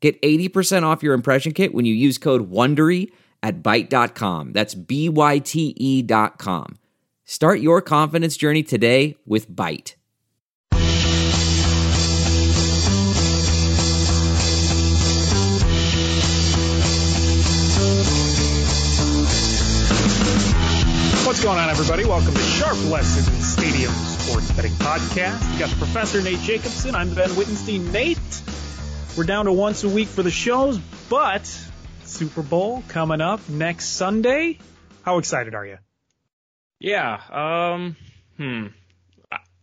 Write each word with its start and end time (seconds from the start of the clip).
Get 0.00 0.20
80% 0.22 0.84
off 0.84 1.02
your 1.02 1.14
impression 1.14 1.52
kit 1.52 1.74
when 1.74 1.84
you 1.84 1.94
use 1.94 2.18
code 2.18 2.50
WONDERY 2.50 3.10
at 3.42 3.62
Byte.com. 3.62 4.52
That's 4.52 4.74
B-Y-T-E 4.74 6.02
dot 6.02 6.38
com. 6.38 6.78
Start 7.24 7.60
your 7.60 7.82
confidence 7.82 8.36
journey 8.36 8.62
today 8.62 9.16
with 9.26 9.50
Byte. 9.50 9.94
What's 21.26 21.44
going 21.44 21.58
on, 21.58 21.68
everybody? 21.68 22.06
Welcome 22.06 22.32
to 22.32 22.40
Sharp 22.40 22.82
Lessons 22.86 23.46
Stadium 23.46 23.92
Sports 23.92 24.50
Betting 24.52 24.72
Podcast. 24.72 25.52
You 25.52 25.58
got 25.58 25.68
the 25.68 25.76
Professor 25.76 26.22
Nate 26.22 26.38
Jacobson. 26.40 26.94
I'm 26.94 27.12
Ben 27.14 27.28
Wittenstein. 27.36 27.92
Nate, 27.92 28.18
we're 29.18 29.24
down 29.24 29.46
to 29.46 29.52
once 29.52 29.82
a 29.82 29.88
week 29.88 30.06
for 30.06 30.22
the 30.22 30.30
shows, 30.30 30.78
but 31.10 31.44
Super 32.04 32.40
Bowl 32.40 32.84
coming 32.86 33.20
up 33.20 33.48
next 33.48 33.86
Sunday. 33.86 34.60
How 35.02 35.18
excited 35.18 35.56
are 35.56 35.66
you? 35.66 35.78
Yeah. 36.78 37.20
Um. 37.28 37.96
Hmm. 38.36 38.66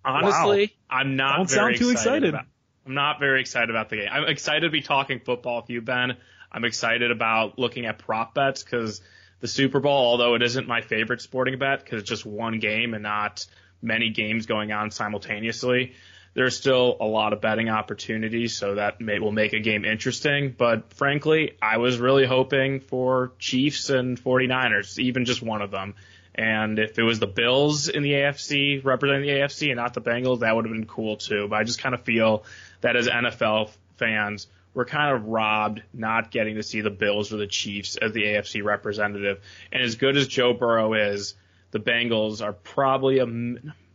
Honestly, 0.04 0.74
wow. 0.92 1.00
I'm 1.00 1.16
not. 1.16 1.38
Don't 1.38 1.50
very 1.50 1.78
sound 1.78 1.78
too 1.78 1.90
excited. 1.92 2.24
excited. 2.24 2.30
About, 2.34 2.46
I'm 2.86 2.96
not 2.96 3.20
very 3.22 3.40
excited 3.40 3.70
about 3.70 3.90
the 3.90 3.96
game. 3.96 4.10
I'm 4.12 4.26
excited 4.26 4.62
to 4.62 4.70
be 4.72 4.82
talking 4.82 5.22
football 5.22 5.62
with 5.62 5.70
you, 5.70 5.82
Ben. 5.82 6.18
I'm 6.52 6.66
excited 6.66 7.10
about 7.10 7.58
looking 7.58 7.86
at 7.86 7.98
prop 7.98 8.34
bets 8.34 8.62
because 8.62 9.00
the 9.40 9.48
Super 9.48 9.80
Bowl, 9.80 10.06
although 10.06 10.36
it 10.36 10.42
isn't 10.42 10.68
my 10.68 10.82
favorite 10.82 11.22
sporting 11.22 11.58
bet 11.60 11.82
because 11.82 12.02
it's 12.02 12.10
just 12.10 12.26
one 12.26 12.60
game 12.60 12.94
and 12.94 13.04
not 13.04 13.48
many 13.82 14.10
games 14.10 14.48
going 14.48 14.74
on 14.74 14.92
simultaneously, 14.92 15.94
there's 16.36 16.56
still 16.56 16.98
a 17.00 17.06
lot 17.06 17.32
of 17.34 17.42
betting 17.42 17.70
opportunities, 17.70 18.56
so 18.56 18.76
that 18.76 19.00
may, 19.00 19.20
will 19.20 19.32
make 19.32 19.54
a 19.54 19.60
game 19.60 19.86
interesting. 19.86 20.54
But 20.56 20.94
frankly, 20.94 21.58
I 21.62 21.78
was 21.78 21.98
really 21.98 22.26
hoping 22.26 22.82
for 22.82 23.32
Chiefs 23.40 23.90
and 23.90 24.22
49ers, 24.22 25.00
even 25.00 25.26
just 25.26 25.42
one 25.42 25.62
of 25.62 25.72
them. 25.72 25.96
And 26.36 26.78
if 26.78 27.00
it 27.00 27.04
was 27.04 27.20
the 27.20 27.28
Bills 27.28 27.88
in 27.88 28.04
the 28.04 28.12
AFC 28.12 28.84
representing 28.84 29.22
the 29.22 29.30
AFC 29.30 29.68
and 29.68 29.78
not 29.78 29.94
the 29.94 30.02
Bengals, 30.02 30.42
that 30.42 30.54
would 30.54 30.66
have 30.66 30.74
been 30.74 30.86
cool 30.86 31.16
too. 31.16 31.48
But 31.48 31.56
I 31.56 31.64
just 31.64 31.80
kind 31.80 31.96
of 31.96 32.04
feel 32.04 32.44
that 32.82 32.98
as 32.98 33.08
NFL 33.08 33.72
fans, 33.96 34.48
we're 34.74 34.84
kind 34.84 35.16
of 35.16 35.28
robbed 35.28 35.84
not 35.94 36.32
getting 36.32 36.56
to 36.56 36.64
see 36.64 36.82
the 36.82 36.90
Bills 36.90 37.32
or 37.32 37.38
the 37.38 37.48
Chiefs 37.48 37.96
as 37.96 38.12
the 38.12 38.24
AFC 38.24 38.62
representative. 38.62 39.40
And 39.72 39.82
as 39.82 39.96
good 39.96 40.18
as 40.18 40.28
Joe 40.28 40.52
Burrow 40.52 40.94
is, 40.96 41.36
the 41.72 41.80
Bengals 41.80 42.44
are 42.44 42.52
probably 42.52 43.20
a, 43.20 43.26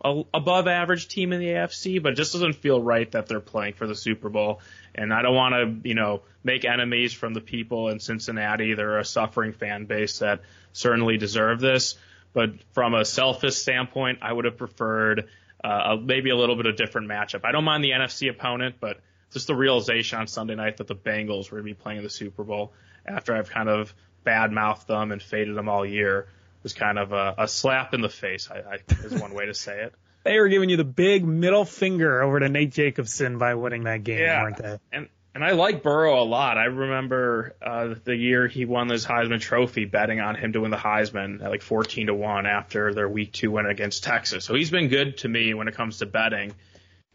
a, 0.04 0.22
above 0.32 0.66
average 0.66 1.08
team 1.08 1.32
in 1.32 1.40
the 1.40 1.46
AFC, 1.46 2.02
but 2.02 2.12
it 2.12 2.16
just 2.16 2.32
doesn't 2.32 2.54
feel 2.54 2.80
right 2.80 3.10
that 3.12 3.26
they're 3.26 3.40
playing 3.40 3.74
for 3.74 3.86
the 3.86 3.94
Super 3.94 4.28
Bowl. 4.28 4.60
And 4.94 5.12
I 5.12 5.22
don't 5.22 5.34
want 5.34 5.54
to, 5.54 5.88
you 5.88 5.94
know, 5.94 6.22
make 6.42 6.64
enemies 6.64 7.12
from 7.12 7.34
the 7.34 7.40
people 7.40 7.88
in 7.88 8.00
Cincinnati. 8.00 8.74
They're 8.74 8.98
a 8.98 9.04
suffering 9.04 9.52
fan 9.52 9.84
base 9.84 10.20
that 10.20 10.40
certainly 10.72 11.16
deserve 11.18 11.60
this. 11.60 11.96
But 12.32 12.50
from 12.72 12.94
a 12.94 13.04
selfish 13.04 13.56
standpoint, 13.56 14.20
I 14.22 14.32
would 14.32 14.44
have 14.44 14.56
preferred 14.56 15.28
uh, 15.62 15.96
maybe 16.00 16.30
a 16.30 16.36
little 16.36 16.56
bit 16.56 16.66
of 16.66 16.77
different 16.77 17.08
matchup. 17.08 17.44
I 17.44 17.52
don't 17.52 17.64
mind 17.64 17.84
the 17.84 17.90
NFC 17.90 18.30
opponent, 18.30 18.77
but 18.80 19.00
just 19.33 19.46
the 19.46 19.55
realization 19.55 20.18
on 20.18 20.27
Sunday 20.27 20.55
night 20.55 20.78
that 20.78 20.86
the 20.86 20.96
Bengals 20.96 21.50
were 21.50 21.60
going 21.60 21.68
to 21.68 21.74
be 21.74 21.83
playing 21.83 21.98
in 21.98 22.05
the 22.05 22.10
Super 22.10 22.44
Bowl 22.44 22.72
after 23.06 23.34
I've 23.34 23.50
kind 23.50 23.68
of 23.68 23.94
badmouthed 24.24 24.86
them 24.86 25.12
and 25.12 25.22
faded 25.22 25.56
them 25.56 25.68
all 25.68 25.84
year 25.84 26.28
was 26.62 26.72
kind 26.74 26.98
of 26.98 27.12
a, 27.12 27.34
a 27.38 27.48
slap 27.48 27.94
in 27.94 28.00
the 28.00 28.08
face. 28.08 28.48
I, 28.50 28.58
I 28.58 28.78
is 29.04 29.14
one 29.14 29.34
way 29.34 29.46
to 29.46 29.54
say 29.54 29.82
it. 29.84 29.94
They 30.22 30.38
were 30.38 30.48
giving 30.48 30.68
you 30.68 30.76
the 30.76 30.84
big 30.84 31.24
middle 31.24 31.64
finger 31.64 32.20
over 32.20 32.40
to 32.40 32.50
Nate 32.50 32.72
Jacobson 32.72 33.38
by 33.38 33.54
winning 33.54 33.84
that 33.84 34.04
game, 34.04 34.18
yeah, 34.18 34.42
weren't 34.42 34.58
they? 34.58 34.78
And 34.92 35.08
and 35.34 35.42
I 35.42 35.52
like 35.52 35.82
Burrow 35.82 36.22
a 36.22 36.24
lot. 36.24 36.58
I 36.58 36.64
remember 36.64 37.56
uh, 37.62 37.94
the 38.04 38.14
year 38.14 38.46
he 38.46 38.66
won 38.66 38.86
this 38.86 39.06
Heisman 39.06 39.40
Trophy, 39.40 39.86
betting 39.86 40.20
on 40.20 40.34
him 40.34 40.52
to 40.52 40.60
win 40.60 40.70
the 40.70 40.76
Heisman 40.76 41.42
at 41.42 41.48
like 41.48 41.62
14 41.62 42.08
to 42.08 42.14
one 42.14 42.44
after 42.44 42.92
their 42.92 43.08
Week 43.08 43.32
Two 43.32 43.52
win 43.52 43.64
against 43.64 44.04
Texas. 44.04 44.44
So 44.44 44.54
he's 44.54 44.70
been 44.70 44.88
good 44.88 45.16
to 45.18 45.28
me 45.28 45.54
when 45.54 45.68
it 45.68 45.74
comes 45.74 46.00
to 46.00 46.06
betting 46.06 46.52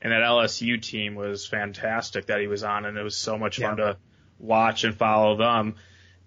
and 0.01 0.11
that 0.11 0.21
LSU 0.21 0.81
team 0.81 1.15
was 1.15 1.45
fantastic 1.45 2.27
that 2.27 2.39
he 2.39 2.47
was 2.47 2.63
on, 2.63 2.85
and 2.85 2.97
it 2.97 3.03
was 3.03 3.15
so 3.15 3.37
much 3.37 3.59
fun 3.59 3.77
to 3.77 3.97
watch 4.39 4.83
and 4.83 4.95
follow 4.95 5.37
them 5.37 5.75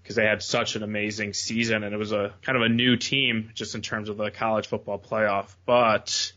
because 0.09 0.17
they 0.17 0.25
had 0.25 0.43
such 0.43 0.75
an 0.75 0.83
amazing 0.83 1.35
season, 1.35 1.85
and 1.85 1.95
it 1.95 1.99
was 1.99 2.13
a 2.13 2.33
kind 2.41 2.57
of 2.57 2.63
a 2.63 2.69
new 2.71 2.97
team 2.97 3.51
just 3.53 3.75
in 3.75 3.83
terms 3.83 4.09
of 4.09 4.17
the 4.17 4.31
college 4.31 4.67
football 4.67 4.99
playoff. 4.99 5.55
But 5.67 6.33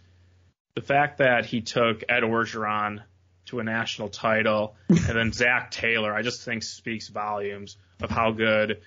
the 0.75 0.81
fact 0.81 1.19
that 1.19 1.45
he 1.45 1.61
took 1.61 2.03
Ed 2.09 2.23
Orgeron 2.23 3.01
to 3.45 3.59
a 3.61 3.63
national 3.63 4.09
title, 4.09 4.75
and 4.89 4.99
then 4.99 5.31
Zac 5.31 5.71
Taylor, 5.71 6.13
I 6.13 6.21
just 6.21 6.43
think 6.43 6.63
speaks 6.63 7.07
volumes 7.07 7.77
of 8.01 8.09
how 8.09 8.31
good 8.31 8.81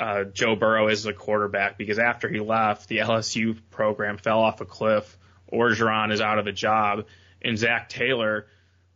uh, 0.00 0.24
Joe 0.24 0.56
Burrow 0.56 0.88
is 0.88 1.02
as 1.02 1.06
a 1.06 1.12
quarterback. 1.12 1.78
Because 1.78 2.00
after 2.00 2.28
he 2.28 2.40
left, 2.40 2.88
the 2.88 2.98
LSU 2.98 3.56
program 3.70 4.18
fell 4.18 4.40
off 4.40 4.60
a 4.60 4.66
cliff. 4.66 5.16
Orgeron 5.52 6.12
is 6.12 6.20
out 6.20 6.40
of 6.40 6.48
a 6.48 6.52
job, 6.52 7.06
and 7.42 7.56
Zac 7.56 7.88
Taylor, 7.88 8.48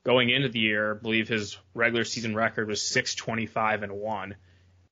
going 0.03 0.30
into 0.30 0.48
the 0.48 0.58
year, 0.58 0.97
I 0.97 0.98
believe 0.98 1.28
his 1.28 1.56
regular 1.72 2.03
season 2.03 2.34
record 2.34 2.66
was 2.66 2.82
625 2.82 3.84
and 3.84 3.92
one. 3.92 4.34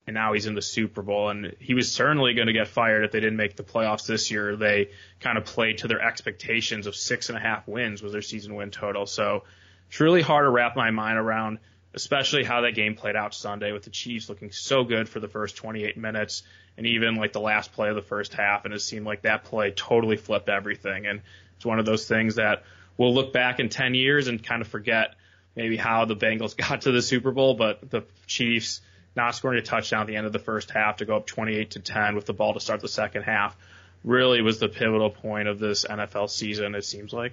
And 0.07 0.15
now 0.15 0.33
he's 0.33 0.47
in 0.47 0.55
the 0.55 0.63
Super 0.63 1.01
Bowl, 1.01 1.29
and 1.29 1.55
he 1.61 1.75
was 1.75 1.93
certainly 1.93 2.35
going 2.35 2.49
to 2.49 2.53
get 2.53 2.67
fired 2.67 3.05
if 3.05 3.13
they 3.13 3.21
didn't 3.21 3.37
make 3.37 3.55
the 3.55 3.63
playoffs 3.63 4.05
this 4.07 4.33
year. 4.33 4.57
They 4.57 4.91
kind 5.21 5.39
of 5.39 5.45
played 5.45 5.79
to 5.79 5.89
their 5.89 6.03
expectations 6.03 6.89
of 6.89 6.97
six 6.97 7.29
and 7.29 7.39
a 7.39 7.41
half 7.41 7.69
wins 7.69 8.03
was 8.03 8.12
their 8.12 8.23
season 8.23 8.57
win 8.57 8.73
total. 8.73 9.07
So 9.07 9.45
it's 9.89 10.01
really 10.01 10.23
hard 10.23 10.45
to 10.45 10.51
wrap 10.51 10.75
my 10.75 10.91
mind 10.91 11.19
around, 11.19 11.59
especially 11.95 12.43
how 12.43 12.62
that 12.62 12.75
game 12.75 12.97
played 12.97 13.15
out 13.15 13.33
Sunday 13.33 13.71
with 13.71 13.85
the 13.85 13.91
Chiefs 13.91 14.29
looking 14.29 14.51
so 14.51 14.83
good 14.83 15.09
for 15.09 15.21
the 15.21 15.29
first 15.29 15.55
28 15.57 15.97
minutes 15.97 16.43
and 16.77 16.87
even 16.87 17.15
like 17.17 17.33
the 17.33 17.41
last 17.41 17.73
play 17.73 17.89
of 17.89 17.95
the 17.95 18.03
first 18.03 18.35
half. 18.35 18.65
And 18.65 18.75
it 18.75 18.81
seemed 18.81 19.07
like 19.07 19.23
that 19.23 19.45
play 19.45 19.71
totally 19.71 20.17
flipped 20.17 20.49
everything. 20.49 21.07
And 21.07 21.21
it's 21.57 21.65
one 21.65 21.79
of 21.79 21.87
those 21.87 22.09
things 22.09 22.37
that 22.37 22.65
we'll 22.97 23.15
look 23.15 23.33
back 23.33 23.61
in 23.61 23.69
10 23.69 23.95
years 23.95 24.29
and 24.29 24.43
kind 24.43 24.62
of 24.62 24.69
forget 24.69 25.15
maybe 25.55 25.77
how 25.77 26.07
the 26.07 26.17
Bengals 26.17 26.57
got 26.69 26.83
to 26.83 26.93
the 26.93 27.03
Super 27.03 27.31
Bowl, 27.31 27.55
but 27.55 27.89
the 27.91 28.03
Chiefs 28.27 28.81
not 29.15 29.34
scoring 29.34 29.59
a 29.59 29.62
touchdown 29.62 30.03
at 30.03 30.06
the 30.06 30.17
end 30.17 30.27
of 30.27 30.33
the 30.33 30.39
first 30.39 30.71
half 30.71 30.99
to 30.99 31.05
go 31.05 31.17
up 31.17 31.27
28 31.27 31.73
to 31.73 31.81
10 31.81 32.15
with 32.15 32.27
the 32.27 32.33
ball 32.33 32.55
to 32.55 32.61
start 32.61 32.81
the 32.81 32.89
second 32.89 33.23
half 33.23 33.56
really 34.05 34.43
was 34.43 34.59
the 34.59 34.69
pivotal 34.69 35.11
point 35.11 35.49
of 35.49 35.59
this 35.59 35.84
NFL 35.84 36.31
season, 36.31 36.75
it 36.75 36.84
seems 36.84 37.12
like. 37.12 37.33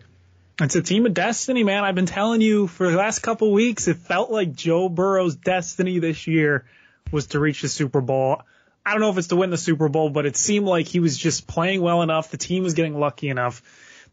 It's 0.62 0.76
a 0.76 0.82
team 0.82 1.06
of 1.06 1.14
destiny, 1.14 1.64
man. 1.64 1.84
I've 1.84 1.96
been 1.96 2.06
telling 2.06 2.42
you 2.42 2.68
for 2.68 2.92
the 2.92 2.98
last 2.98 3.20
couple 3.20 3.52
weeks, 3.52 3.88
it 3.88 3.98
felt 3.98 4.30
like 4.30 4.54
Joe 4.54 4.90
Burrow's 4.90 5.36
destiny 5.36 6.00
this 6.00 6.28
year 6.28 6.66
was 7.12 7.28
to 7.28 7.40
reach 7.40 7.62
the 7.62 7.70
Super 7.70 8.02
Bowl. 8.02 8.42
I 8.86 8.92
don't 8.92 9.02
know 9.02 9.10
if 9.10 9.18
it's 9.18 9.28
to 9.30 9.36
win 9.36 9.52
the 9.52 9.58
Super 9.58 9.88
Bowl, 9.88 10.10
but 10.10 10.26
it 10.26 10.36
seemed 10.36 10.66
like 10.66 10.88
he 10.88 11.00
was 11.00 11.18
just 11.18 11.48
playing 11.48 11.82
well 11.82 12.02
enough. 12.02 12.32
The 12.32 12.38
team 12.38 12.64
was 12.64 12.74
getting 12.74 13.00
lucky 13.00 13.30
enough 13.30 13.62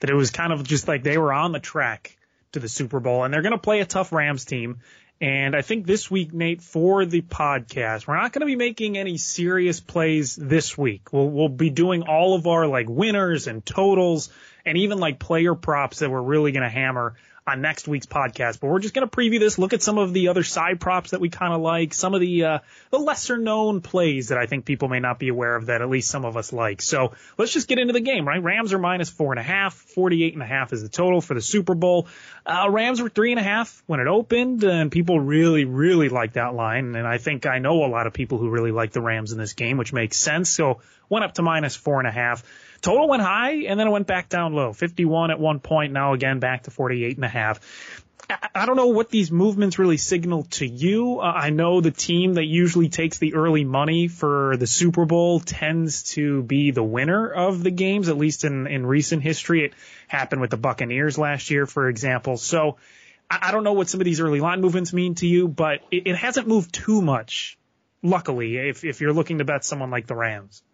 that 0.00 0.10
it 0.10 0.14
was 0.14 0.30
kind 0.30 0.52
of 0.52 0.62
just 0.64 0.86
like 0.86 1.02
they 1.02 1.18
were 1.18 1.32
on 1.32 1.52
the 1.52 1.60
track 1.60 2.16
to 2.52 2.60
the 2.60 2.68
Super 2.68 3.00
Bowl 3.00 3.24
and 3.24 3.32
they're 3.32 3.42
going 3.42 3.52
to 3.52 3.58
play 3.58 3.80
a 3.80 3.86
tough 3.86 4.12
Rams 4.12 4.44
team. 4.44 4.78
And 5.20 5.56
I 5.56 5.62
think 5.62 5.86
this 5.86 6.10
week, 6.10 6.34
Nate, 6.34 6.60
for 6.60 7.06
the 7.06 7.22
podcast, 7.22 8.06
we're 8.06 8.16
not 8.16 8.32
going 8.32 8.40
to 8.40 8.46
be 8.46 8.56
making 8.56 8.98
any 8.98 9.16
serious 9.16 9.80
plays 9.80 10.36
this 10.36 10.76
week. 10.76 11.10
We'll, 11.12 11.30
we'll 11.30 11.48
be 11.48 11.70
doing 11.70 12.02
all 12.02 12.34
of 12.34 12.46
our 12.46 12.66
like 12.66 12.86
winners 12.88 13.46
and 13.46 13.64
totals 13.64 14.28
and 14.66 14.76
even 14.76 14.98
like 14.98 15.18
player 15.18 15.54
props 15.54 16.00
that 16.00 16.10
we're 16.10 16.20
really 16.20 16.52
going 16.52 16.64
to 16.64 16.68
hammer 16.68 17.14
on 17.46 17.60
next 17.60 17.86
week's 17.86 18.06
podcast. 18.06 18.60
But 18.60 18.68
we're 18.68 18.80
just 18.80 18.94
going 18.94 19.08
to 19.08 19.16
preview 19.16 19.38
this, 19.38 19.58
look 19.58 19.72
at 19.72 19.82
some 19.82 19.98
of 19.98 20.12
the 20.12 20.28
other 20.28 20.42
side 20.42 20.80
props 20.80 21.10
that 21.10 21.20
we 21.20 21.28
kind 21.28 21.54
of 21.54 21.60
like, 21.60 21.94
some 21.94 22.14
of 22.14 22.20
the 22.20 22.44
uh, 22.44 22.58
the 22.90 22.98
lesser 22.98 23.38
known 23.38 23.80
plays 23.80 24.28
that 24.28 24.38
I 24.38 24.46
think 24.46 24.64
people 24.64 24.88
may 24.88 25.00
not 25.00 25.18
be 25.18 25.28
aware 25.28 25.54
of 25.54 25.66
that 25.66 25.80
at 25.80 25.88
least 25.88 26.10
some 26.10 26.24
of 26.24 26.36
us 26.36 26.52
like. 26.52 26.82
So 26.82 27.12
let's 27.38 27.52
just 27.52 27.68
get 27.68 27.78
into 27.78 27.92
the 27.92 28.00
game, 28.00 28.26
right? 28.26 28.42
Rams 28.42 28.72
are 28.72 28.78
minus 28.78 29.10
four 29.10 29.32
and 29.32 29.38
a 29.38 29.44
half, 29.44 29.74
48 29.74 30.34
and 30.34 30.42
a 30.42 30.46
half 30.46 30.72
is 30.72 30.82
the 30.82 30.88
total 30.88 31.20
for 31.20 31.34
the 31.34 31.42
Super 31.42 31.74
Bowl. 31.74 32.08
Uh, 32.44 32.68
Rams 32.70 33.00
were 33.00 33.08
three 33.08 33.30
and 33.30 33.40
a 33.40 33.44
half 33.44 33.82
when 33.86 34.00
it 34.00 34.06
opened, 34.06 34.64
and 34.64 34.90
people 34.90 35.20
really, 35.20 35.64
really 35.64 36.08
like 36.08 36.34
that 36.34 36.54
line. 36.54 36.96
And 36.96 37.06
I 37.06 37.18
think 37.18 37.46
I 37.46 37.58
know 37.58 37.84
a 37.84 37.86
lot 37.88 38.06
of 38.06 38.12
people 38.12 38.38
who 38.38 38.50
really 38.50 38.72
like 38.72 38.92
the 38.92 39.00
Rams 39.00 39.32
in 39.32 39.38
this 39.38 39.52
game, 39.52 39.76
which 39.76 39.92
makes 39.92 40.16
sense. 40.16 40.50
So 40.50 40.80
went 41.08 41.24
up 41.24 41.34
to 41.34 41.42
minus 41.42 41.76
four 41.76 41.98
and 41.98 42.08
a 42.08 42.12
half. 42.12 42.42
Total 42.80 43.08
went 43.08 43.22
high 43.22 43.64
and 43.66 43.78
then 43.78 43.88
it 43.88 43.90
went 43.90 44.06
back 44.06 44.28
down 44.28 44.54
low. 44.54 44.72
51 44.72 45.30
at 45.30 45.40
one 45.40 45.60
point, 45.60 45.92
now 45.92 46.12
again 46.12 46.38
back 46.38 46.64
to 46.64 46.70
48 46.70 47.16
and 47.16 47.24
a 47.24 47.28
half. 47.28 47.60
I 48.54 48.66
don't 48.66 48.76
know 48.76 48.88
what 48.88 49.10
these 49.10 49.30
movements 49.30 49.78
really 49.78 49.98
signal 49.98 50.44
to 50.52 50.66
you. 50.66 51.20
Uh, 51.20 51.24
I 51.24 51.50
know 51.50 51.80
the 51.80 51.92
team 51.92 52.34
that 52.34 52.44
usually 52.44 52.88
takes 52.88 53.18
the 53.18 53.34
early 53.34 53.64
money 53.64 54.08
for 54.08 54.56
the 54.56 54.66
Super 54.66 55.04
Bowl 55.04 55.38
tends 55.38 56.02
to 56.14 56.42
be 56.42 56.72
the 56.72 56.82
winner 56.82 57.28
of 57.30 57.62
the 57.62 57.70
games, 57.70 58.08
at 58.08 58.16
least 58.16 58.44
in, 58.44 58.66
in 58.66 58.84
recent 58.84 59.22
history. 59.22 59.66
It 59.66 59.74
happened 60.08 60.40
with 60.40 60.50
the 60.50 60.56
Buccaneers 60.56 61.18
last 61.18 61.50
year, 61.50 61.66
for 61.66 61.88
example. 61.88 62.36
So 62.36 62.78
I, 63.30 63.38
I 63.42 63.52
don't 63.52 63.62
know 63.62 63.74
what 63.74 63.88
some 63.88 64.00
of 64.00 64.04
these 64.04 64.20
early 64.20 64.40
line 64.40 64.60
movements 64.60 64.92
mean 64.92 65.14
to 65.16 65.26
you, 65.26 65.46
but 65.46 65.80
it, 65.92 66.08
it 66.08 66.16
hasn't 66.16 66.48
moved 66.48 66.74
too 66.74 67.00
much, 67.00 67.58
luckily, 68.02 68.56
if, 68.56 68.84
if 68.84 69.00
you're 69.00 69.12
looking 69.12 69.38
to 69.38 69.44
bet 69.44 69.64
someone 69.64 69.90
like 69.90 70.08
the 70.08 70.16
Rams. 70.16 70.64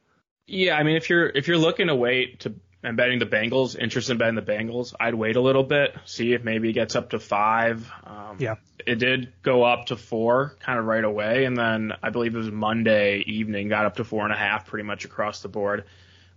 Yeah, 0.52 0.76
I 0.76 0.82
mean, 0.82 0.96
if 0.96 1.08
you're 1.08 1.26
if 1.26 1.48
you're 1.48 1.56
looking 1.56 1.86
to 1.86 1.94
wait 1.94 2.40
to 2.40 2.54
and 2.84 2.96
betting 2.96 3.18
the 3.18 3.26
Bengals, 3.26 3.78
interested 3.78 4.12
in 4.12 4.18
betting 4.18 4.34
the 4.34 4.42
Bengals, 4.42 4.92
I'd 4.98 5.14
wait 5.14 5.36
a 5.36 5.40
little 5.40 5.62
bit, 5.62 5.94
see 6.04 6.34
if 6.34 6.44
maybe 6.44 6.68
it 6.68 6.72
gets 6.72 6.94
up 6.96 7.10
to 7.10 7.18
five. 7.18 7.90
Um, 8.04 8.36
yeah. 8.38 8.56
It 8.84 8.96
did 8.96 9.32
go 9.42 9.62
up 9.62 9.86
to 9.86 9.96
four 9.96 10.56
kind 10.60 10.78
of 10.78 10.84
right 10.84 11.04
away. 11.04 11.44
And 11.44 11.56
then 11.56 11.92
I 12.02 12.10
believe 12.10 12.34
it 12.34 12.38
was 12.38 12.50
Monday 12.50 13.20
evening, 13.20 13.68
got 13.68 13.86
up 13.86 13.96
to 13.96 14.04
four 14.04 14.24
and 14.24 14.32
a 14.32 14.36
half 14.36 14.66
pretty 14.66 14.84
much 14.84 15.04
across 15.04 15.40
the 15.40 15.48
board, 15.48 15.84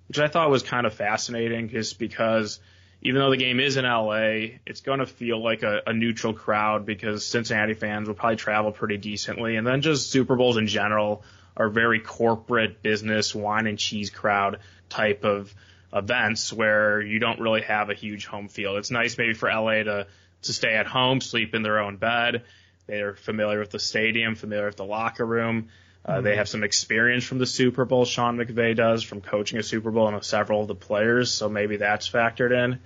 which 0.07 0.19
I 0.19 0.27
thought 0.27 0.51
was 0.51 0.61
kind 0.61 0.85
of 0.85 0.93
fascinating 0.93 1.69
just 1.69 1.97
because 1.97 2.59
even 3.01 3.19
though 3.19 3.31
the 3.31 3.37
game 3.37 3.59
is 3.59 3.75
in 3.75 3.85
LA, 3.85 4.57
it's 4.65 4.81
going 4.81 4.99
to 4.99 5.07
feel 5.07 5.43
like 5.43 5.63
a, 5.63 5.81
a 5.87 5.93
neutral 5.93 6.33
crowd 6.33 6.85
because 6.85 7.25
Cincinnati 7.25 7.73
fans 7.73 8.07
will 8.07 8.15
probably 8.15 8.37
travel 8.37 8.71
pretty 8.71 8.97
decently. 8.97 9.55
And 9.55 9.65
then 9.65 9.81
just 9.81 10.11
Super 10.11 10.35
Bowls 10.35 10.57
in 10.57 10.67
general 10.67 11.23
are 11.57 11.69
very 11.69 11.99
corporate 11.99 12.81
business, 12.81 13.33
wine 13.33 13.67
and 13.67 13.79
cheese 13.79 14.09
crowd 14.09 14.59
type 14.89 15.23
of 15.23 15.53
events 15.93 16.51
where 16.51 17.01
you 17.01 17.19
don't 17.19 17.39
really 17.39 17.61
have 17.61 17.89
a 17.89 17.93
huge 17.93 18.25
home 18.25 18.49
field. 18.49 18.77
It's 18.77 18.91
nice 18.91 19.17
maybe 19.17 19.33
for 19.33 19.49
LA 19.49 19.83
to 19.83 20.07
to 20.43 20.53
stay 20.53 20.75
at 20.75 20.85
home, 20.85 21.21
sleep 21.21 21.55
in 21.55 21.63
their 21.63 21.79
own 21.79 21.97
bed. 21.97 22.43
They're 22.87 23.15
familiar 23.15 23.59
with 23.59 23.71
the 23.71 23.79
stadium, 23.79 24.35
familiar 24.35 24.67
with 24.67 24.75
the 24.75 24.85
locker 24.85 25.25
room. 25.25 25.69
Uh, 26.05 26.15
mm-hmm. 26.15 26.23
They 26.23 26.35
have 26.35 26.47
some 26.47 26.63
experience 26.63 27.23
from 27.23 27.39
the 27.39 27.47
Super 27.47 27.83
Bowl. 27.83 28.05
Sean 28.05 28.37
McVay 28.37 28.75
does 28.75 29.01
from 29.01 29.21
coaching 29.21 29.57
a 29.57 29.63
Super 29.63 29.89
Bowl 29.89 30.07
and 30.07 30.23
several 30.23 30.61
of 30.61 30.67
the 30.67 30.75
players, 30.75 31.31
so 31.31 31.49
maybe 31.49 31.77
that's 31.77 32.07
factored 32.07 32.51
in. 32.51 32.79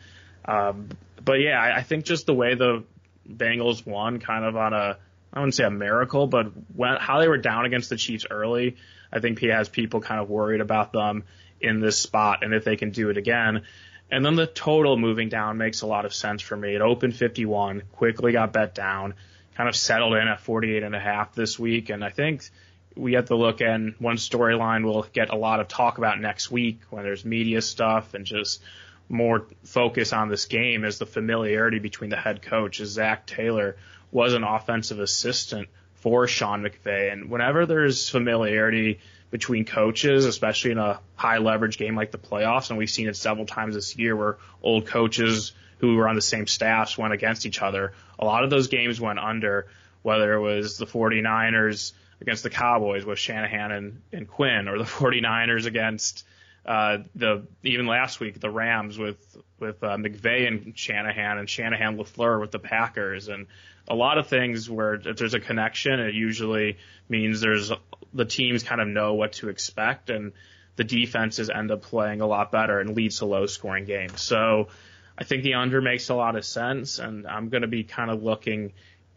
Um, 0.46 0.90
but 1.24 1.42
yeah, 1.42 1.60
I, 1.60 1.78
I 1.78 1.84
think 1.84 2.06
just 2.06 2.26
the 2.26 2.34
way 2.34 2.56
the 2.56 2.84
Bengals 3.30 3.86
won, 3.86 4.20
kind 4.20 4.46
of 4.46 4.56
on 4.56 4.74
a 4.74 4.98
I 5.34 5.40
wouldn't 5.40 5.56
say 5.56 5.64
a 5.64 5.72
miracle, 5.72 6.28
but 6.28 6.48
when, 6.76 6.96
how 6.98 7.20
they 7.20 7.28
were 7.28 7.38
down 7.38 7.66
against 7.66 7.90
the 7.90 7.98
Chiefs 7.98 8.26
early, 8.30 8.78
I 9.12 9.20
think 9.20 9.40
he 9.40 9.48
has 9.48 9.70
people 9.70 10.02
kind 10.02 10.20
of 10.20 10.30
worried 10.30 10.62
about 10.62 10.92
them 10.92 11.24
in 11.62 11.80
this 11.80 11.98
spot 12.00 12.44
and 12.44 12.54
if 12.54 12.64
they 12.64 12.76
can 12.76 12.92
do 12.92 13.10
it 13.10 13.18
again. 13.18 13.64
And 14.12 14.26
then 14.26 14.36
the 14.36 14.48
total 14.48 14.98
moving 14.98 15.30
down 15.30 15.58
makes 15.58 15.82
a 15.82 15.88
lot 15.88 16.06
of 16.06 16.14
sense 16.14 16.42
for 16.42 16.58
me. 16.58 16.76
It 16.76 16.82
opened 16.82 17.16
51, 17.16 17.84
quickly 17.92 18.32
got 18.32 18.54
bet 18.54 18.74
down, 18.74 19.14
kind 19.56 19.70
of 19.70 19.76
settled 19.76 20.16
in 20.16 20.28
at 20.28 20.40
48 20.40 20.82
and 20.82 20.96
a 20.96 21.00
half 21.00 21.36
this 21.36 21.60
week. 21.60 21.90
And 21.90 22.04
I 22.04 22.10
think 22.10 22.50
we 22.96 23.14
have 23.14 23.26
to 23.26 23.36
look 23.36 23.62
in 23.62 23.96
one 24.00 24.18
storyline 24.18 24.84
we'll 24.84 25.06
get 25.14 25.30
a 25.30 25.36
lot 25.36 25.60
of 25.60 25.68
talk 25.68 26.00
about 26.00 26.20
next 26.20 26.50
week 26.50 26.82
when 26.90 27.04
there's 27.04 27.24
media 27.24 27.62
stuff 27.62 28.14
and 28.16 28.26
just 28.26 28.62
more 29.08 29.48
focus 29.64 30.14
on 30.14 30.30
this 30.30 30.46
game 30.46 30.84
is 30.86 31.00
the 31.00 31.06
familiarity 31.06 31.80
between 31.80 32.10
the 32.10 32.18
head 32.18 32.42
coach. 32.42 32.78
Zac 32.84 33.26
Taylor 33.26 33.78
was 34.12 34.34
an 34.34 34.44
offensive 34.44 35.00
assistant 35.00 35.70
for 35.96 36.28
Sean 36.28 36.64
McVay. 36.64 37.12
And 37.12 37.30
whenever 37.30 37.66
there's 37.66 38.10
familiarity 38.10 39.00
between 39.32 39.66
coaches, 39.66 40.26
especially 40.26 40.72
in 40.72 40.78
a 40.78 41.00
high 41.16 41.38
leverage 41.38 41.78
game 41.78 41.96
like 41.96 42.12
the 42.12 42.18
playoffs. 42.18 42.70
And 42.70 42.78
we've 42.78 42.90
seen 42.90 43.08
it 43.08 43.16
several 43.16 43.46
times 43.46 43.76
this 43.76 43.96
year 43.96 44.16
where 44.16 44.38
old 44.64 44.88
coaches 44.88 45.52
who 45.80 45.96
were 45.96 46.08
on 46.08 46.16
the 46.16 46.22
same 46.22 46.48
staffs 46.48 46.98
went 46.98 47.14
against 47.14 47.46
each 47.46 47.62
other. 47.62 47.94
A 48.18 48.26
lot 48.26 48.44
of 48.44 48.50
those 48.50 48.68
games 48.68 49.00
went 49.00 49.20
under, 49.20 49.68
whether 50.02 50.34
it 50.34 50.42
was 50.42 50.78
the 50.78 50.86
49ers 50.86 51.94
against 52.22 52.44
the 52.44 52.50
Cowboys 52.50 53.06
with 53.06 53.20
Shanahan 53.20 53.72
and, 53.72 54.02
and 54.12 54.28
Quinn 54.28 54.68
or 54.68 54.78
the 54.78 54.84
49ers 54.86 55.66
against 55.66 56.26
uh, 56.66 57.00
the 57.16 57.48
even 57.64 57.88
last 57.88 58.20
week 58.20 58.40
the 58.40 58.50
Rams 58.50 58.98
with 58.98 59.18
with 59.60 59.82
uh, 59.84 59.96
McVay 59.96 60.48
and 60.48 60.78
Shanahan 60.78 61.38
and 61.38 61.50
Shanahan 61.50 61.98
Lafleur 61.98 62.40
with 62.40 62.52
the 62.52 62.60
Packers 62.60 63.28
and 63.28 63.48
a 63.90 63.96
lot 63.96 64.18
of 64.18 64.28
things 64.28 64.70
where 64.70 64.96
if 64.96 65.18
there's 65.18 65.34
a 65.34 65.40
connection, 65.40 66.00
it 66.00 66.14
usually 66.14 66.78
means 67.08 67.42
there's 67.42 67.72
the 68.14 68.26
teams 68.26 68.64
kind 68.64 68.82
of 68.82 68.88
know 68.88 69.14
what 69.16 69.34
to 69.34 69.50
expect 69.50 70.10
and 70.10 70.32
the 70.76 70.84
defenses 70.84 71.50
end 71.50 71.72
up 71.72 71.82
playing 71.82 72.22
a 72.22 72.28
lot 72.28 72.52
better 72.52 72.80
and 72.80 72.96
leads 72.96 73.20
to 73.20 73.26
low 73.26 73.46
scoring 73.46 73.86
games. 73.86 74.22
So 74.22 74.70
I 75.18 75.24
think 75.24 75.44
the 75.44 75.56
under 75.56 75.82
makes 75.82 76.10
a 76.10 76.16
lot 76.16 76.36
of 76.36 76.46
sense 76.46 77.00
and 77.00 77.28
I'm 77.28 77.50
going 77.50 77.64
to 77.64 77.68
be 77.68 77.84
kind 77.84 78.10
of 78.10 78.24
looking 78.24 78.74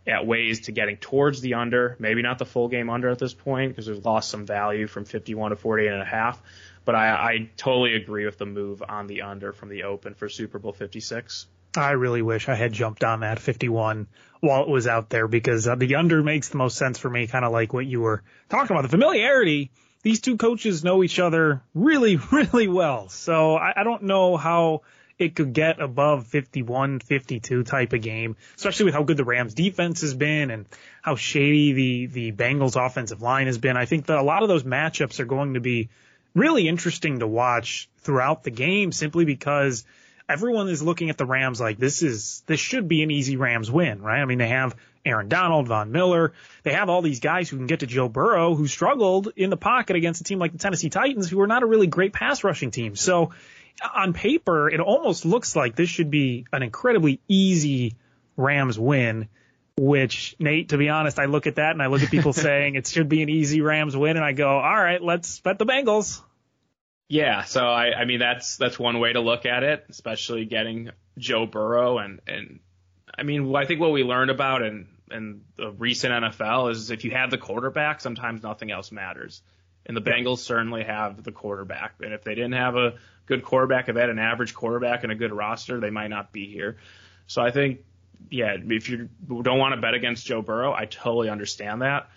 at 0.07 0.27
ways 0.27 0.63
to 0.63 0.73
getting 0.73 0.97
towards 0.97 1.41
the 1.41 1.55
under, 1.55 1.97
maybe 2.01 2.23
not 2.23 2.39
the 2.39 2.45
full 2.45 2.69
game 2.69 2.91
under 2.91 3.09
at 3.09 3.19
this 3.19 3.35
point 3.35 3.71
because 3.71 3.89
we've 3.89 4.05
lost 4.05 4.29
some 4.29 4.47
value 4.47 4.87
from 4.87 5.05
51 5.05 5.51
to 5.51 5.57
48 5.57 5.93
and 5.93 6.03
a 6.03 6.05
half. 6.05 6.43
But 6.85 6.97
I, 6.97 7.11
I 7.11 7.51
totally 7.57 7.95
agree 7.95 8.25
with 8.25 8.39
the 8.39 8.47
move 8.47 8.83
on 8.89 9.07
the 9.07 9.23
under 9.23 9.53
from 9.53 9.69
the 9.69 9.85
open 9.85 10.15
for 10.15 10.29
Super 10.29 10.59
Bowl 10.59 10.73
56. 10.73 11.47
I 11.77 11.93
really 11.93 12.23
wish 12.23 12.49
I 12.49 12.55
had 12.55 12.73
jumped 12.73 13.05
on 13.05 13.21
that 13.21 13.39
51 13.39 14.07
while 14.41 14.63
it 14.63 14.69
was 14.69 14.87
out 14.87 15.09
there 15.09 15.29
because 15.29 15.67
uh, 15.69 15.77
the 15.77 15.95
under 15.95 16.23
makes 16.23 16.49
the 16.49 16.59
most 16.59 16.77
sense 16.77 16.99
for 16.99 17.09
me, 17.09 17.27
kind 17.27 17.45
of 17.45 17.53
like 17.53 17.73
what 17.73 17.87
you 17.87 18.01
were 18.01 18.23
talking 18.49 18.77
about. 18.77 18.83
The 18.83 18.89
familiarity, 18.89 19.71
these 20.03 20.21
two 20.21 20.37
coaches 20.37 20.83
know 20.85 21.03
each 21.03 21.19
other 21.19 21.63
really, 21.75 22.17
really 22.33 22.69
well. 22.69 23.09
So 23.09 23.57
I, 23.57 23.73
I 23.81 23.85
don't 23.85 24.05
know 24.05 24.37
how 24.37 24.83
it 25.19 25.37
could 25.37 25.53
get 25.53 25.81
above 25.81 26.27
51, 26.27 27.01
52 27.01 27.63
type 27.63 27.93
of 27.93 28.03
game, 28.03 28.37
especially 28.57 28.87
with 28.87 28.95
how 28.95 29.05
good 29.05 29.17
the 29.17 29.25
Rams 29.25 29.55
defense 29.55 30.01
has 30.01 30.15
been 30.15 30.51
and 30.51 30.67
how 31.03 31.15
shady 31.15 31.73
the, 31.73 32.07
the 32.07 32.33
Bengals 32.33 32.75
offensive 32.75 33.23
line 33.23 33.47
has 33.47 33.59
been. 33.59 33.77
I 33.77 33.85
think 33.85 34.07
that 34.07 34.19
a 34.19 34.23
lot 34.23 34.43
of 34.43 34.49
those 34.49 34.65
matchups 34.65 35.21
are 35.21 35.25
going 35.25 35.55
to 35.55 35.61
be 35.61 35.91
really 36.35 36.67
interesting 36.67 37.21
to 37.21 37.27
watch 37.27 37.89
throughout 37.99 38.43
the 38.43 38.51
game 38.51 38.93
simply 38.93 39.25
because– 39.25 39.85
everyone 40.29 40.69
is 40.69 40.83
looking 40.83 41.11
at 41.11 41.19
the 41.19 41.27
Rams 41.27 41.61
like 41.61 41.79
this 41.79 42.03
is 42.03 42.43
this 42.47 42.61
should 42.61 42.89
be 42.89 43.03
an 43.03 43.11
easy 43.11 43.37
Rams 43.37 43.71
win, 43.71 44.03
right? 44.03 44.21
I 44.21 44.25
mean, 44.25 44.39
they 44.39 44.49
have 44.49 44.77
Aaron 45.05 45.29
Donald, 45.29 45.69
Von 45.69 45.93
Miller, 45.93 46.33
they 46.63 46.73
have 46.73 46.89
all 46.89 47.03
these 47.03 47.21
guys 47.21 47.49
who 47.49 47.57
can 47.57 47.67
get 47.67 47.81
to 47.81 47.87
Joe 47.87 48.09
Burrow, 48.09 48.55
who 48.55 48.67
struggled 48.69 49.33
in 49.37 49.51
the 49.51 49.57
pocket 49.57 49.97
against 49.97 50.21
a 50.21 50.25
team 50.25 50.39
like 50.39 50.53
the 50.53 50.59
Tennessee 50.59 50.91
Titans, 50.91 51.29
who 51.29 51.41
are 51.41 51.47
not 51.47 51.63
a 51.63 51.67
really 51.67 51.87
great 51.87 52.13
pass 52.13 52.45
rushing 52.45 52.71
team. 52.71 52.95
So 52.97 53.33
on 53.95 54.13
paper, 54.13 54.69
it 54.69 54.81
almost 54.81 55.25
looks 55.25 55.57
like 55.57 55.75
this 55.77 55.89
should 55.89 56.11
be 56.11 56.47
an 56.53 56.63
incredibly 56.63 57.21
easy 57.29 57.97
Rams 58.37 58.79
win. 58.79 59.29
Which 59.75 60.37
Nate, 60.39 60.69
to 60.69 60.77
be 60.77 60.91
honest, 60.91 61.19
I 61.19 61.25
look 61.25 61.47
at 61.47 61.55
that 61.55 61.71
and 61.71 61.83
I 61.83 61.87
look 61.87 62.03
at 62.03 62.11
people 62.11 62.33
saying 62.35 62.75
it 62.75 62.87
should 62.87 63.09
be 63.09 63.23
an 63.23 63.31
easy 63.31 63.63
Rams 63.63 63.97
win, 63.97 64.17
and 64.17 64.25
I 64.25 64.33
go, 64.33 64.49
all 64.49 64.77
right, 64.77 65.03
let's 65.03 65.41
bet 65.41 65.59
the 65.59 65.65
Bengals. 65.65 66.21
Yeah, 67.13 67.45
so 67.45 67.67
I, 67.67 67.93
I 67.93 68.05
mean 68.07 68.21
that's 68.21 68.57
that's 68.57 68.79
one 68.79 68.99
way 68.99 69.13
to 69.13 69.21
look 69.21 69.45
at 69.45 69.65
it, 69.65 69.85
especially 69.91 70.47
getting 70.47 70.93
Joe 71.19 71.45
Burrow 71.45 71.99
and 71.99 72.23
and 72.27 72.61
I 73.15 73.23
mean 73.23 73.55
I 73.55 73.67
think 73.67 73.81
what 73.81 73.93
we 73.93 74.03
learned 74.03 74.31
about 74.31 74.63
in 74.63 74.89
in 75.11 75.43
the 75.57 75.73
recent 75.73 76.11
NFL 76.11 76.71
is 76.71 76.91
if 76.91 77.05
you 77.05 77.11
have 77.11 77.31
the 77.31 77.37
quarterback, 77.37 78.01
sometimes 78.01 78.43
nothing 78.43 78.71
else 78.71 78.91
matters. 78.91 79.43
And 79.85 79.95
the 79.95 80.01
Bengals 80.01 80.39
certainly 80.39 80.85
have 80.85 81.23
the 81.23 81.33
quarterback. 81.33 81.97
And 82.01 82.15
if 82.15 82.25
they 82.25 82.35
didn't 82.35 82.55
have 82.55 82.77
a 82.77 82.95
good 83.27 83.45
quarterback, 83.45 83.91
if 83.91 83.95
they 83.95 84.01
had 84.01 84.09
an 84.09 84.19
average 84.19 84.55
quarterback 84.55 85.03
and 85.03 85.13
a 85.13 85.15
good 85.15 85.35
roster, 85.35 85.81
they 85.81 85.91
might 85.91 86.09
not 86.09 86.33
be 86.33 86.47
here. 86.47 86.79
So 87.27 87.43
I 87.43 87.51
think, 87.51 87.81
yeah, 88.31 88.57
if 88.59 88.89
you 88.89 89.11
don't 89.29 89.59
want 89.59 89.75
to 89.75 89.81
bet 89.83 89.93
against 89.93 90.25
Joe 90.25 90.41
Burrow, 90.41 90.73
I 90.73 90.87
totally 90.87 91.29
understand 91.29 91.83
that. 91.83 92.09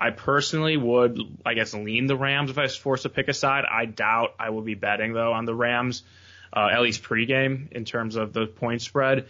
I 0.00 0.10
personally 0.10 0.76
would, 0.76 1.18
I 1.44 1.54
guess, 1.54 1.74
lean 1.74 2.06
the 2.06 2.16
Rams 2.16 2.50
if 2.50 2.58
I 2.58 2.62
was 2.62 2.76
forced 2.76 3.02
to 3.02 3.08
pick 3.08 3.28
a 3.28 3.34
side. 3.34 3.64
I 3.64 3.84
doubt 3.84 4.34
I 4.38 4.50
will 4.50 4.62
be 4.62 4.74
betting 4.74 5.12
though 5.12 5.32
on 5.32 5.44
the 5.44 5.54
Rams, 5.54 6.04
uh, 6.52 6.68
at 6.72 6.80
least 6.82 7.02
pregame 7.02 7.72
in 7.72 7.84
terms 7.84 8.16
of 8.16 8.32
the 8.32 8.46
point 8.46 8.82
spread. 8.82 9.26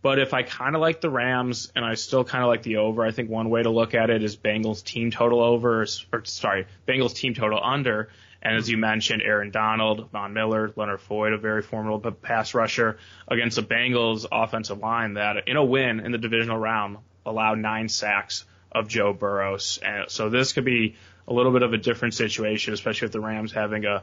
But 0.00 0.18
if 0.18 0.34
I 0.34 0.42
kind 0.42 0.74
of 0.74 0.80
like 0.80 1.00
the 1.00 1.10
Rams 1.10 1.70
and 1.76 1.84
I 1.84 1.94
still 1.94 2.24
kind 2.24 2.42
of 2.42 2.48
like 2.48 2.62
the 2.62 2.78
over, 2.78 3.04
I 3.04 3.12
think 3.12 3.30
one 3.30 3.50
way 3.50 3.62
to 3.62 3.70
look 3.70 3.94
at 3.94 4.10
it 4.10 4.22
is 4.22 4.36
Bengals 4.36 4.84
team 4.84 5.12
total 5.12 5.40
over, 5.40 5.82
or 5.82 5.86
sorry, 6.24 6.66
Bengals 6.88 7.14
team 7.14 7.34
total 7.34 7.60
under. 7.62 8.08
And 8.42 8.56
as 8.56 8.68
you 8.68 8.76
mentioned, 8.76 9.22
Aaron 9.22 9.52
Donald, 9.52 10.10
Von 10.10 10.32
Miller, 10.32 10.72
Leonard 10.74 11.00
Floyd, 11.00 11.32
a 11.32 11.38
very 11.38 11.62
formidable 11.62 12.10
pass 12.10 12.54
rusher 12.54 12.98
against 13.28 13.54
the 13.54 13.62
Bengals 13.62 14.26
offensive 14.30 14.78
line 14.78 15.14
that 15.14 15.46
in 15.46 15.56
a 15.56 15.64
win 15.64 16.00
in 16.00 16.10
the 16.10 16.18
divisional 16.18 16.58
round 16.58 16.98
allowed 17.24 17.58
nine 17.58 17.88
sacks 17.88 18.44
of 18.72 18.88
Joe 18.88 19.12
Burrows. 19.12 19.78
And 19.84 20.04
uh, 20.04 20.08
so 20.08 20.28
this 20.28 20.52
could 20.52 20.64
be 20.64 20.96
a 21.28 21.32
little 21.32 21.52
bit 21.52 21.62
of 21.62 21.72
a 21.72 21.78
different 21.78 22.14
situation, 22.14 22.74
especially 22.74 23.06
with 23.06 23.12
the 23.12 23.20
Rams 23.20 23.52
having 23.52 23.84
a, 23.84 24.02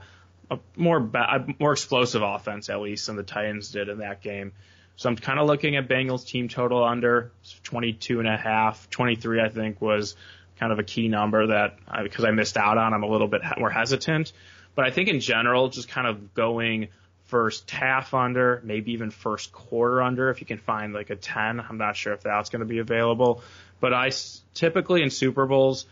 a 0.50 0.60
more 0.76 1.00
ba- 1.00 1.36
a 1.36 1.56
more 1.60 1.74
explosive 1.74 2.22
offense 2.22 2.70
at 2.70 2.80
least 2.80 3.08
than 3.08 3.16
the 3.16 3.24
Titans 3.24 3.72
did 3.72 3.90
in 3.90 4.00
that 4.00 4.22
game. 4.22 4.54
So 4.96 5.10
I'm 5.10 5.16
kind 5.16 5.40
of 5.40 5.48
looking 5.48 5.76
at 5.76 5.88
Bengals 5.88 6.26
team 6.26 6.50
total 6.50 6.84
under 6.84 7.32
22 7.64 8.20
and 8.20 8.28
a 8.28 8.38
half, 8.38 8.90
23 8.90 9.42
I 9.42 9.50
think 9.50 9.82
was 9.82 10.16
kind 10.60 10.74
of 10.74 10.80
a 10.80 10.84
key 10.84 11.08
number 11.08 11.48
that 11.48 11.78
I, 11.88 12.04
because 12.04 12.26
I 12.26 12.32
missed 12.32 12.58
out 12.58 12.78
on, 12.78 12.94
I'm 12.94 13.04
a 13.04 13.08
little 13.08 13.30
bit 13.30 13.42
more 13.58 13.70
hesitant. 13.70 14.34
But 14.76 14.86
I 14.86 14.92
think 14.92 15.08
in 15.08 15.20
general, 15.20 15.70
just 15.70 15.88
kind 15.88 16.06
of 16.06 16.34
going 16.34 16.90
first 17.26 17.70
half 17.70 18.14
under, 18.14 18.60
maybe 18.64 18.94
even 18.94 19.12
first 19.12 19.52
quarter 19.52 20.02
under 20.02 20.30
if 20.32 20.42
you 20.42 20.48
can 20.48 20.58
find 20.58 20.94
like 20.94 21.12
a 21.12 21.16
10. 21.16 21.60
I'm 21.62 21.78
not 21.78 21.96
sure 21.96 22.14
if 22.14 22.22
that's 22.22 22.50
going 22.50 22.62
to 22.62 22.66
be 22.66 22.80
available. 22.80 23.44
But 23.80 23.94
I 23.94 24.12
typically 24.54 25.02
in 25.02 25.10
Super 25.10 25.46
Bowls, 25.46 25.86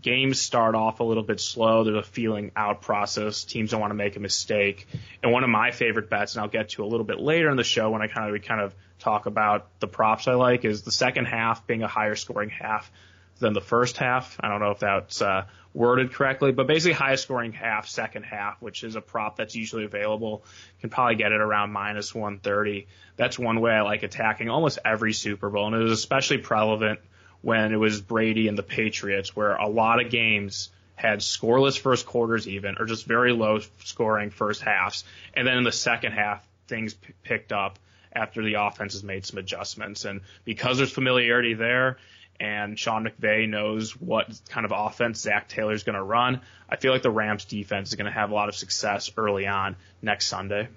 games 0.00 0.40
start 0.40 0.74
off 0.74 1.00
a 1.00 1.04
little 1.04 1.22
bit 1.22 1.40
slow. 1.40 1.84
There's 1.84 1.96
a 1.96 2.02
feeling 2.02 2.52
out 2.54 2.82
process. 2.82 3.44
Teams 3.44 3.70
don't 3.70 3.80
want 3.80 3.90
to 3.90 3.96
make 3.96 4.16
a 4.16 4.20
mistake. 4.20 4.86
And 5.22 5.32
one 5.32 5.42
of 5.42 5.50
my 5.50 5.70
favorite 5.70 6.08
bets, 6.08 6.34
and 6.34 6.42
I'll 6.42 6.48
get 6.48 6.70
to 6.70 6.84
a 6.84 6.86
little 6.86 7.04
bit 7.06 7.18
later 7.18 7.50
in 7.50 7.56
the 7.56 7.64
show 7.64 7.90
when 7.90 8.02
I 8.02 8.06
kind 8.06 8.26
of 8.26 8.32
we 8.32 8.40
kind 8.40 8.60
of 8.60 8.74
talk 8.98 9.26
about 9.26 9.68
the 9.80 9.88
props 9.88 10.28
I 10.28 10.34
like, 10.34 10.64
is 10.64 10.82
the 10.82 10.92
second 10.92 11.26
half 11.26 11.66
being 11.66 11.82
a 11.82 11.88
higher 11.88 12.14
scoring 12.14 12.50
half 12.50 12.90
than 13.38 13.52
the 13.52 13.60
first 13.60 13.96
half. 13.96 14.36
I 14.38 14.48
don't 14.48 14.60
know 14.60 14.70
if 14.70 14.80
that's 14.80 15.22
uh, 15.22 15.46
worded 15.74 16.12
correctly, 16.12 16.52
but 16.52 16.66
basically 16.66 16.92
highest 16.92 17.24
scoring 17.24 17.52
half, 17.52 17.88
second 17.88 18.24
half, 18.24 18.60
which 18.60 18.84
is 18.84 18.96
a 18.96 19.00
prop 19.00 19.36
that's 19.36 19.56
usually 19.56 19.84
available. 19.84 20.44
Can 20.80 20.90
probably 20.90 21.16
get 21.16 21.32
it 21.32 21.40
around 21.40 21.72
minus 21.72 22.14
130. 22.14 22.86
That's 23.16 23.38
one 23.38 23.60
way 23.60 23.72
I 23.72 23.80
like 23.80 24.02
attacking 24.02 24.50
almost 24.50 24.78
every 24.84 25.14
Super 25.14 25.48
Bowl, 25.48 25.66
and 25.66 25.74
it 25.74 25.82
was 25.82 25.92
especially 25.92 26.38
prevalent 26.38 27.00
when 27.42 27.72
it 27.72 27.76
was 27.76 28.00
Brady 28.00 28.48
and 28.48 28.58
the 28.58 28.62
Patriots, 28.62 29.34
where 29.34 29.54
a 29.54 29.68
lot 29.68 30.04
of 30.04 30.10
games 30.10 30.70
had 30.94 31.20
scoreless 31.20 31.78
first 31.78 32.06
quarters 32.06 32.46
even, 32.46 32.76
or 32.78 32.84
just 32.84 33.06
very 33.06 33.32
low 33.32 33.60
scoring 33.84 34.30
first 34.30 34.60
halves, 34.60 35.04
and 35.34 35.46
then 35.46 35.56
in 35.56 35.64
the 35.64 35.72
second 35.72 36.12
half 36.12 36.46
things 36.68 36.94
p- 36.94 37.14
picked 37.22 37.52
up 37.52 37.78
after 38.12 38.42
the 38.42 38.54
offense 38.54 38.92
has 38.92 39.02
made 39.02 39.24
some 39.24 39.38
adjustments, 39.38 40.04
and 40.04 40.20
because 40.44 40.76
there's 40.76 40.92
familiarity 40.92 41.54
there 41.54 41.96
and 42.40 42.78
Sean 42.78 43.06
McVay 43.06 43.48
knows 43.48 43.92
what 44.00 44.40
kind 44.48 44.64
of 44.64 44.72
offense 44.74 45.20
Zac 45.20 45.48
Taylor 45.48 45.74
is 45.74 45.82
going 45.82 45.96
to 45.96 46.02
run. 46.02 46.40
I 46.68 46.76
feel 46.76 46.92
like 46.92 47.02
the 47.02 47.10
Rams 47.10 47.44
defense 47.44 47.90
is 47.90 47.96
going 47.96 48.06
to 48.06 48.12
have 48.12 48.30
a 48.30 48.34
lot 48.34 48.48
of 48.48 48.54
success 48.54 49.12
early 49.16 49.46
on 49.46 49.76
next 50.00 50.26
Sunday. 50.26 50.68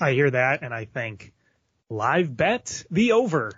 I 0.00 0.12
hear 0.12 0.30
that, 0.30 0.62
and 0.62 0.72
I 0.72 0.86
think 0.86 1.32
live 1.90 2.34
bet 2.34 2.84
the 2.90 3.12
over 3.12 3.52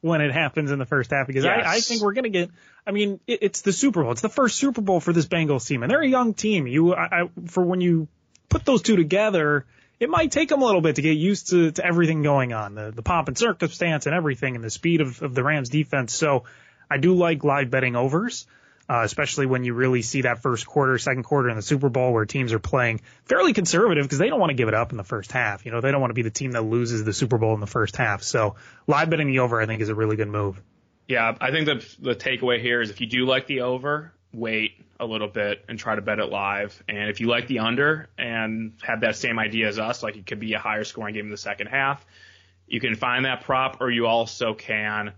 when 0.00 0.20
it 0.20 0.32
happens 0.32 0.70
in 0.70 0.78
the 0.78 0.86
first 0.86 1.10
half 1.10 1.26
because 1.26 1.44
yes. 1.44 1.64
I, 1.66 1.74
I, 1.74 1.80
think 1.80 2.02
we're 2.02 2.12
going 2.12 2.24
to 2.24 2.30
get. 2.30 2.50
I 2.86 2.92
mean, 2.92 3.20
it, 3.26 3.40
it's 3.42 3.62
the 3.62 3.72
Super 3.72 4.02
Bowl. 4.02 4.12
It's 4.12 4.20
the 4.20 4.28
first 4.28 4.56
Super 4.56 4.80
Bowl 4.80 5.00
for 5.00 5.12
this 5.12 5.26
Bengals 5.26 5.66
team, 5.66 5.82
and 5.82 5.90
they're 5.90 6.02
a 6.02 6.08
young 6.08 6.34
team. 6.34 6.66
You, 6.66 6.94
I, 6.94 7.22
I, 7.22 7.30
for 7.46 7.64
when 7.64 7.80
you 7.80 8.08
put 8.48 8.64
those 8.64 8.82
two 8.82 8.96
together, 8.96 9.64
it 9.98 10.10
might 10.10 10.30
take 10.30 10.48
them 10.48 10.62
a 10.62 10.64
little 10.64 10.80
bit 10.80 10.96
to 10.96 11.02
get 11.02 11.16
used 11.16 11.50
to, 11.50 11.70
to 11.72 11.84
everything 11.84 12.22
going 12.22 12.52
on, 12.52 12.74
the, 12.74 12.92
the 12.94 13.02
pomp 13.02 13.28
and 13.28 13.38
circumstance 13.38 14.06
and 14.06 14.14
everything, 14.14 14.54
and 14.54 14.62
the 14.62 14.70
speed 14.70 15.00
of, 15.00 15.22
of 15.22 15.34
the 15.34 15.42
Rams 15.42 15.70
defense. 15.70 16.14
So 16.14 16.44
I 16.90 16.98
do 16.98 17.14
like 17.14 17.44
live 17.44 17.70
betting 17.70 17.96
overs, 17.96 18.46
uh, 18.88 19.02
especially 19.04 19.46
when 19.46 19.64
you 19.64 19.74
really 19.74 20.02
see 20.02 20.22
that 20.22 20.42
first 20.42 20.66
quarter, 20.66 20.96
second 20.98 21.24
quarter 21.24 21.48
in 21.48 21.56
the 21.56 21.62
Super 21.62 21.88
Bowl 21.88 22.12
where 22.12 22.24
teams 22.24 22.52
are 22.52 22.58
playing 22.58 23.00
fairly 23.24 23.52
conservative 23.52 24.04
because 24.04 24.18
they 24.18 24.28
don't 24.28 24.40
want 24.40 24.50
to 24.50 24.54
give 24.54 24.68
it 24.68 24.74
up 24.74 24.92
in 24.92 24.96
the 24.96 25.04
first 25.04 25.32
half. 25.32 25.64
You 25.66 25.72
know, 25.72 25.80
they 25.80 25.90
don't 25.90 26.00
want 26.00 26.10
to 26.10 26.14
be 26.14 26.22
the 26.22 26.30
team 26.30 26.52
that 26.52 26.62
loses 26.62 27.04
the 27.04 27.12
Super 27.12 27.38
Bowl 27.38 27.54
in 27.54 27.60
the 27.60 27.66
first 27.66 27.96
half. 27.96 28.22
So 28.22 28.56
live 28.86 29.10
betting 29.10 29.26
the 29.26 29.40
over, 29.40 29.60
I 29.60 29.66
think, 29.66 29.80
is 29.80 29.88
a 29.88 29.94
really 29.94 30.16
good 30.16 30.28
move. 30.28 30.60
Yeah, 31.08 31.36
I 31.40 31.50
think 31.50 31.66
the 31.66 31.96
the 32.00 32.14
takeaway 32.14 32.60
here 32.60 32.80
is 32.80 32.90
if 32.90 33.00
you 33.00 33.06
do 33.06 33.26
like 33.26 33.46
the 33.46 33.60
over, 33.60 34.12
wait 34.32 34.84
a 34.98 35.06
little 35.06 35.28
bit 35.28 35.64
and 35.68 35.78
try 35.78 35.94
to 35.94 36.02
bet 36.02 36.18
it 36.18 36.26
live. 36.26 36.82
And 36.88 37.10
if 37.10 37.20
you 37.20 37.28
like 37.28 37.46
the 37.48 37.60
under 37.60 38.08
and 38.18 38.72
have 38.82 39.00
that 39.02 39.16
same 39.16 39.38
idea 39.38 39.68
as 39.68 39.78
us, 39.78 40.02
like 40.02 40.16
it 40.16 40.26
could 40.26 40.40
be 40.40 40.54
a 40.54 40.58
higher 40.58 40.84
scoring 40.84 41.14
game 41.14 41.26
in 41.26 41.30
the 41.30 41.36
second 41.36 41.68
half, 41.68 42.04
you 42.66 42.80
can 42.80 42.96
find 42.96 43.24
that 43.24 43.42
prop, 43.44 43.80
or 43.80 43.90
you 43.90 44.06
also 44.06 44.54
can 44.54 45.12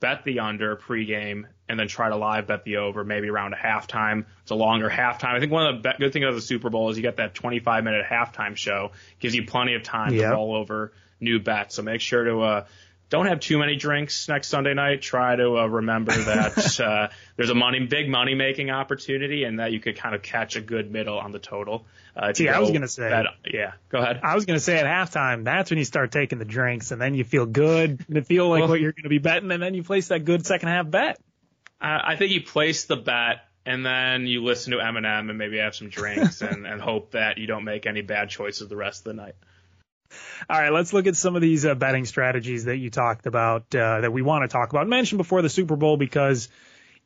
bet 0.00 0.24
the 0.24 0.40
under 0.40 0.76
pregame 0.76 1.44
and 1.68 1.78
then 1.78 1.88
try 1.88 2.08
to 2.08 2.16
live 2.16 2.46
bet 2.46 2.64
the 2.64 2.76
over 2.76 3.04
maybe 3.04 3.28
around 3.28 3.52
a 3.52 3.56
halftime. 3.56 4.24
It's 4.42 4.50
a 4.50 4.54
longer 4.54 4.88
halftime. 4.88 5.34
I 5.34 5.40
think 5.40 5.52
one 5.52 5.74
of 5.74 5.82
the 5.82 5.94
good 5.98 6.12
things 6.12 6.26
of 6.26 6.34
the 6.34 6.40
Super 6.40 6.70
Bowl 6.70 6.90
is 6.90 6.96
you 6.96 7.02
get 7.02 7.16
that 7.16 7.34
25 7.34 7.84
minute 7.84 8.06
halftime 8.08 8.56
show, 8.56 8.92
gives 9.18 9.34
you 9.34 9.44
plenty 9.44 9.74
of 9.74 9.82
time 9.82 10.14
yep. 10.14 10.30
to 10.30 10.30
roll 10.30 10.54
over 10.54 10.92
new 11.20 11.40
bets. 11.40 11.74
So 11.74 11.82
make 11.82 12.00
sure 12.00 12.24
to 12.24 12.40
uh, 12.40 12.64
don't 13.10 13.26
have 13.26 13.40
too 13.40 13.58
many 13.58 13.76
drinks 13.76 14.28
next 14.28 14.48
Sunday 14.48 14.74
night. 14.74 15.02
Try 15.02 15.36
to 15.36 15.58
uh, 15.58 15.66
remember 15.66 16.12
that 16.16 16.80
uh, 16.80 17.08
there's 17.36 17.50
a 17.50 17.54
money, 17.54 17.80
big 17.86 18.08
money 18.08 18.34
making 18.34 18.70
opportunity, 18.70 19.44
and 19.44 19.60
that 19.60 19.72
you 19.72 19.80
could 19.80 19.96
kind 19.96 20.14
of 20.14 20.22
catch 20.22 20.56
a 20.56 20.60
good 20.60 20.90
middle 20.90 21.18
on 21.18 21.32
the 21.32 21.38
total. 21.38 21.86
Uh, 22.16 22.32
See, 22.32 22.48
I 22.48 22.58
was 22.58 22.70
gonna 22.70 22.88
say, 22.88 23.08
that, 23.08 23.26
yeah, 23.44 23.72
go 23.88 23.98
ahead. 23.98 24.20
I 24.22 24.34
was 24.34 24.44
gonna 24.44 24.60
say 24.60 24.78
at 24.78 24.86
halftime, 24.86 25.44
that's 25.44 25.70
when 25.70 25.78
you 25.78 25.84
start 25.84 26.12
taking 26.12 26.38
the 26.38 26.44
drinks, 26.44 26.90
and 26.90 27.00
then 27.00 27.14
you 27.14 27.24
feel 27.24 27.46
good, 27.46 28.04
and 28.08 28.26
feel 28.26 28.48
like 28.48 28.60
well, 28.60 28.70
what 28.70 28.80
you're 28.80 28.92
gonna 28.92 29.08
be 29.08 29.18
betting, 29.18 29.50
and 29.50 29.62
then 29.62 29.74
you 29.74 29.82
place 29.82 30.08
that 30.08 30.24
good 30.24 30.44
second 30.44 30.68
half 30.68 30.90
bet. 30.90 31.20
I 31.80 32.16
think 32.16 32.32
you 32.32 32.42
place 32.42 32.86
the 32.86 32.96
bet 32.96 33.48
and 33.68 33.84
then 33.84 34.26
you 34.26 34.42
listen 34.42 34.72
to 34.72 34.78
Eminem 34.78 35.28
and 35.28 35.36
maybe 35.36 35.58
have 35.58 35.74
some 35.74 35.90
drinks 35.90 36.40
and, 36.40 36.66
and 36.66 36.80
hope 36.80 37.10
that 37.10 37.36
you 37.36 37.46
don't 37.46 37.64
make 37.64 37.84
any 37.84 38.00
bad 38.00 38.30
choices 38.30 38.66
the 38.66 38.76
rest 38.76 39.00
of 39.00 39.04
the 39.14 39.22
night. 39.22 39.34
All 40.48 40.58
right, 40.58 40.72
let's 40.72 40.92
look 40.92 41.06
at 41.06 41.16
some 41.16 41.36
of 41.36 41.42
these 41.42 41.66
uh, 41.66 41.74
betting 41.74 42.04
strategies 42.04 42.64
that 42.64 42.76
you 42.76 42.90
talked 42.90 43.26
about 43.26 43.74
uh, 43.74 44.00
that 44.00 44.12
we 44.12 44.22
want 44.22 44.42
to 44.42 44.48
talk 44.48 44.70
about. 44.70 44.86
Mentioned 44.88 45.18
before 45.18 45.42
the 45.42 45.50
Super 45.50 45.76
Bowl 45.76 45.96
because 45.96 46.48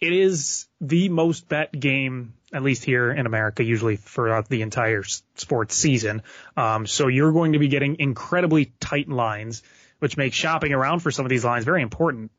it 0.01 0.13
is 0.13 0.67
the 0.81 1.09
most 1.09 1.49
bet 1.49 1.79
game, 1.79 2.35
at 2.53 2.63
least 2.63 2.85
here 2.85 3.11
in 3.11 3.27
America, 3.27 3.65
usually 3.65 3.97
throughout 3.97 4.49
the 4.49 4.63
entire 4.63 5.03
sports 5.37 5.77
season. 5.77 6.23
Um, 6.57 6.87
so 6.87 7.09
you're 7.09 7.33
going 7.33 7.53
to 7.53 7.59
be 7.59 7.69
getting 7.69 7.97
incredibly 7.99 8.73
tight 8.81 9.09
lines, 9.09 9.63
which 10.01 10.17
makes 10.17 10.37
shopping 10.37 10.73
around 10.73 11.01
for 11.01 11.11
some 11.11 11.25
of 11.25 11.31
these 11.31 11.45
lines 11.45 11.65
very 11.65 11.83
important 11.83 12.31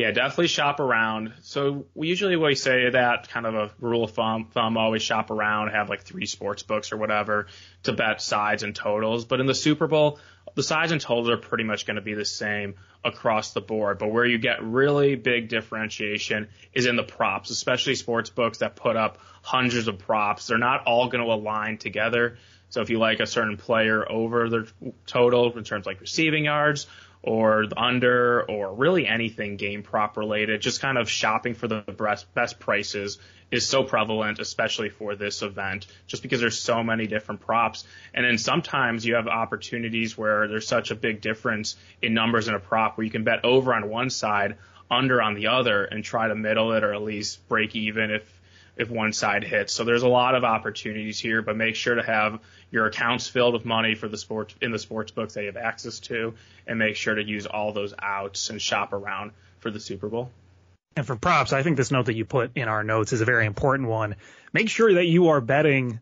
yeah, 0.00 0.12
definitely 0.12 0.46
shop 0.46 0.80
around. 0.80 1.34
So 1.42 1.84
we 1.94 2.08
usually 2.08 2.34
always 2.34 2.62
say 2.62 2.88
that 2.88 3.28
kind 3.28 3.44
of 3.44 3.54
a 3.54 3.70
rule 3.80 4.02
of 4.02 4.12
thumb, 4.12 4.48
thumb 4.50 4.78
always 4.78 5.02
shop 5.02 5.30
around, 5.30 5.72
have 5.72 5.90
like 5.90 6.04
three 6.04 6.24
sports 6.24 6.62
books 6.62 6.90
or 6.90 6.96
whatever 6.96 7.48
to 7.82 7.92
bet 7.92 8.22
sides 8.22 8.62
and 8.62 8.74
totals. 8.74 9.26
But 9.26 9.40
in 9.40 9.46
the 9.46 9.54
Super 9.54 9.86
Bowl, 9.86 10.18
the 10.54 10.62
sides 10.62 10.90
and 10.90 11.02
totals 11.02 11.28
are 11.28 11.36
pretty 11.36 11.64
much 11.64 11.84
going 11.84 11.96
to 11.96 12.00
be 12.00 12.14
the 12.14 12.24
same 12.24 12.76
across 13.04 13.52
the 13.52 13.60
board. 13.60 13.98
But 13.98 14.10
where 14.10 14.24
you 14.24 14.38
get 14.38 14.62
really 14.62 15.16
big 15.16 15.50
differentiation 15.50 16.48
is 16.72 16.86
in 16.86 16.96
the 16.96 17.02
props, 17.02 17.50
especially 17.50 17.94
sports 17.94 18.30
books 18.30 18.58
that 18.58 18.76
put 18.76 18.96
up 18.96 19.18
hundreds 19.42 19.86
of 19.86 19.98
props. 19.98 20.46
They're 20.46 20.56
not 20.56 20.86
all 20.86 21.08
going 21.08 21.22
to 21.22 21.30
align 21.30 21.76
together. 21.76 22.38
So 22.70 22.80
if 22.80 22.88
you 22.88 22.98
like 22.98 23.20
a 23.20 23.26
certain 23.26 23.58
player 23.58 24.10
over 24.10 24.48
their 24.48 24.64
total 25.04 25.52
in 25.58 25.64
terms 25.64 25.82
of 25.82 25.86
like 25.86 26.00
receiving 26.00 26.46
yards 26.46 26.86
or 27.22 27.66
the 27.66 27.78
under 27.78 28.42
or 28.42 28.74
really 28.74 29.06
anything 29.06 29.56
game 29.56 29.82
prop 29.82 30.16
related, 30.16 30.60
just 30.60 30.80
kind 30.80 30.96
of 30.96 31.08
shopping 31.08 31.54
for 31.54 31.68
the 31.68 31.80
best, 31.80 32.32
best 32.34 32.58
prices 32.58 33.18
is 33.50 33.66
so 33.66 33.82
prevalent, 33.82 34.38
especially 34.38 34.88
for 34.88 35.16
this 35.16 35.42
event, 35.42 35.86
just 36.06 36.22
because 36.22 36.40
there's 36.40 36.58
so 36.58 36.82
many 36.82 37.06
different 37.06 37.40
props. 37.40 37.84
And 38.14 38.24
then 38.24 38.38
sometimes 38.38 39.04
you 39.04 39.16
have 39.16 39.26
opportunities 39.26 40.16
where 40.16 40.48
there's 40.48 40.66
such 40.66 40.90
a 40.90 40.94
big 40.94 41.20
difference 41.20 41.76
in 42.00 42.14
numbers 42.14 42.48
in 42.48 42.54
a 42.54 42.60
prop 42.60 42.96
where 42.96 43.04
you 43.04 43.10
can 43.10 43.24
bet 43.24 43.44
over 43.44 43.74
on 43.74 43.88
one 43.88 44.10
side, 44.10 44.56
under 44.90 45.20
on 45.20 45.34
the 45.34 45.48
other, 45.48 45.84
and 45.84 46.04
try 46.04 46.28
to 46.28 46.34
middle 46.34 46.72
it 46.72 46.84
or 46.84 46.94
at 46.94 47.02
least 47.02 47.46
break 47.48 47.74
even 47.76 48.10
if 48.10 48.39
if 48.80 48.88
one 48.88 49.12
side 49.12 49.44
hits. 49.44 49.74
So 49.74 49.84
there's 49.84 50.02
a 50.02 50.08
lot 50.08 50.34
of 50.34 50.42
opportunities 50.42 51.20
here, 51.20 51.42
but 51.42 51.54
make 51.54 51.76
sure 51.76 51.94
to 51.94 52.02
have 52.02 52.40
your 52.70 52.86
accounts 52.86 53.28
filled 53.28 53.52
with 53.52 53.66
money 53.66 53.94
for 53.94 54.08
the 54.08 54.16
sports 54.16 54.54
in 54.62 54.72
the 54.72 54.78
sports 54.78 55.10
books 55.12 55.34
that 55.34 55.42
you 55.42 55.46
have 55.46 55.58
access 55.58 56.00
to, 56.00 56.32
and 56.66 56.78
make 56.78 56.96
sure 56.96 57.14
to 57.14 57.22
use 57.22 57.44
all 57.44 57.72
those 57.72 57.92
outs 58.00 58.48
and 58.48 58.60
shop 58.60 58.94
around 58.94 59.32
for 59.58 59.70
the 59.70 59.78
Super 59.78 60.08
Bowl. 60.08 60.30
And 60.96 61.06
for 61.06 61.14
props, 61.14 61.52
I 61.52 61.62
think 61.62 61.76
this 61.76 61.90
note 61.90 62.06
that 62.06 62.14
you 62.14 62.24
put 62.24 62.52
in 62.56 62.68
our 62.68 62.82
notes 62.82 63.12
is 63.12 63.20
a 63.20 63.26
very 63.26 63.44
important 63.44 63.88
one. 63.88 64.16
Make 64.52 64.70
sure 64.70 64.94
that 64.94 65.04
you 65.04 65.28
are 65.28 65.42
betting 65.42 66.00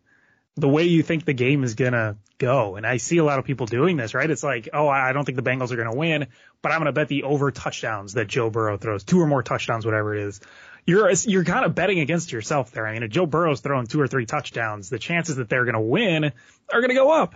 the 0.55 0.69
way 0.69 0.85
you 0.85 1.03
think 1.03 1.25
the 1.25 1.35
game 1.35 1.65
is 1.65 1.75
gonna 1.75 2.17
go. 2.39 2.77
And 2.77 2.87
I 2.87 2.99
see 2.99 3.19
a 3.19 3.25
lot 3.25 3.41
of 3.41 3.45
people 3.45 3.67
doing 3.67 3.97
this, 3.97 4.15
right? 4.15 4.31
It's 4.31 4.45
like, 4.45 4.69
oh, 4.73 4.89
I 4.89 5.13
don't 5.13 5.25
think 5.25 5.37
the 5.37 5.43
Bengals 5.43 5.73
are 5.73 5.77
gonna 5.77 5.95
win, 5.95 6.29
but 6.63 6.71
I'm 6.71 6.79
gonna 6.79 6.93
bet 6.93 7.09
the 7.09 7.25
over 7.25 7.51
touchdowns 7.51 8.15
that 8.15 8.29
Joe 8.29 8.51
Burrow 8.51 8.79
throws, 8.79 9.03
two 9.03 9.21
or 9.21 9.27
more 9.27 9.43
touchdowns, 9.43 9.85
whatever 9.85 10.15
it 10.15 10.23
is 10.23 10.41
you're 10.89 11.13
you're 11.27 11.45
kind 11.45 11.67
of 11.67 11.75
betting 11.75 12.01
against 12.01 12.33
yourself 12.33 12.71
there. 12.73 12.87
I 12.87 12.95
mean, 12.95 13.03
if 13.03 13.11
Joe 13.11 13.27
Burrow's 13.27 13.61
throwing 13.61 13.87
two 13.87 14.01
or 14.01 14.09
three 14.09 14.25
touchdowns, 14.25 14.89
the 14.89 14.99
chances 14.99 15.37
that 15.37 15.51
they're 15.51 15.67
going 15.67 15.75
to 15.75 15.81
win 15.81 16.25
are 16.25 16.81
going 16.81 16.89
to 16.89 16.95
go 16.95 17.13
up. 17.13 17.35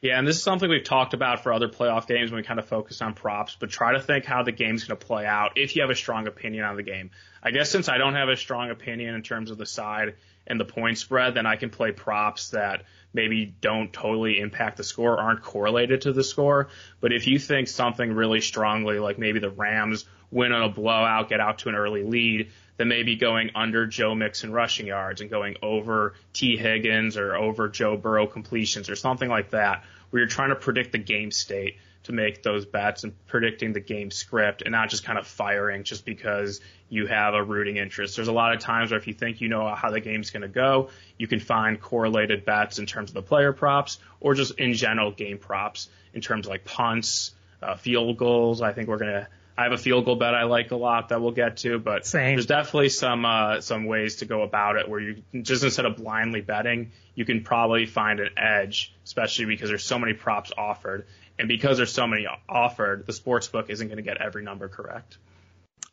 Yeah, 0.00 0.18
and 0.18 0.28
this 0.28 0.36
is 0.36 0.42
something 0.42 0.70
we've 0.70 0.84
talked 0.84 1.12
about 1.12 1.42
for 1.42 1.52
other 1.52 1.66
playoff 1.66 2.06
games 2.06 2.30
when 2.30 2.36
we 2.36 2.44
kind 2.44 2.60
of 2.60 2.66
focus 2.66 3.02
on 3.02 3.14
props, 3.14 3.56
but 3.58 3.70
try 3.70 3.94
to 3.94 4.00
think 4.00 4.26
how 4.26 4.42
the 4.44 4.52
game's 4.52 4.84
going 4.84 4.96
to 4.98 5.06
play 5.06 5.26
out 5.26 5.56
if 5.56 5.74
you 5.74 5.82
have 5.82 5.90
a 5.90 5.96
strong 5.96 6.28
opinion 6.28 6.62
on 6.62 6.76
the 6.76 6.82
game. 6.82 7.10
I 7.42 7.50
guess 7.50 7.70
since 7.70 7.88
I 7.88 7.98
don't 7.98 8.14
have 8.14 8.28
a 8.28 8.36
strong 8.36 8.70
opinion 8.70 9.14
in 9.14 9.22
terms 9.22 9.50
of 9.50 9.58
the 9.58 9.66
side 9.66 10.14
and 10.46 10.60
the 10.60 10.64
point 10.64 10.98
spread, 10.98 11.34
then 11.34 11.46
I 11.46 11.56
can 11.56 11.70
play 11.70 11.90
props 11.90 12.50
that 12.50 12.84
maybe 13.12 13.46
don't 13.60 13.92
totally 13.92 14.38
impact 14.38 14.76
the 14.76 14.84
score, 14.84 15.18
aren't 15.18 15.42
correlated 15.42 16.02
to 16.02 16.12
the 16.12 16.22
score. 16.22 16.68
But 17.00 17.12
if 17.12 17.26
you 17.26 17.40
think 17.40 17.66
something 17.66 18.12
really 18.12 18.40
strongly, 18.42 19.00
like 19.00 19.18
maybe 19.18 19.40
the 19.40 19.50
Rams 19.50 20.04
win 20.30 20.52
on 20.52 20.64
a 20.64 20.68
blowout, 20.68 21.28
get 21.28 21.40
out 21.40 21.60
to 21.60 21.70
an 21.70 21.74
early 21.74 22.02
lead, 22.02 22.50
than 22.76 22.88
maybe 22.88 23.16
going 23.16 23.50
under 23.54 23.86
Joe 23.86 24.14
Mixon 24.14 24.52
rushing 24.52 24.86
yards 24.86 25.20
and 25.20 25.30
going 25.30 25.56
over 25.62 26.14
Tee 26.32 26.56
Higgins 26.56 27.16
or 27.16 27.36
over 27.36 27.68
Joe 27.68 27.96
Burrow 27.96 28.26
completions 28.26 28.90
or 28.90 28.96
something 28.96 29.28
like 29.28 29.50
that, 29.50 29.84
where 30.10 30.20
you're 30.20 30.28
trying 30.28 30.50
to 30.50 30.56
predict 30.56 30.92
the 30.92 30.98
game 30.98 31.30
state. 31.30 31.76
to 32.04 32.12
make 32.12 32.42
those 32.42 32.66
bets 32.66 33.04
and 33.04 33.12
predicting 33.26 33.72
the 33.72 33.80
game 33.80 34.10
script 34.10 34.62
and 34.62 34.72
not 34.72 34.90
just 34.90 35.04
kind 35.04 35.18
of 35.18 35.26
firing 35.26 35.84
just 35.84 36.04
because 36.04 36.60
you 36.90 37.06
have 37.06 37.34
a 37.34 37.42
rooting 37.42 37.78
interest. 37.78 38.16
There's 38.16 38.28
a 38.28 38.32
lot 38.32 38.54
of 38.54 38.60
times 38.60 38.90
where 38.90 39.00
if 39.00 39.06
you 39.06 39.14
think 39.14 39.40
you 39.40 39.48
know 39.48 39.74
how 39.74 39.90
the 39.90 40.00
game's 40.00 40.30
going 40.30 40.42
to 40.42 40.48
go, 40.48 40.90
you 41.18 41.26
can 41.26 41.40
find 41.40 41.80
correlated 41.80 42.44
bets 42.44 42.78
in 42.78 42.86
terms 42.86 43.10
of 43.10 43.14
the 43.14 43.22
player 43.22 43.52
props 43.52 43.98
or 44.20 44.34
just 44.34 44.58
in 44.58 44.74
general 44.74 45.10
game 45.10 45.38
props 45.38 45.88
in 46.12 46.20
terms 46.20 46.46
of 46.46 46.50
like 46.50 46.64
punts, 46.64 47.32
uh, 47.62 47.74
field 47.76 48.18
goals. 48.18 48.60
I 48.60 48.72
think 48.72 48.88
we're 48.88 48.98
going 48.98 49.12
to 49.12 49.28
I 49.56 49.64
have 49.64 49.72
a 49.72 49.78
field 49.78 50.04
goal 50.04 50.16
bet 50.16 50.34
I 50.34 50.44
like 50.44 50.72
a 50.72 50.76
lot 50.76 51.10
that 51.10 51.20
we'll 51.22 51.30
get 51.32 51.58
to, 51.58 51.78
but 51.78 52.06
Same. 52.06 52.34
there's 52.34 52.46
definitely 52.46 52.88
some 52.88 53.24
uh, 53.24 53.60
some 53.60 53.84
ways 53.84 54.16
to 54.16 54.24
go 54.24 54.42
about 54.42 54.76
it 54.76 54.88
where 54.88 55.00
you 55.00 55.22
just 55.42 55.62
instead 55.62 55.86
of 55.86 55.96
blindly 55.96 56.40
betting, 56.40 56.90
you 57.14 57.24
can 57.24 57.44
probably 57.44 57.86
find 57.86 58.18
an 58.18 58.30
edge, 58.36 58.92
especially 59.04 59.44
because 59.44 59.68
there's 59.68 59.84
so 59.84 59.98
many 59.98 60.12
props 60.12 60.50
offered, 60.58 61.06
and 61.38 61.46
because 61.46 61.76
there's 61.76 61.92
so 61.92 62.06
many 62.06 62.26
offered, 62.48 63.06
the 63.06 63.12
sports 63.12 63.46
book 63.46 63.70
isn't 63.70 63.86
going 63.86 63.96
to 63.98 64.02
get 64.02 64.16
every 64.16 64.42
number 64.42 64.68
correct. 64.68 65.18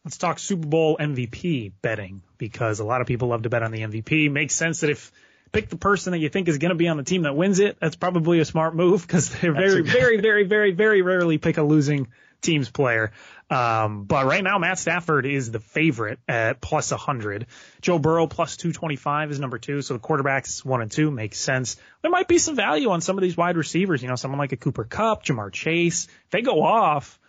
Let's 0.03 0.17
talk 0.17 0.39
Super 0.39 0.65
Bowl 0.65 0.97
MVP 0.97 1.73
betting 1.83 2.23
because 2.39 2.79
a 2.79 2.83
lot 2.83 3.01
of 3.01 3.07
people 3.07 3.27
love 3.27 3.43
to 3.43 3.49
bet 3.49 3.61
on 3.61 3.71
the 3.71 3.81
MVP. 3.81 4.31
Makes 4.31 4.55
sense 4.55 4.79
that 4.79 4.89
if 4.89 5.11
pick 5.51 5.69
the 5.69 5.75
person 5.75 6.11
that 6.13 6.19
you 6.19 6.29
think 6.29 6.47
is 6.47 6.57
going 6.57 6.69
to 6.69 6.75
be 6.75 6.87
on 6.87 6.97
the 6.97 7.03
team 7.03 7.23
that 7.23 7.35
wins 7.35 7.59
it, 7.59 7.77
that's 7.79 7.95
probably 7.95 8.39
a 8.39 8.45
smart 8.45 8.75
move 8.75 9.05
because 9.05 9.29
they're 9.29 9.53
very, 9.53 9.83
very, 9.83 10.19
very, 10.19 10.43
very, 10.47 10.71
very 10.71 11.01
rarely 11.03 11.37
pick 11.37 11.57
a 11.57 11.61
losing 11.63 12.07
team's 12.41 12.69
player. 12.69 13.11
Um, 13.49 14.05
but 14.05 14.25
right 14.25 14.43
now, 14.43 14.57
Matt 14.59 14.79
Stafford 14.79 15.25
is 15.25 15.51
the 15.51 15.59
favorite 15.59 16.19
at 16.27 16.61
plus 16.61 16.91
100. 16.91 17.47
Joe 17.81 17.99
Burrow 17.99 18.27
plus 18.27 18.57
225 18.57 19.31
is 19.31 19.39
number 19.39 19.57
two. 19.57 19.81
So 19.81 19.93
the 19.93 19.99
quarterbacks 19.99 20.63
one 20.63 20.81
and 20.81 20.89
two 20.89 21.11
makes 21.11 21.37
sense. 21.37 21.77
There 22.01 22.11
might 22.11 22.27
be 22.27 22.37
some 22.37 22.55
value 22.55 22.89
on 22.91 23.01
some 23.01 23.17
of 23.17 23.21
these 23.21 23.35
wide 23.35 23.57
receivers. 23.57 24.01
You 24.01 24.07
know, 24.07 24.15
someone 24.15 24.39
like 24.39 24.53
a 24.53 24.57
Cooper 24.57 24.85
Kupp, 24.85 25.25
Ja'Marr 25.25 25.51
Chase. 25.51 26.07
If 26.25 26.31
they 26.31 26.41
go 26.41 26.63
off, 26.63 27.19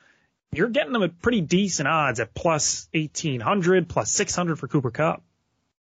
you're 0.52 0.68
getting 0.68 0.92
them 0.92 1.02
at 1.02 1.20
pretty 1.20 1.40
decent 1.40 1.88
odds 1.88 2.20
at 2.20 2.34
plus 2.34 2.88
1800, 2.94 3.88
plus 3.88 4.10
600 4.12 4.58
for 4.58 4.68
Cooper 4.68 4.90
Kupp. 4.90 5.22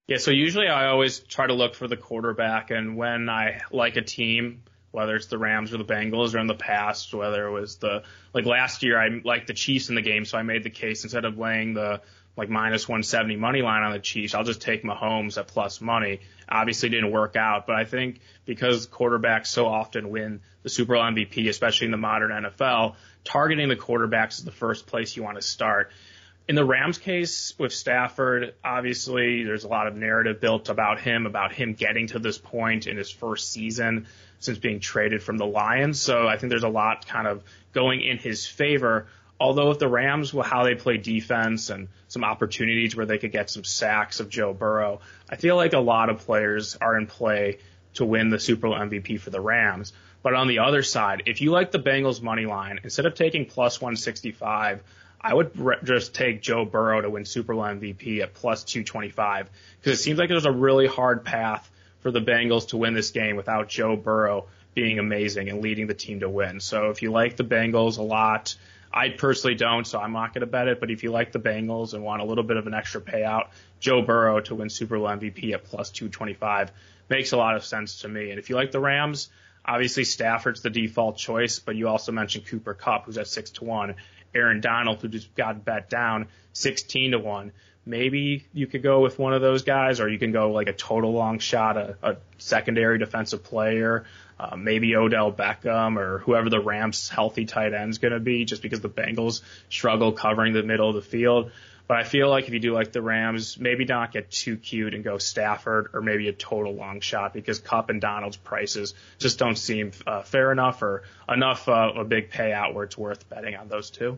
Yeah, 0.07 0.17
so 0.17 0.31
usually 0.31 0.67
I 0.67 0.88
always 0.88 1.19
try 1.19 1.48
to 1.48 1.53
look 1.53 1.74
for 1.74 1.88
the 1.88 1.98
quarterback, 1.98 2.69
and 2.69 2.95
when 2.95 3.27
I 3.27 3.62
like 3.72 3.98
a 3.98 4.03
team, 4.03 4.63
whether 4.95 5.15
it's 5.15 5.27
the 5.27 5.37
Rams 5.37 5.73
or 5.73 5.77
the 5.77 5.85
Bengals, 5.85 6.33
or 6.33 6.39
in 6.39 6.47
the 6.47 6.55
past, 6.55 7.13
whether 7.13 7.45
it 7.47 7.51
was 7.51 7.75
the 7.75 8.03
like 8.33 8.45
last 8.45 8.81
year, 8.81 8.99
I 8.99 9.21
liked 9.23 9.47
the 9.47 9.53
Chiefs 9.53 9.89
in 9.89 9.95
the 9.95 10.01
game, 10.01 10.25
so 10.25 10.37
I 10.37 10.43
made 10.43 10.63
the 10.63 10.69
case 10.69 11.03
instead 11.03 11.25
of 11.25 11.37
laying 11.37 11.73
the 11.73 12.01
like 12.37 12.49
minus 12.49 12.87
170 12.87 13.35
money 13.35 13.61
line 13.61 13.83
on 13.83 13.93
the 13.93 13.99
Chiefs, 13.99 14.33
I'll 14.33 14.43
just 14.43 14.61
take 14.61 14.83
Mahomes 14.83 15.37
at 15.37 15.47
plus 15.47 15.79
money. 15.79 16.21
Obviously 16.49 16.89
didn't 16.89 17.11
work 17.11 17.35
out, 17.35 17.65
but 17.67 17.75
I 17.75 17.85
think 17.85 18.19
because 18.45 18.87
quarterbacks 18.87 19.47
so 19.47 19.67
often 19.67 20.09
win 20.09 20.41
the 20.63 20.69
Super 20.69 20.95
Bowl 20.95 21.03
MVP, 21.03 21.47
especially 21.49 21.85
in 21.85 21.91
the 21.91 21.97
modern 21.97 22.31
NFL, 22.31 22.95
targeting 23.23 23.69
the 23.69 23.75
quarterbacks 23.75 24.39
is 24.39 24.45
the 24.45 24.51
first 24.51 24.85
place 24.87 25.15
you 25.15 25.23
want 25.23 25.37
to 25.37 25.41
start. 25.41 25.91
In 26.47 26.53
the 26.53 26.65
Rams 26.65 26.99
case 26.99 27.55
with 27.57 27.73
Stafford, 27.73 28.53
obviously 28.63 29.43
there's 29.43 29.63
a 29.63 29.67
lot 29.67 29.87
of 29.87 29.95
narrative 29.95 30.39
built 30.39 30.69
about 30.69 30.99
him, 30.99 31.25
about 31.25 31.53
him 31.53 31.73
getting 31.73 32.07
to 32.07 32.19
this 32.19 32.37
point 32.37 32.85
in 32.85 32.97
his 32.97 33.09
first 33.09 33.51
season 33.51 34.05
since 34.39 34.59
being 34.59 34.79
traded 34.79 35.23
from 35.23 35.37
the 35.37 35.45
Lions. 35.45 35.99
So 35.99 36.27
I 36.27 36.37
think 36.37 36.51
there's 36.51 36.63
a 36.63 36.69
lot 36.69 37.07
kind 37.07 37.27
of 37.27 37.43
going 37.73 38.01
in 38.01 38.19
his 38.19 38.45
favor. 38.45 39.07
Although 39.39 39.71
if 39.71 39.79
the 39.79 39.87
Rams, 39.87 40.33
well, 40.33 40.47
how 40.47 40.63
they 40.63 40.75
play 40.75 40.97
defense 40.97 41.71
and 41.71 41.87
some 42.09 42.23
opportunities 42.23 42.95
where 42.95 43.07
they 43.07 43.17
could 43.17 43.31
get 43.31 43.49
some 43.49 43.63
sacks 43.63 44.19
of 44.19 44.29
Joe 44.29 44.53
Burrow, 44.53 45.01
I 45.27 45.37
feel 45.37 45.55
like 45.55 45.73
a 45.73 45.79
lot 45.79 46.09
of 46.09 46.19
players 46.19 46.77
are 46.79 46.95
in 46.95 47.07
play 47.07 47.57
to 47.95 48.05
win 48.05 48.29
the 48.29 48.39
Super 48.39 48.67
Bowl 48.67 48.77
MVP 48.77 49.19
for 49.19 49.31
the 49.31 49.41
Rams. 49.41 49.93
But 50.21 50.35
on 50.35 50.47
the 50.47 50.59
other 50.59 50.83
side, 50.83 51.23
if 51.25 51.41
you 51.41 51.51
like 51.51 51.71
the 51.71 51.79
Bengals 51.79 52.21
money 52.21 52.45
line, 52.45 52.81
instead 52.83 53.05
of 53.05 53.15
taking 53.15 53.45
plus 53.45 53.81
165, 53.81 54.83
I 55.25 55.34
would 55.34 55.60
re- 55.60 55.77
just 55.84 56.13
take 56.13 56.44
Joe 56.44 56.65
Burrow 56.65 57.01
to 57.01 57.10
win 57.10 57.25
Super 57.25 57.55
Bowl 57.55 57.63
MVP 57.63 58.22
at 58.22 58.36
plus 58.36 58.63
225 58.63 59.50
because 59.82 60.00
it 60.00 60.01
seems 60.03 60.20
like 60.20 60.29
there's 60.29 60.46
a 60.46 60.51
really 60.51 60.86
hard 60.86 61.25
path 61.25 61.67
for 62.01 62.12
the 62.12 62.22
Bengals 62.22 62.67
to 62.67 62.77
win 62.77 62.94
this 62.94 63.10
game 63.10 63.36
without 63.36 63.67
Joe 63.67 63.96
Burrow 63.96 64.46
being 64.75 65.00
amazing 65.00 65.50
and 65.50 65.63
leading 65.63 65.88
the 65.88 65.96
team 65.96 66.20
to 66.20 66.29
win. 66.29 66.60
So 66.60 66.91
if 66.91 67.01
you 67.01 67.12
like 67.12 67.38
the 67.38 67.44
Bengals 67.44 67.98
a 67.98 68.03
lot, 68.03 68.55
I 68.94 69.10
personally 69.10 69.55
don't, 69.55 69.88
so 69.88 70.00
I'm 70.00 70.13
not 70.13 70.36
going 70.36 70.41
to 70.41 70.48
bet 70.48 70.67
it. 70.67 70.79
But 70.79 70.91
if 70.91 71.01
you 71.01 71.12
like 71.12 71.32
the 71.32 71.39
Bengals 71.39 71.96
and 71.96 72.03
want 72.03 72.22
a 72.22 72.25
little 72.25 72.44
bit 72.44 72.58
of 72.58 72.67
an 72.67 72.75
extra 72.75 73.01
payout, 73.01 73.48
Joe 73.79 74.03
Burrow 74.03 74.41
to 74.41 74.53
win 74.53 74.70
Super 74.70 75.00
Bowl 75.00 75.08
MVP 75.08 75.53
at 75.53 75.63
plus 75.63 75.89
225 75.89 76.72
makes 77.10 77.32
a 77.32 77.38
lot 77.38 77.55
of 77.55 77.65
sense 77.65 78.01
to 78.01 78.08
me. 78.08 78.29
And 78.29 78.38
if 78.38 78.51
you 78.51 78.55
like 78.55 78.70
the 78.70 78.79
Rams, 78.79 79.29
obviously 79.65 80.03
Stafford's 80.03 80.61
the 80.61 80.70
default 80.70 81.18
choice, 81.18 81.57
but 81.57 81.75
you 81.75 81.88
also 81.88 82.11
mentioned 82.11 82.46
Cooper 82.46 82.75
Kupp, 82.75 83.05
who's 83.05 83.18
at 83.18 83.27
six 83.27 83.50
to 83.51 83.64
one. 83.64 83.96
Aaron 84.35 84.61
Donald, 84.61 85.01
who 85.01 85.07
just 85.07 85.33
got 85.35 85.63
bet 85.65 85.89
down 85.89 86.27
16 86.53 87.11
to 87.11 87.19
one. 87.19 87.51
Maybe 87.85 88.45
you 88.51 88.65
could 88.67 88.81
go 88.81 89.01
with 89.01 89.19
one 89.19 89.33
of 89.33 89.41
those 89.41 89.63
guys, 89.63 90.00
or 90.00 90.09
you 90.09 90.17
can 90.17 90.31
go 90.31 90.51
like 90.51 90.67
a 90.67 90.74
total 90.74 91.13
long 91.13 91.39
shot, 91.39 91.77
a, 91.77 91.98
a 92.01 92.17
secondary 92.39 92.98
defensive 92.98 93.43
player, 93.43 94.05
uh, 94.39 94.55
maybe 94.55 94.95
Odell 94.95 95.31
Beckham 95.31 95.98
or 95.98 96.19
whoever 96.19 96.50
the 96.50 96.59
Rams 96.59 97.09
healthy 97.09 97.45
tight 97.45 97.74
end 97.74 97.91
is 97.91 98.00
going 98.00 98.13
to 98.13 98.19
be, 98.19 98.43
just 98.43 98.61
because 98.61 98.81
the 98.81 98.89
Bengals 98.89 99.41
struggle 99.69 100.11
covering 100.11 100.53
the 100.53 100.63
middle 100.63 100.89
of 100.89 100.95
the 100.95 101.01
field. 101.01 101.51
But 101.87 101.98
I 101.98 102.03
feel 102.03 102.29
like 102.29 102.48
if 102.48 102.53
you 102.53 102.59
do 102.59 102.74
like 102.74 102.91
the 102.91 103.01
Rams, 103.01 103.59
maybe 103.59 103.85
not 103.85 104.11
get 104.11 104.31
too 104.31 104.57
cute 104.57 104.95
and 104.95 105.03
go 105.03 105.19
Stafford 105.19 105.89
or 105.93 106.01
maybe 106.01 106.27
a 106.27 106.33
total 106.33 106.74
long 106.74 107.00
shot 107.00 107.31
because 107.33 107.59
Kupp 107.59 107.89
and 107.91 108.01
Donald's 108.01 108.37
prices 108.37 108.95
just 109.19 109.37
don't 109.37 109.55
seem 109.57 109.91
uh, 110.07 110.24
fair 110.24 110.51
enough 110.51 110.81
or 110.81 111.03
enough 111.29 111.69
uh, 111.69 111.91
a 111.95 112.03
big 112.03 112.31
payout 112.31 112.74
where 112.74 112.85
it's 112.85 112.98
worth 112.98 113.29
betting 113.29 113.55
on 113.55 113.67
those 113.67 113.91
two. 113.91 114.17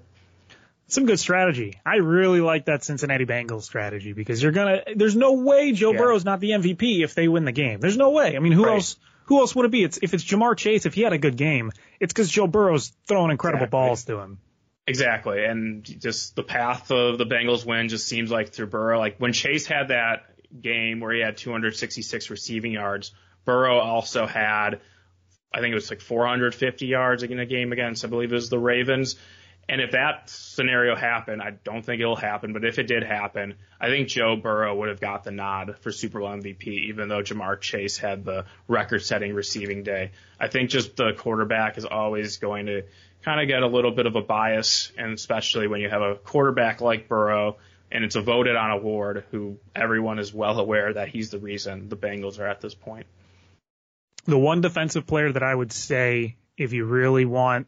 Some 0.89 1.05
good 1.05 1.19
strategy. 1.19 1.77
I 1.85 1.97
really 1.97 2.39
like 2.39 2.65
that 2.65 2.85
Cincinnati 2.85 3.25
Bengals 3.25 3.63
strategy 3.63 4.13
because 4.13 4.41
you're 4.41 4.53
gonna. 4.53 4.83
There's 4.95 5.17
no 5.17 5.33
way 5.33 5.73
Joe 5.73 5.91
Yeah. 5.91 5.97
Burrow's 5.97 6.23
not 6.23 6.39
the 6.39 6.51
MVP 6.51 7.03
if 7.03 7.13
they 7.13 7.27
win 7.27 7.43
the 7.43 7.51
game. 7.51 7.81
There's 7.81 7.97
no 7.97 8.11
way. 8.11 8.37
I 8.37 8.39
mean, 8.39 8.53
who 8.53 8.63
Right. 8.65 8.75
else? 8.75 8.95
Who 9.25 9.41
else 9.41 9.53
would 9.53 9.65
it 9.65 9.71
be? 9.71 9.83
It's 9.83 9.99
if 10.01 10.13
it's 10.13 10.23
Ja'Marr 10.23 10.55
Chase. 10.55 10.85
If 10.85 10.93
he 10.93 11.01
had 11.01 11.11
a 11.11 11.17
good 11.17 11.35
game, 11.35 11.73
it's 11.99 12.13
because 12.13 12.29
Joe 12.29 12.47
Burrow's 12.47 12.93
throwing 13.05 13.31
incredible 13.31 13.65
Exactly. 13.65 13.77
balls 13.77 14.03
to 14.05 14.19
him. 14.19 14.37
Exactly, 14.89 15.43
and 15.43 15.83
just 15.83 16.37
the 16.37 16.43
path 16.43 16.91
of 16.91 17.17
the 17.17 17.25
Bengals 17.25 17.65
win 17.65 17.89
just 17.89 18.07
seems 18.07 18.31
like 18.31 18.53
through 18.53 18.67
Burrow. 18.67 18.97
Like 18.97 19.17
when 19.17 19.33
Chase 19.33 19.67
had 19.67 19.89
that 19.89 20.27
game 20.61 21.01
where 21.01 21.13
he 21.13 21.19
had 21.19 21.35
266 21.35 22.29
receiving 22.29 22.71
yards, 22.71 23.11
Burrow 23.43 23.79
also 23.79 24.25
had, 24.25 24.79
I 25.53 25.59
think 25.59 25.73
it 25.73 25.75
was 25.75 25.89
like 25.89 25.99
450 25.99 26.85
yards 26.85 27.21
in 27.21 27.37
a 27.37 27.45
game 27.45 27.73
against, 27.73 28.05
I 28.05 28.07
believe 28.07 28.31
it 28.31 28.35
was 28.35 28.49
the 28.49 28.59
Ravens. 28.59 29.17
And 29.69 29.81
if 29.81 29.91
that 29.91 30.29
scenario 30.29 30.95
happened, 30.95 31.41
I 31.41 31.51
don't 31.51 31.83
think 31.85 31.99
it'll 31.99 32.15
happen, 32.15 32.53
but 32.53 32.63
if 32.63 32.79
it 32.79 32.87
did 32.87 33.03
happen, 33.03 33.55
I 33.81 33.89
think 33.89 34.07
Joe 34.07 34.37
Burrow 34.37 34.73
would 34.73 34.87
have 34.87 35.01
got 35.01 35.25
the 35.25 35.31
nod 35.31 35.75
for 35.81 35.91
Super 35.91 36.21
Bowl 36.21 36.29
MVP, 36.29 36.67
even 36.87 37.09
though 37.09 37.21
Ja'Marr 37.21 37.59
Chase 37.59 37.97
had 37.97 38.23
the 38.23 38.45
record 38.69 39.03
setting 39.03 39.33
receiving 39.33 39.83
day. 39.83 40.11
I 40.39 40.47
think 40.47 40.69
just 40.69 40.95
the 40.95 41.11
quarterback 41.17 41.77
is 41.77 41.83
always 41.83 42.37
going 42.37 42.67
to 42.67 42.83
kind 43.23 43.41
of 43.41 43.47
get 43.47 43.63
a 43.63 43.67
little 43.67 43.91
bit 43.91 44.05
of 44.05 44.15
a 44.15 44.21
bias, 44.21 44.91
and 44.97 45.13
especially 45.13 45.67
when 45.67 45.81
you 45.81 45.89
have 45.89 46.01
a 46.01 46.15
quarterback 46.15 46.81
like 46.81 47.07
Burrow 47.07 47.57
and 47.91 48.03
it's 48.03 48.15
a 48.15 48.21
voted 48.21 48.55
on 48.55 48.71
award 48.71 49.23
who 49.31 49.59
everyone 49.75 50.19
is 50.19 50.33
well 50.33 50.59
aware 50.59 50.93
that 50.93 51.09
he's 51.09 51.29
the 51.29 51.39
reason 51.39 51.89
the 51.89 51.97
Bengals 51.97 52.39
are 52.39 52.47
at 52.47 52.61
this 52.61 52.75
point. 52.75 53.07
The 54.25 54.37
one 54.37 54.61
defensive 54.61 55.07
player 55.07 55.31
that 55.31 55.43
I 55.43 55.55
would 55.55 55.71
say, 55.71 56.35
if 56.57 56.73
you 56.73 56.85
really 56.85 57.23
want 57.23 57.67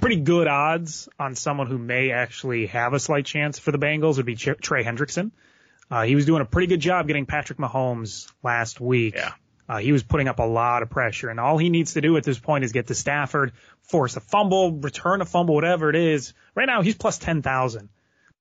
pretty 0.00 0.16
good 0.16 0.46
odds 0.46 1.08
on 1.18 1.34
someone 1.34 1.66
who 1.66 1.78
may 1.78 2.10
actually 2.12 2.66
have 2.66 2.92
a 2.92 3.00
slight 3.00 3.26
chance 3.26 3.58
for 3.58 3.72
the 3.72 3.78
Bengals, 3.78 4.18
would 4.18 4.26
be 4.26 4.36
Trey 4.36 4.84
Hendrickson. 4.84 5.32
Uh, 5.90 6.02
he 6.02 6.14
was 6.14 6.26
doing 6.26 6.42
a 6.42 6.44
pretty 6.44 6.68
good 6.68 6.80
job 6.80 7.06
getting 7.06 7.26
Patrick 7.26 7.58
Mahomes 7.58 8.30
last 8.42 8.80
week. 8.80 9.14
Yeah. 9.16 9.32
Uh, 9.68 9.78
he 9.78 9.92
was 9.92 10.02
putting 10.02 10.28
up 10.28 10.38
a 10.38 10.44
lot 10.44 10.82
of 10.82 10.90
pressure, 10.90 11.30
and 11.30 11.40
all 11.40 11.56
he 11.56 11.70
needs 11.70 11.94
to 11.94 12.00
do 12.00 12.16
at 12.16 12.24
this 12.24 12.38
point 12.38 12.64
is 12.64 12.72
get 12.72 12.88
to 12.88 12.94
Stafford, 12.94 13.52
force 13.82 14.16
a 14.16 14.20
fumble, 14.20 14.72
return 14.72 15.20
a 15.22 15.24
fumble, 15.24 15.54
whatever 15.54 15.88
it 15.88 15.96
is. 15.96 16.34
Right 16.54 16.66
now, 16.66 16.82
he's 16.82 16.94
plus 16.94 17.18
10,000. 17.18 17.88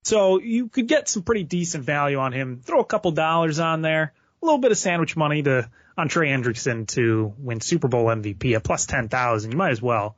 So 0.03 0.39
you 0.39 0.67
could 0.67 0.87
get 0.87 1.07
some 1.07 1.23
pretty 1.23 1.43
decent 1.43 1.85
value 1.85 2.17
on 2.17 2.33
him. 2.33 2.59
Throw 2.61 2.81
a 2.81 2.85
couple 2.85 3.11
dollars 3.11 3.59
on 3.59 3.81
there, 3.81 4.13
a 4.41 4.45
little 4.45 4.59
bit 4.59 4.71
of 4.71 4.77
sandwich 4.77 5.15
money 5.15 5.43
to 5.43 5.69
on 5.97 6.09
Trey 6.09 6.29
Hendrickson 6.29 6.87
to 6.87 7.33
win 7.37 7.61
Super 7.61 7.87
Bowl 7.87 8.05
MVP 8.05 8.55
at 8.55 8.63
plus 8.63 8.85
10,000. 8.85 9.51
You 9.51 9.57
might 9.57 9.71
as 9.71 9.81
well. 9.81 10.15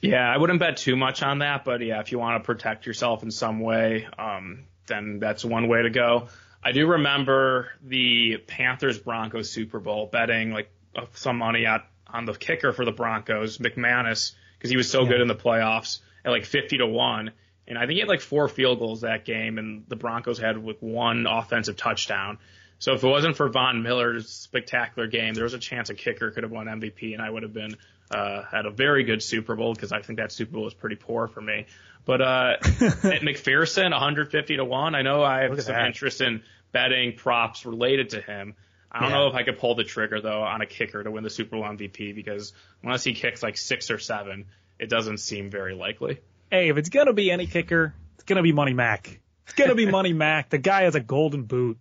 Yeah, 0.00 0.30
I 0.30 0.36
wouldn't 0.36 0.60
bet 0.60 0.76
too 0.76 0.96
much 0.96 1.22
on 1.22 1.38
that, 1.38 1.64
but 1.64 1.80
yeah, 1.80 2.00
if 2.00 2.12
you 2.12 2.18
want 2.18 2.42
to 2.42 2.46
protect 2.46 2.86
yourself 2.86 3.22
in 3.22 3.30
some 3.30 3.60
way, 3.60 4.06
um, 4.18 4.64
then 4.86 5.18
that's 5.18 5.44
one 5.44 5.68
way 5.68 5.82
to 5.82 5.90
go. 5.90 6.28
I 6.64 6.72
do 6.72 6.86
remember 6.86 7.68
the 7.82 8.38
Panthers 8.38 8.98
Broncos 8.98 9.50
Super 9.50 9.80
Bowl 9.80 10.08
betting 10.10 10.50
like 10.50 10.70
uh, 10.96 11.04
some 11.12 11.36
money 11.36 11.66
at 11.66 11.86
on 12.08 12.24
the 12.24 12.32
kicker 12.32 12.72
for 12.72 12.84
the 12.84 12.92
Broncos, 12.92 13.58
McManus, 13.58 14.32
because 14.56 14.70
he 14.70 14.76
was 14.76 14.90
so 14.90 15.04
good 15.04 15.20
in 15.20 15.28
the 15.28 15.34
playoffs 15.34 15.98
at 16.24 16.30
like 16.30 16.46
50 16.46 16.78
to 16.78 16.86
1. 16.86 17.32
And 17.66 17.76
I 17.76 17.82
think 17.82 17.92
he 17.92 17.98
had 18.00 18.08
like 18.08 18.20
four 18.20 18.48
field 18.48 18.78
goals 18.78 19.02
that 19.02 19.24
game, 19.24 19.58
and 19.58 19.84
the 19.88 19.96
Broncos 19.96 20.38
had 20.38 20.56
with 20.62 20.82
one 20.82 21.26
offensive 21.26 21.76
touchdown. 21.76 22.38
So 22.78 22.92
if 22.94 23.02
it 23.02 23.08
wasn't 23.08 23.36
for 23.36 23.48
Von 23.48 23.82
Miller's 23.82 24.28
spectacular 24.28 25.08
game, 25.08 25.34
there 25.34 25.44
was 25.44 25.54
a 25.54 25.58
chance 25.58 25.90
a 25.90 25.94
kicker 25.94 26.30
could 26.30 26.44
have 26.44 26.52
won 26.52 26.66
MVP, 26.66 27.14
and 27.14 27.22
I 27.22 27.30
would 27.30 27.42
have 27.42 27.52
been 27.52 27.76
uh, 28.10 28.42
had 28.42 28.66
a 28.66 28.70
very 28.70 29.04
good 29.04 29.22
Super 29.22 29.56
Bowl 29.56 29.74
because 29.74 29.92
I 29.92 30.02
think 30.02 30.18
that 30.18 30.32
Super 30.32 30.52
Bowl 30.52 30.64
was 30.64 30.74
pretty 30.74 30.96
poor 30.96 31.26
for 31.26 31.40
me. 31.40 31.66
But 32.04 32.20
uh, 32.20 32.56
at 32.60 33.22
McPherson, 33.22 33.90
150 33.90 34.56
to 34.56 34.64
one. 34.64 34.94
I 34.94 35.02
know 35.02 35.22
I 35.22 35.42
have 35.42 35.62
some 35.62 35.74
that. 35.74 35.86
interest 35.86 36.20
in 36.20 36.42
betting 36.72 37.14
props 37.16 37.64
related 37.64 38.10
to 38.10 38.20
him. 38.20 38.54
I 38.92 39.00
don't 39.00 39.10
Yeah. 39.10 39.16
know 39.16 39.26
if 39.28 39.34
I 39.34 39.42
could 39.42 39.58
pull 39.58 39.74
the 39.74 39.84
trigger 39.84 40.20
though 40.20 40.42
on 40.42 40.60
a 40.60 40.66
kicker 40.66 41.02
to 41.02 41.10
win 41.10 41.24
the 41.24 41.30
Super 41.30 41.56
Bowl 41.56 41.64
MVP 41.64 42.14
because 42.14 42.52
unless 42.82 43.02
he 43.04 43.14
kicks 43.14 43.42
like 43.42 43.56
six 43.56 43.90
or 43.90 43.98
seven, 43.98 44.46
it 44.78 44.88
doesn't 44.88 45.18
seem 45.18 45.50
very 45.50 45.74
likely. 45.74 46.20
Hey, 46.50 46.68
if 46.68 46.76
it's 46.76 46.90
gonna 46.90 47.12
be 47.12 47.30
any 47.30 47.46
kicker, 47.46 47.94
it's 48.14 48.24
gonna 48.24 48.42
be 48.42 48.52
Money 48.52 48.74
Mac. 48.74 49.20
It's 49.44 49.54
gonna 49.54 49.74
be 49.74 49.86
Money 49.90 50.12
Mac. 50.14 50.50
The 50.50 50.58
guy 50.58 50.82
has 50.82 50.94
a 50.94 51.00
golden 51.00 51.44
boot. 51.44 51.78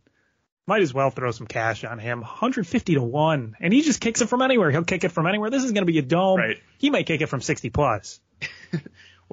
Might 0.65 0.81
as 0.81 0.93
well 0.93 1.09
throw 1.09 1.31
some 1.31 1.45
cash 1.45 1.83
on 1.83 1.99
him. 1.99 2.21
150 2.21 2.93
to 2.95 3.01
one, 3.03 3.55
and 3.59 3.73
he 3.73 3.81
just 3.81 3.99
kicks 3.99 4.21
it 4.21 4.29
from 4.29 4.41
anywhere. 4.41 4.71
He'll 4.71 4.83
kick 4.85 5.03
it 5.03 5.11
from 5.11 5.27
anywhere. 5.27 5.49
This 5.49 5.63
is 5.65 5.71
gonna 5.73 5.85
be 5.85 5.99
a 5.99 6.01
dome. 6.01 6.39
Right. 6.39 6.57
He 6.77 6.89
might 6.89 7.05
kick 7.05 7.19
it 7.21 7.27
from 7.27 7.41
60 7.41 7.69
plus. 7.69 8.21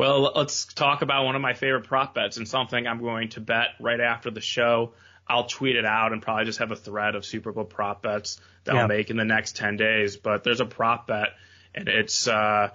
Well, 0.01 0.33
let's 0.35 0.65
talk 0.65 1.03
about 1.03 1.27
one 1.27 1.37
of 1.37 1.43
my 1.43 1.53
favorite 1.53 1.85
prop 1.85 2.15
bets 2.15 2.39
and 2.39 2.49
something 2.49 2.87
I'm 2.87 3.03
going 3.03 3.29
to 3.31 3.41
bet 3.43 3.75
right 3.81 4.01
after 4.01 4.31
the 4.31 4.41
show. 4.41 4.95
I'll 5.29 5.45
tweet 5.45 5.77
it 5.77 5.85
out 5.85 6.15
and 6.15 6.23
probably 6.23 6.47
just 6.47 6.61
have 6.61 6.71
a 6.71 6.77
thread 6.77 7.17
of 7.17 7.27
Super 7.27 7.53
Bowl 7.53 7.65
prop 7.65 8.01
bets 8.01 8.41
that 8.65 8.75
Yeah. 8.75 8.81
I'll 8.81 8.89
make 8.89 9.11
in 9.11 9.19
the 9.19 9.27
next 9.27 9.57
10 9.57 9.77
days. 9.77 10.17
But 10.17 10.43
there's 10.43 10.63
a 10.63 10.65
prop 10.65 11.07
bet 11.07 11.35
and 11.75 11.87
it's, 11.87 12.27
uh, 12.27 12.71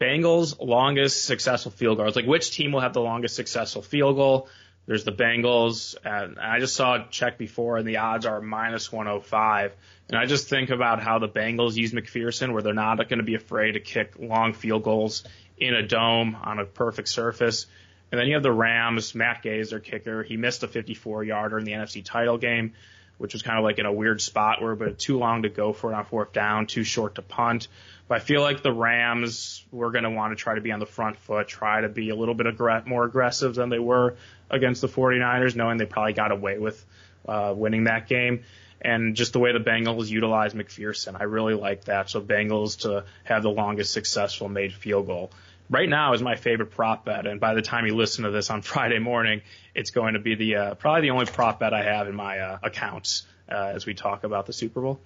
Bengals 0.00 0.58
longest 0.58 1.24
successful 1.24 1.70
field 1.70 1.98
goal. 1.98 2.08
It's 2.08 2.16
like 2.16 2.26
which 2.26 2.50
team 2.50 2.72
will 2.72 2.80
have 2.80 2.94
the 2.94 3.00
longest 3.00 3.36
successful 3.36 3.82
field 3.82 4.16
goal. 4.16 4.48
There's 4.86 5.04
the 5.04 5.12
Bengals, 5.12 5.94
and 6.04 6.36
I 6.40 6.58
just 6.58 6.74
saw 6.74 6.96
a 6.96 7.06
check 7.10 7.38
before, 7.38 7.76
and 7.76 7.86
the 7.86 7.98
odds 7.98 8.26
are 8.26 8.40
minus 8.40 8.90
105. 8.90 9.76
And 10.08 10.18
I 10.18 10.26
just 10.26 10.48
think 10.48 10.70
about 10.70 11.00
how 11.00 11.20
the 11.20 11.28
Bengals 11.28 11.76
use 11.76 11.92
McPherson, 11.92 12.52
where 12.52 12.62
they're 12.62 12.74
not 12.74 12.96
going 12.96 13.18
to 13.18 13.24
be 13.24 13.36
afraid 13.36 13.72
to 13.72 13.80
kick 13.80 14.14
long 14.18 14.52
field 14.52 14.82
goals 14.82 15.22
in 15.60 15.74
a 15.74 15.86
dome 15.86 16.36
on 16.42 16.58
a 16.58 16.64
perfect 16.64 17.08
surface. 17.08 17.66
And 18.10 18.18
then 18.18 18.26
you 18.26 18.34
have 18.34 18.42
the 18.42 18.52
Rams, 18.52 19.14
Matt 19.14 19.42
Gay 19.42 19.62
their 19.62 19.78
kicker. 19.78 20.22
He 20.22 20.36
missed 20.36 20.62
a 20.62 20.68
54 20.68 21.22
yarder 21.24 21.58
in 21.58 21.64
the 21.64 21.72
NFC 21.72 22.04
title 22.04 22.38
game, 22.38 22.72
which 23.18 23.34
was 23.34 23.42
kind 23.42 23.56
of 23.56 23.62
like 23.62 23.78
in 23.78 23.86
a 23.86 23.92
weird 23.92 24.20
spot 24.20 24.60
where, 24.60 24.74
but 24.74 24.98
too 24.98 25.18
long 25.18 25.42
to 25.42 25.48
go 25.48 25.72
for 25.72 25.92
it 25.92 25.94
on 25.94 26.04
fourth 26.04 26.32
down, 26.32 26.66
too 26.66 26.82
short 26.82 27.16
to 27.16 27.22
punt. 27.22 27.68
But 28.08 28.16
I 28.16 28.18
feel 28.18 28.40
like 28.40 28.62
the 28.62 28.72
Rams 28.72 29.64
were 29.70 29.92
going 29.92 30.02
to 30.02 30.10
want 30.10 30.36
to 30.36 30.42
try 30.42 30.56
to 30.56 30.60
be 30.60 30.72
on 30.72 30.80
the 30.80 30.86
front 30.86 31.16
foot, 31.18 31.46
try 31.46 31.82
to 31.82 31.88
be 31.88 32.10
a 32.10 32.16
little 32.16 32.34
bit 32.34 32.48
aggr- 32.48 32.84
more 32.86 33.04
aggressive 33.04 33.54
than 33.54 33.68
they 33.68 33.78
were 33.78 34.16
against 34.50 34.80
the 34.80 34.88
49ers, 34.88 35.54
knowing 35.54 35.78
they 35.78 35.86
probably 35.86 36.14
got 36.14 36.32
away 36.32 36.58
with 36.58 36.84
uh, 37.28 37.54
winning 37.56 37.84
that 37.84 38.08
game. 38.08 38.42
And 38.80 39.14
just 39.14 39.34
the 39.34 39.38
way 39.38 39.52
the 39.52 39.60
Bengals 39.60 40.08
utilize 40.08 40.54
McPherson, 40.54 41.20
I 41.20 41.24
really 41.24 41.54
like 41.54 41.84
that. 41.84 42.08
So 42.08 42.20
Bengals 42.20 42.80
to 42.80 43.04
have 43.24 43.42
the 43.42 43.50
longest 43.50 43.92
successful 43.92 44.48
made 44.48 44.72
field 44.72 45.06
goal. 45.06 45.30
Right 45.70 45.88
now 45.88 46.14
is 46.14 46.20
my 46.20 46.34
favorite 46.34 46.72
prop 46.72 47.04
bet, 47.04 47.28
and 47.28 47.38
by 47.38 47.54
the 47.54 47.62
time 47.62 47.86
you 47.86 47.94
listen 47.94 48.24
to 48.24 48.32
this 48.32 48.50
on 48.50 48.60
Friday 48.62 48.98
morning, 48.98 49.42
it's 49.72 49.92
going 49.92 50.14
to 50.14 50.20
be 50.20 50.34
the 50.34 50.56
uh, 50.56 50.74
probably 50.74 51.02
the 51.02 51.10
only 51.10 51.26
prop 51.26 51.60
bet 51.60 51.72
I 51.72 51.84
have 51.84 52.08
in 52.08 52.16
my 52.16 52.40
uh, 52.40 52.58
accounts 52.64 53.26
uh, 53.48 53.54
as 53.54 53.86
we 53.86 53.94
talk 53.94 54.24
about 54.24 54.46
the 54.46 54.52
Super 54.52 54.80
Bowl. 54.80 55.00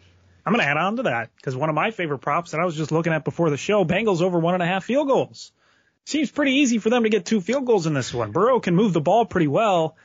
I'm 0.46 0.52
going 0.52 0.64
to 0.64 0.70
add 0.70 0.78
on 0.78 0.96
to 0.96 1.02
that 1.04 1.30
because 1.36 1.54
one 1.54 1.68
of 1.68 1.74
my 1.74 1.90
favorite 1.90 2.18
props 2.18 2.52
that 2.52 2.60
I 2.60 2.64
was 2.64 2.76
just 2.76 2.92
looking 2.92 3.12
at 3.12 3.24
before 3.24 3.50
the 3.50 3.56
show, 3.58 3.84
Bengals 3.84 4.22
over 4.22 4.38
one 4.38 4.54
and 4.54 4.62
a 4.62 4.66
half 4.66 4.84
field 4.84 5.06
goals. 5.06 5.52
Seems 6.06 6.30
pretty 6.30 6.52
easy 6.52 6.78
for 6.78 6.90
them 6.90 7.04
to 7.04 7.08
get 7.08 7.24
two 7.24 7.40
field 7.40 7.66
goals 7.66 7.86
in 7.86 7.94
this 7.94 8.12
one. 8.12 8.32
Burrow 8.32 8.60
can 8.60 8.74
move 8.74 8.92
the 8.92 9.00
ball 9.00 9.24
pretty 9.26 9.48
well, 9.48 9.96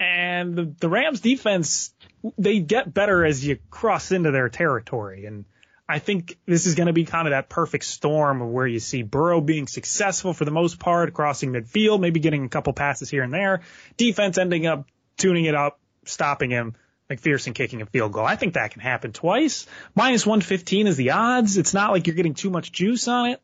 and 0.00 0.54
the, 0.54 0.74
the 0.80 0.88
Rams 0.88 1.20
defense, 1.20 1.92
they 2.38 2.60
get 2.60 2.92
better 2.92 3.24
as 3.24 3.44
you 3.44 3.58
cross 3.70 4.12
into 4.12 4.30
their 4.30 4.48
territory. 4.48 5.26
And 5.26 5.44
I 5.88 6.00
think 6.00 6.36
this 6.44 6.66
is 6.66 6.74
going 6.74 6.88
to 6.88 6.92
be 6.92 7.04
kind 7.04 7.26
of 7.26 7.30
that 7.30 7.48
perfect 7.48 7.84
storm 7.84 8.42
of 8.42 8.48
where 8.48 8.66
you 8.66 8.78
see 8.78 9.02
Burrow 9.02 9.40
being 9.40 9.66
successful 9.66 10.34
for 10.34 10.44
the 10.44 10.50
most 10.50 10.78
part, 10.78 11.14
crossing 11.14 11.52
midfield, 11.52 12.00
maybe 12.00 12.20
getting 12.20 12.44
a 12.44 12.48
couple 12.48 12.74
passes 12.74 13.08
here 13.08 13.22
and 13.22 13.32
there. 13.32 13.62
Defense 13.96 14.36
ending 14.36 14.66
up 14.66 14.86
tuning 15.16 15.46
it 15.46 15.54
up, 15.54 15.80
stopping 16.04 16.50
him. 16.50 16.74
McPherson 17.10 17.54
kicking 17.54 17.80
a 17.80 17.86
field 17.86 18.12
goal. 18.12 18.26
I 18.26 18.36
think 18.36 18.52
that 18.52 18.72
can 18.72 18.82
happen 18.82 19.12
twice. 19.12 19.66
Minus 19.94 20.26
115 20.26 20.88
is 20.88 20.98
the 20.98 21.12
odds. 21.12 21.56
It's 21.56 21.72
not 21.72 21.90
like 21.90 22.06
you're 22.06 22.16
getting 22.16 22.34
too 22.34 22.50
much 22.50 22.70
juice 22.70 23.08
on 23.08 23.30
it. 23.30 23.40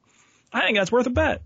I 0.52 0.66
think 0.66 0.76
that's 0.76 0.92
worth 0.92 1.06
a 1.06 1.10
bet. 1.10 1.40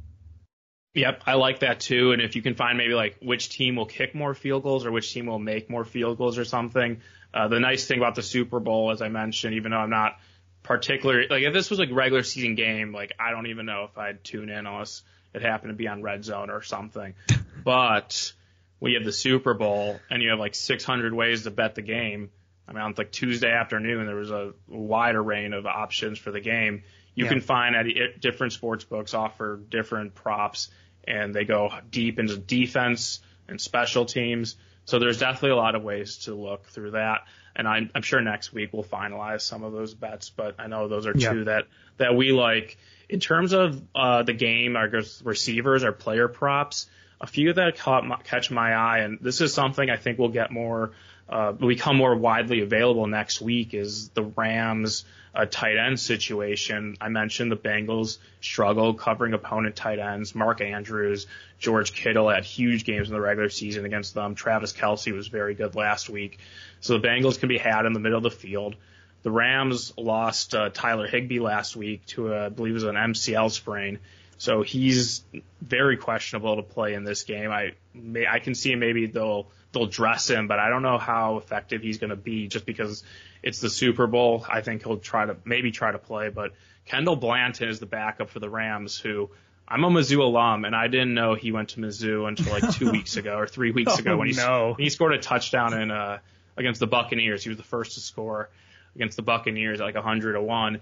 Yep, 0.95 1.23
I 1.27 1.35
like 1.35 1.61
that 1.61 1.79
too. 1.79 2.11
And 2.11 2.21
if 2.21 2.35
you 2.35 2.43
can 2.43 2.57
find 2.57 2.77
maybe 2.77 2.95
like 2.95 3.19
which 3.23 3.51
team 3.51 3.77
will 3.77 3.87
kick 3.87 4.17
more 4.17 4.35
field 4.35 4.65
goals 4.65 4.85
or 4.85 4.91
which 4.91 5.13
team 5.13 5.27
will 5.27 5.39
make 5.39 5.71
more 5.71 5.85
field 5.85 6.19
goals 6.19 6.39
or 6.39 6.45
something. 6.45 7.03
Uh, 7.33 7.47
the 7.47 7.61
nice 7.61 7.87
thing 7.87 7.99
about 7.99 8.17
the 8.17 8.23
Super 8.23 8.59
Bowl, 8.59 8.91
as 8.91 9.01
I 9.01 9.09
mentioned, 9.09 9.55
even 9.55 9.71
though 9.71 9.79
I'm 9.79 9.91
not 9.91 10.19
particularly 10.69 11.27
like 11.29 11.43
if 11.43 11.53
this 11.55 11.71
was 11.71 11.79
like 11.79 11.89
regular 11.91 12.23
season 12.23 12.55
game, 12.55 12.93
like 12.93 13.13
I 13.19 13.31
don't 13.31 13.47
even 13.47 13.67
know 13.67 13.89
if 13.91 13.97
I'd 13.99 14.23
tune 14.23 14.51
in 14.51 14.67
unless 14.67 15.03
it 15.35 15.43
happened 15.43 15.71
to 15.71 15.75
be 15.77 15.89
on 15.89 16.03
Red 16.03 16.25
Zone 16.25 16.51
or 16.51 16.63
something. 16.63 17.15
but 17.65 18.33
we 18.79 18.93
have 18.95 19.05
the 19.05 19.13
Super 19.13 19.55
Bowl 19.55 19.99
and 20.11 20.23
you 20.23 20.31
have 20.31 20.39
like 20.39 20.55
600 20.55 21.13
ways 21.15 21.45
to 21.45 21.51
bet 21.51 21.75
the 21.75 21.83
game. 21.83 22.31
I 22.69 22.73
mean, 22.73 22.83
on 22.83 22.95
like 22.99 23.11
Tuesday 23.11 23.51
afternoon, 23.51 24.07
there 24.07 24.15
was 24.17 24.31
a 24.31 24.53
wide 24.69 25.17
range 25.17 25.55
of 25.55 25.65
options 25.67 26.19
for 26.19 26.31
the 26.31 26.41
game. 26.41 26.83
You 27.15 27.25
Yeah. 27.25 27.31
can 27.31 27.41
find 27.41 27.75
at 27.75 28.21
different 28.21 28.53
sports 28.53 28.85
books 28.85 29.15
offer 29.15 29.59
different 29.69 30.15
props, 30.15 30.69
and 31.05 31.35
they 31.35 31.45
go 31.45 31.71
deep 31.91 32.19
into 32.19 32.37
defense 32.37 33.21
and 33.49 33.59
special 33.59 34.05
teams. 34.05 34.57
So 34.85 34.99
there's 34.99 35.19
definitely 35.19 35.51
a 35.51 35.57
lot 35.57 35.75
of 35.75 35.83
ways 35.83 36.19
to 36.25 36.35
look 36.35 36.67
through 36.69 36.91
that. 36.93 37.23
And 37.59 37.67
I'm, 37.69 37.91
I'm 37.95 38.03
sure 38.03 38.21
next 38.21 38.53
week 38.53 38.73
we'll 38.73 38.85
finalize 38.85 39.41
some 39.43 39.65
of 39.65 39.73
those 39.73 39.93
bets, 39.93 40.31
but 40.31 40.55
I 40.59 40.69
know 40.69 40.89
those 40.89 41.07
are 41.07 41.13
Yeah. 41.17 41.33
two 41.33 41.45
that, 41.45 41.65
that 41.99 42.15
we 42.15 42.33
like. 42.33 42.79
In 43.09 43.21
terms 43.21 43.53
of 43.53 43.83
uh, 43.95 44.23
the 44.23 44.33
game, 44.33 44.77
our 44.77 44.89
receivers, 45.25 45.83
our 45.83 45.93
player 45.93 46.29
props, 46.29 46.87
a 47.21 47.27
few 47.27 47.53
that 47.53 47.77
caught 47.79 48.07
my, 48.07 48.17
catch 48.23 48.51
my 48.51 48.73
eye, 48.73 48.99
and 49.01 49.19
this 49.21 49.41
is 49.41 49.53
something 49.53 49.91
I 49.91 49.97
think 49.97 50.19
we'll 50.19 50.29
get 50.29 50.53
more, 50.53 50.93
uh, 51.29 51.53
become 51.53 51.97
more 51.97 52.15
widely 52.15 52.63
available 52.63 53.07
next 53.07 53.41
week 53.41 53.75
is 53.75 54.09
the 54.11 54.23
Rams 54.23 55.05
uh, 55.35 55.45
tight 55.45 55.77
end 55.77 56.01
situation. 56.01 56.97
I 57.01 57.09
mentioned 57.11 57.53
the 57.53 57.57
Bengals 57.57 58.19
struggle 58.41 58.95
covering 58.95 59.35
opponent 59.35 59.77
tight 59.77 59.99
ends. 59.99 60.35
Mark 60.35 60.61
Andrews, 60.61 61.27
George 61.59 61.93
Kittle 61.93 62.29
had 62.29 62.45
huge 62.45 62.85
games 62.85 63.09
in 63.09 63.15
the 63.15 63.21
regular 63.21 63.51
season 63.51 63.85
against 63.85 64.15
them. 64.15 64.35
Travis 64.35 64.73
Kelce 64.73 65.13
was 65.13 65.29
very 65.29 65.55
good 65.55 65.75
last 65.75 66.09
week. 66.09 66.39
So 66.81 66.99
the 66.99 67.07
Bengals 67.07 67.39
can 67.39 67.49
be 67.49 67.59
had 67.59 67.85
in 67.85 67.93
the 67.93 68.01
middle 68.01 68.19
of 68.19 68.25
the 68.25 68.31
field. 68.31 68.77
The 69.23 69.31
Rams 69.31 69.93
lost 69.97 70.55
uh, 70.55 70.71
Tyler 70.71 71.07
Higbee 71.07 71.41
last 71.41 71.77
week 71.77 72.07
to, 72.07 72.33
a, 72.33 72.47
I 72.47 72.49
believe 72.49 72.73
it 72.73 72.75
was 72.75 72.85
an 72.85 72.95
MCL 72.95 73.51
sprain. 73.51 73.99
So 74.39 74.63
he's 74.63 75.25
very 75.61 75.97
questionable 75.97 76.57
to 76.57 76.63
play 76.63 76.95
in 76.95 77.05
this 77.05 77.25
game. 77.25 77.51
I 77.51 77.73
may, 77.93 78.27
I 78.27 78.39
can 78.39 78.55
see 78.55 78.75
maybe 78.77 79.07
they'll 79.07 79.49
they'll 79.73 79.87
dress 79.87 80.29
him, 80.31 80.49
but 80.49 80.59
I 80.59 80.71
don't 80.71 80.83
know 80.83 80.99
how 80.99 81.37
effective 81.39 81.83
he's 81.83 81.99
going 81.99 82.11
to 82.11 82.17
be 82.17 82.49
just 82.49 82.65
because 82.67 83.03
it's 83.43 83.61
the 83.61 83.71
Super 83.71 84.07
Bowl. 84.07 84.45
I 84.49 84.61
think 84.63 84.83
he'll 84.83 84.99
try 84.99 85.27
to 85.27 85.37
maybe 85.45 85.71
try 85.71 85.93
to 85.93 85.99
play, 85.99 86.29
but 86.31 86.53
Kendall 86.87 87.17
Blanton 87.17 87.69
is 87.69 87.79
the 87.79 87.87
backup 87.87 88.31
for 88.31 88.39
the 88.41 88.49
Rams 88.49 88.99
who 88.99 89.31
I'm 89.69 89.85
a 89.85 89.91
Mizzou 89.91 90.21
alum 90.21 90.65
and 90.65 90.75
I 90.75 90.89
didn't 90.89 91.13
know 91.13 91.35
he 91.35 91.53
went 91.53 91.69
to 91.71 91.81
Mizzou 91.81 92.27
until 92.27 92.51
like 92.53 92.71
2 92.77 92.91
weeks 92.99 93.17
ago 93.19 93.37
or 93.37 93.47
3 93.47 93.73
weeks 93.73 93.99
ago 93.99 94.13
Oh, 94.13 94.17
when 94.17 94.29
he 94.29 94.35
no. 94.35 94.69
when 94.77 94.83
he 94.85 94.89
scored 94.89 95.13
a 95.13 95.19
touchdown 95.19 95.79
in 95.79 95.91
uh 95.91 96.19
against 96.57 96.81
the 96.81 96.87
Buccaneers. 96.87 97.43
He 97.45 97.51
was 97.51 97.59
the 97.59 97.65
first 97.65 97.93
to 97.95 98.01
score 98.01 98.49
against 98.97 99.17
the 99.17 99.23
Buccaneers 99.23 99.81
at 99.81 99.85
like 99.85 99.95
100 99.95 100.33
to 100.33 100.41
1 100.43 100.81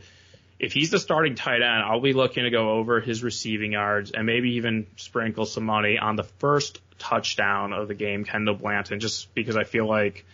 if 0.59 0.73
he's 0.73 0.91
the 0.91 0.99
starting 0.99 1.35
tight 1.35 1.63
end, 1.63 1.83
I'll 1.85 2.01
be 2.01 2.13
looking 2.13 2.45
to 2.45 2.51
go 2.51 2.71
over 2.71 3.01
his 3.01 3.23
receiving 3.23 3.73
yards 3.73 4.11
and 4.11 4.27
maybe 4.27 4.55
even 4.55 4.87
sprinkle 4.97 5.47
some 5.47 5.65
money 5.65 5.99
on 5.99 6.17
the 6.17 6.25
first 6.25 6.81
touchdown 6.99 7.73
of 7.73 7.89
the 7.89 7.95
game, 7.95 8.25
Kendall 8.25 8.55
Blanton, 8.55 9.01
just 9.01 9.35
because 9.35 9.57
I 9.57 9.65
feel 9.65 9.87
like 9.87 10.25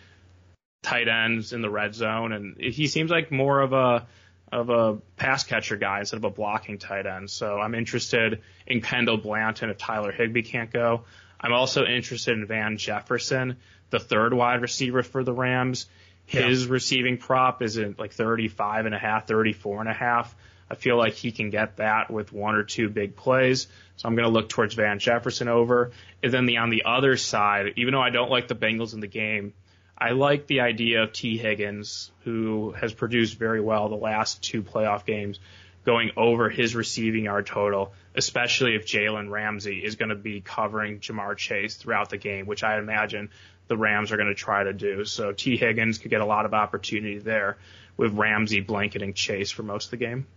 tight 0.81 1.07
ends 1.07 1.53
in 1.53 1.61
the 1.61 1.69
red 1.69 1.95
zone 1.95 2.33
and 2.33 2.57
he 2.59 2.87
seems 2.87 3.09
like 3.09 3.31
more 3.31 3.61
of 3.61 3.73
a 3.73 4.05
of 4.51 4.69
a 4.69 4.95
pass 5.17 5.43
catcher 5.43 5.77
guy 5.77 5.99
instead 5.99 6.17
of 6.17 6.23
a 6.25 6.29
blocking 6.29 6.77
tight 6.77 7.07
end. 7.07 7.29
So 7.29 7.57
I'm 7.59 7.73
interested 7.73 8.41
in 8.67 8.81
Kendall 8.81 9.17
Blanton 9.17 9.71
if 9.71 9.79
Tyler 9.79 10.11
Higbee 10.11 10.43
can't 10.43 10.71
go. 10.71 11.05
I'm 11.41 11.53
also 11.53 11.85
interested 11.85 12.37
in 12.37 12.45
Van 12.45 12.77
Jefferson, 12.77 13.57
the 13.89 13.99
third 13.99 14.31
wide 14.33 14.61
receiver 14.61 15.01
for 15.01 15.23
the 15.23 15.33
Rams. 15.33 15.87
His 16.33 16.67
receiving 16.67 17.17
prop 17.17 17.61
is 17.61 17.77
in 17.77 17.95
like 17.97 18.13
35 18.13 18.85
and 18.85 18.95
a 18.95 18.99
half, 18.99 19.27
34 19.27 19.81
and 19.81 19.89
a 19.89 19.93
half. 19.93 20.35
I 20.69 20.75
feel 20.75 20.97
like 20.97 21.13
he 21.13 21.31
can 21.31 21.49
get 21.49 21.77
that 21.77 22.09
with 22.09 22.33
one 22.33 22.55
or 22.55 22.63
two 22.63 22.89
big 22.89 23.15
plays. 23.15 23.67
So 23.97 24.07
I'm 24.07 24.15
going 24.15 24.27
to 24.27 24.33
look 24.33 24.49
towards 24.49 24.73
Van 24.73 24.97
Jefferson 24.97 25.47
over. 25.47 25.91
And 26.23 26.33
then 26.33 26.45
the, 26.45 26.57
on 26.57 26.69
the 26.69 26.83
other 26.85 27.15
side, 27.17 27.73
even 27.75 27.93
though 27.93 28.01
I 28.01 28.09
don't 28.09 28.31
like 28.31 28.47
the 28.47 28.55
Bengals 28.55 28.93
in 28.93 28.99
the 28.99 29.07
game, 29.07 29.53
I 29.97 30.11
like 30.11 30.47
the 30.47 30.61
idea 30.61 31.03
of 31.03 31.13
Tee 31.13 31.37
Higgins, 31.37 32.11
who 32.23 32.71
has 32.71 32.93
produced 32.93 33.37
very 33.37 33.61
well 33.61 33.89
the 33.89 33.95
last 33.95 34.41
two 34.41 34.63
playoff 34.63 35.05
games, 35.05 35.39
going 35.85 36.11
over 36.17 36.49
his 36.49 36.75
receiving 36.75 37.25
yard 37.25 37.45
total, 37.45 37.93
especially 38.15 38.75
if 38.75 38.85
Jalen 38.85 39.29
Ramsey 39.29 39.83
is 39.83 39.95
going 39.95 40.09
to 40.09 40.15
be 40.15 40.41
covering 40.41 40.99
Ja'Marr 40.99 41.37
Chase 41.37 41.75
throughout 41.75 42.09
the 42.09 42.17
game, 42.17 42.45
which 42.45 42.63
I 42.63 42.79
imagine 42.79 43.29
the 43.67 43.77
Rams 43.77 44.11
are 44.11 44.17
going 44.17 44.29
to 44.29 44.35
try 44.35 44.63
to 44.63 44.73
do. 44.73 45.05
So 45.05 45.31
Tee 45.31 45.57
Higgins 45.57 45.97
could 45.97 46.11
get 46.11 46.21
a 46.21 46.25
lot 46.25 46.45
of 46.45 46.53
opportunity 46.53 47.19
there 47.19 47.57
with 47.97 48.13
Ramsey 48.13 48.61
blanketing 48.61 49.13
Chase 49.13 49.51
for 49.51 49.63
most 49.63 49.85
of 49.85 49.91
the 49.91 49.97
game. 49.97 50.27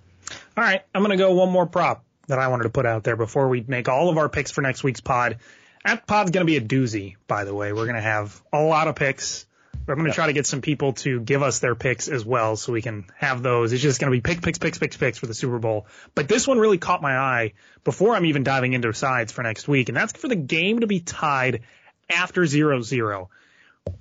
All 0.57 0.65
right, 0.65 0.83
I'm 0.95 1.03
going 1.03 1.17
to 1.17 1.23
go 1.23 1.33
one 1.33 1.51
more 1.51 1.67
prop 1.67 2.05
that 2.29 2.39
I 2.39 2.49
wanted 2.49 2.65
to 2.65 2.71
put 2.71 2.87
out 2.87 3.05
there 3.05 3.17
before 3.17 3.49
we 3.49 3.65
make 3.67 3.89
all 3.89 4.09
of 4.09 4.19
our 4.19 4.29
picks 4.29 4.51
for 4.51 4.61
next 4.61 4.83
week's 4.83 5.01
pod. 5.01 5.39
That 5.85 6.07
pod's 6.07 6.33
going 6.33 6.45
to 6.45 6.51
be 6.51 6.57
a 6.57 6.61
doozy, 6.61 7.17
by 7.29 7.45
the 7.45 7.55
way. 7.55 7.73
We're 7.73 7.85
going 7.85 7.97
to 7.97 8.03
have 8.03 8.43
a 8.53 8.61
lot 8.61 8.89
of 8.89 8.97
picks. 8.97 9.47
I'm 9.89 9.95
going 9.95 10.11
to 10.11 10.15
try 10.15 10.27
to 10.27 10.33
get 10.33 10.47
some 10.47 10.62
people 10.62 10.95
to 10.95 11.21
give 11.21 11.45
us 11.45 11.61
their 11.61 11.77
picks 11.77 12.09
as 12.09 12.25
well 12.25 12.57
so 12.57 12.73
we 12.73 12.83
can 12.83 13.07
have 13.19 13.41
those. 13.41 13.73
It's 13.73 13.83
just 13.83 14.01
going 14.01 14.11
to 14.11 14.17
be 14.17 14.21
pick, 14.21 14.43
picks, 14.43 14.59
picks, 14.59 14.79
picks, 14.79 14.97
picks 14.97 15.19
for 15.19 15.27
the 15.27 15.35
Super 15.35 15.61
Bowl. 15.61 15.87
But 16.17 16.27
this 16.27 16.49
one 16.49 16.59
really 16.59 16.79
caught 16.79 17.03
my 17.03 17.17
eye 17.17 17.53
before 17.85 18.17
I'm 18.17 18.25
even 18.25 18.43
diving 18.43 18.73
into 18.73 18.93
sides 18.93 19.31
for 19.31 19.43
next 19.43 19.69
week. 19.69 19.89
And 19.89 19.97
that's 19.97 20.12
for 20.12 20.27
the 20.27 20.35
game 20.35 20.81
to 20.81 20.89
be 20.89 20.99
tied 20.99 21.62
after 22.11 22.47
zero 22.47 22.83
zero. 22.83 23.31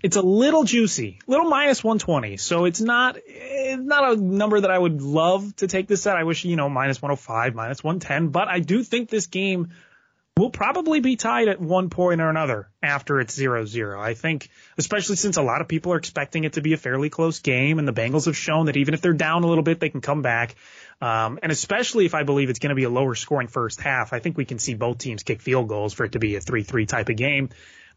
It's 0.02 0.18
a 0.18 0.22
little 0.22 0.64
juicy, 0.64 1.20
little 1.28 1.48
minus 1.48 1.84
120. 1.84 2.38
So 2.38 2.66
it's 2.66 2.82
not, 2.82 3.18
it's 3.26 3.84
not 3.84 4.14
a 4.14 4.16
number 4.16 4.60
that 4.60 4.72
I 4.72 4.78
would 4.78 5.02
love 5.02 5.56
to 5.58 5.68
take 5.68 5.88
this 5.88 6.08
at. 6.08 6.18
I 6.18 6.24
wish, 6.24 6.44
you 6.44 6.56
know, 6.56 6.70
minus 6.70 7.02
105, 7.02 7.54
minus 7.54 7.84
110, 7.84 8.30
but 8.30 8.48
I 8.48 8.60
do 8.60 8.84
think 8.84 9.10
this 9.10 9.28
game 9.28 9.70
will 10.38 10.50
probably 10.50 11.00
be 11.00 11.16
tied 11.16 11.48
at 11.48 11.62
one 11.62 11.90
point 11.90 12.20
or 12.20 12.30
another 12.30 12.70
after 12.84 13.22
it's 13.22 13.38
0-0. 13.40 13.98
I 13.98 14.16
think, 14.16 14.50
especially 14.78 15.16
since 15.16 15.38
a 15.38 15.42
lot 15.42 15.62
of 15.62 15.70
people 15.70 15.94
are 15.94 15.98
expecting 15.98 16.44
it 16.44 16.54
to 16.54 16.62
be 16.62 16.74
a 16.74 16.78
fairly 16.78 17.10
close 17.10 17.40
game, 17.40 17.80
and 17.80 17.88
the 17.88 17.94
Bengals 17.94 18.26
have 18.26 18.36
shown 18.36 18.66
that 18.66 18.76
even 18.76 18.94
if 18.94 19.02
they're 19.02 19.14
down 19.14 19.44
a 19.44 19.48
little 19.48 19.64
bit, 19.64 19.80
they 19.80 19.90
can 19.90 20.02
come 20.02 20.22
back. 20.22 20.56
Um, 21.00 21.40
and 21.42 21.54
especially 21.54 22.06
if 22.06 22.14
I 22.14 22.24
believe 22.24 22.50
it's 22.50 22.60
going 22.60 22.70
to 22.72 22.76
be 22.76 22.84
a 22.84 22.90
lower 22.90 23.16
scoring 23.16 23.48
first 23.48 23.80
half, 23.80 24.12
I 24.12 24.20
think 24.20 24.38
we 24.38 24.44
can 24.44 24.60
see 24.60 24.74
both 24.74 24.98
teams 24.98 25.24
kick 25.24 25.42
field 25.42 25.70
goals 25.70 25.94
for 25.94 26.04
it 26.04 26.12
to 26.14 26.20
be 26.20 26.36
a 26.36 26.42
3-3 26.42 26.86
type 26.86 27.08
of 27.08 27.16
game. 27.16 27.50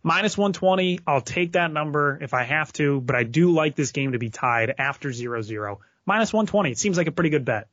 Minus 0.02 0.38
120, 0.38 1.00
I'll 1.06 1.20
take 1.20 1.52
that 1.52 1.72
number 1.72 2.18
if 2.20 2.32
I 2.34 2.44
have 2.44 2.72
to, 2.74 3.00
but 3.00 3.16
I 3.16 3.24
do 3.24 3.52
like 3.52 3.74
this 3.74 3.92
game 3.92 4.12
to 4.12 4.18
be 4.18 4.30
tied 4.30 4.74
after 4.78 5.10
0-0. 5.10 5.78
Minus 6.06 6.32
120, 6.32 6.70
it 6.70 6.78
seems 6.78 6.96
like 6.96 7.08
a 7.08 7.12
pretty 7.12 7.30
good 7.30 7.44
bet. 7.44 7.68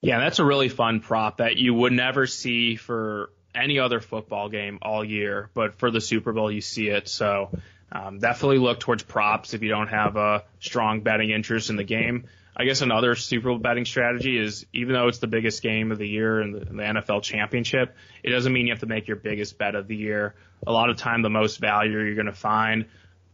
Yeah, 0.00 0.18
that's 0.18 0.38
a 0.38 0.44
really 0.44 0.68
fun 0.68 1.00
prop 1.00 1.38
that 1.38 1.56
you 1.56 1.72
would 1.72 1.92
never 1.92 2.26
see 2.26 2.76
for 2.76 3.30
any 3.54 3.78
other 3.78 4.00
football 4.00 4.48
game 4.48 4.78
all 4.82 5.04
year, 5.04 5.48
but 5.54 5.76
for 5.76 5.90
the 5.90 6.00
Super 6.00 6.32
Bowl 6.32 6.50
you 6.50 6.60
see 6.60 6.88
it. 6.88 7.08
So 7.08 7.50
um, 7.90 8.18
definitely 8.18 8.58
look 8.58 8.80
towards 8.80 9.02
props 9.02 9.54
if 9.54 9.62
you 9.62 9.68
don't 9.70 9.88
have 9.88 10.16
a 10.16 10.44
strong 10.60 11.00
betting 11.00 11.30
interest 11.30 11.70
in 11.70 11.76
the 11.76 11.84
game. 11.84 12.26
I 12.56 12.64
guess 12.64 12.82
another 12.82 13.16
Super 13.16 13.48
Bowl 13.48 13.58
betting 13.58 13.84
strategy 13.84 14.38
is 14.38 14.64
even 14.72 14.94
though 14.94 15.08
it's 15.08 15.18
the 15.18 15.26
biggest 15.26 15.62
game 15.62 15.90
of 15.90 15.98
the 15.98 16.06
year 16.06 16.40
in 16.40 16.52
the, 16.52 16.60
the 16.60 16.82
NFL 16.82 17.22
championship, 17.22 17.96
it 18.22 18.30
doesn't 18.30 18.52
mean 18.52 18.66
you 18.66 18.72
have 18.72 18.80
to 18.80 18.86
make 18.86 19.08
your 19.08 19.16
biggest 19.16 19.58
bet 19.58 19.74
of 19.74 19.88
the 19.88 19.96
year. 19.96 20.34
A 20.66 20.72
lot 20.72 20.88
of 20.88 20.96
time, 20.96 21.22
the 21.22 21.30
most 21.30 21.58
value 21.58 21.98
you're 21.98 22.14
going 22.14 22.26
to 22.26 22.32
find 22.32 22.86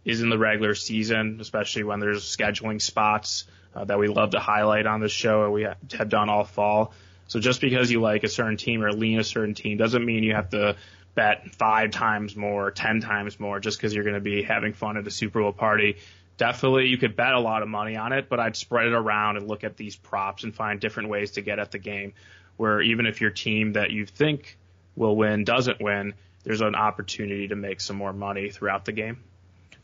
is 0.04 0.22
in 0.22 0.30
the 0.30 0.38
regular 0.38 0.74
season, 0.74 1.38
especially 1.40 1.84
when 1.84 2.00
there's 2.00 2.24
scheduling 2.24 2.80
spots 2.80 3.44
uh, 3.74 3.84
that 3.84 3.98
we 3.98 4.08
love 4.08 4.30
to 4.30 4.40
highlight 4.40 4.86
on 4.86 5.00
this 5.00 5.12
show 5.12 5.44
and 5.44 5.52
we 5.52 5.62
have 5.62 6.08
done 6.08 6.30
all 6.30 6.44
fall. 6.44 6.92
So 7.28 7.38
just 7.38 7.60
because 7.60 7.90
you 7.90 8.00
like 8.00 8.24
a 8.24 8.28
certain 8.28 8.56
team 8.56 8.82
or 8.82 8.92
lean 8.92 9.20
a 9.20 9.24
certain 9.24 9.54
team 9.54 9.76
doesn't 9.76 10.04
mean 10.04 10.24
you 10.24 10.34
have 10.34 10.50
to 10.50 10.76
bet 11.14 11.54
five 11.54 11.90
times 11.90 12.34
more, 12.34 12.70
ten 12.70 13.00
times 13.00 13.38
more 13.38 13.60
just 13.60 13.78
because 13.78 13.94
you're 13.94 14.04
going 14.04 14.14
to 14.14 14.20
be 14.20 14.42
having 14.42 14.72
fun 14.72 14.96
at 14.96 15.06
a 15.06 15.10
Super 15.10 15.40
Bowl 15.40 15.52
party. 15.52 15.98
Definitely, 16.40 16.86
you 16.86 16.96
could 16.96 17.16
bet 17.16 17.34
a 17.34 17.38
lot 17.38 17.60
of 17.60 17.68
money 17.68 17.96
on 17.96 18.14
it, 18.14 18.30
but 18.30 18.40
I'd 18.40 18.56
spread 18.56 18.86
it 18.86 18.94
around 18.94 19.36
and 19.36 19.46
look 19.46 19.62
at 19.62 19.76
these 19.76 19.94
props 19.94 20.42
and 20.42 20.54
find 20.54 20.80
different 20.80 21.10
ways 21.10 21.32
to 21.32 21.42
get 21.42 21.58
at 21.58 21.70
the 21.70 21.78
game. 21.78 22.14
Where 22.56 22.80
even 22.80 23.04
if 23.04 23.20
your 23.20 23.28
team 23.28 23.74
that 23.74 23.90
you 23.90 24.06
think 24.06 24.56
will 24.96 25.14
win 25.14 25.44
doesn't 25.44 25.82
win, 25.82 26.14
there's 26.42 26.62
an 26.62 26.74
opportunity 26.74 27.48
to 27.48 27.56
make 27.56 27.82
some 27.82 27.96
more 27.96 28.14
money 28.14 28.48
throughout 28.48 28.86
the 28.86 28.92
game. 28.92 29.22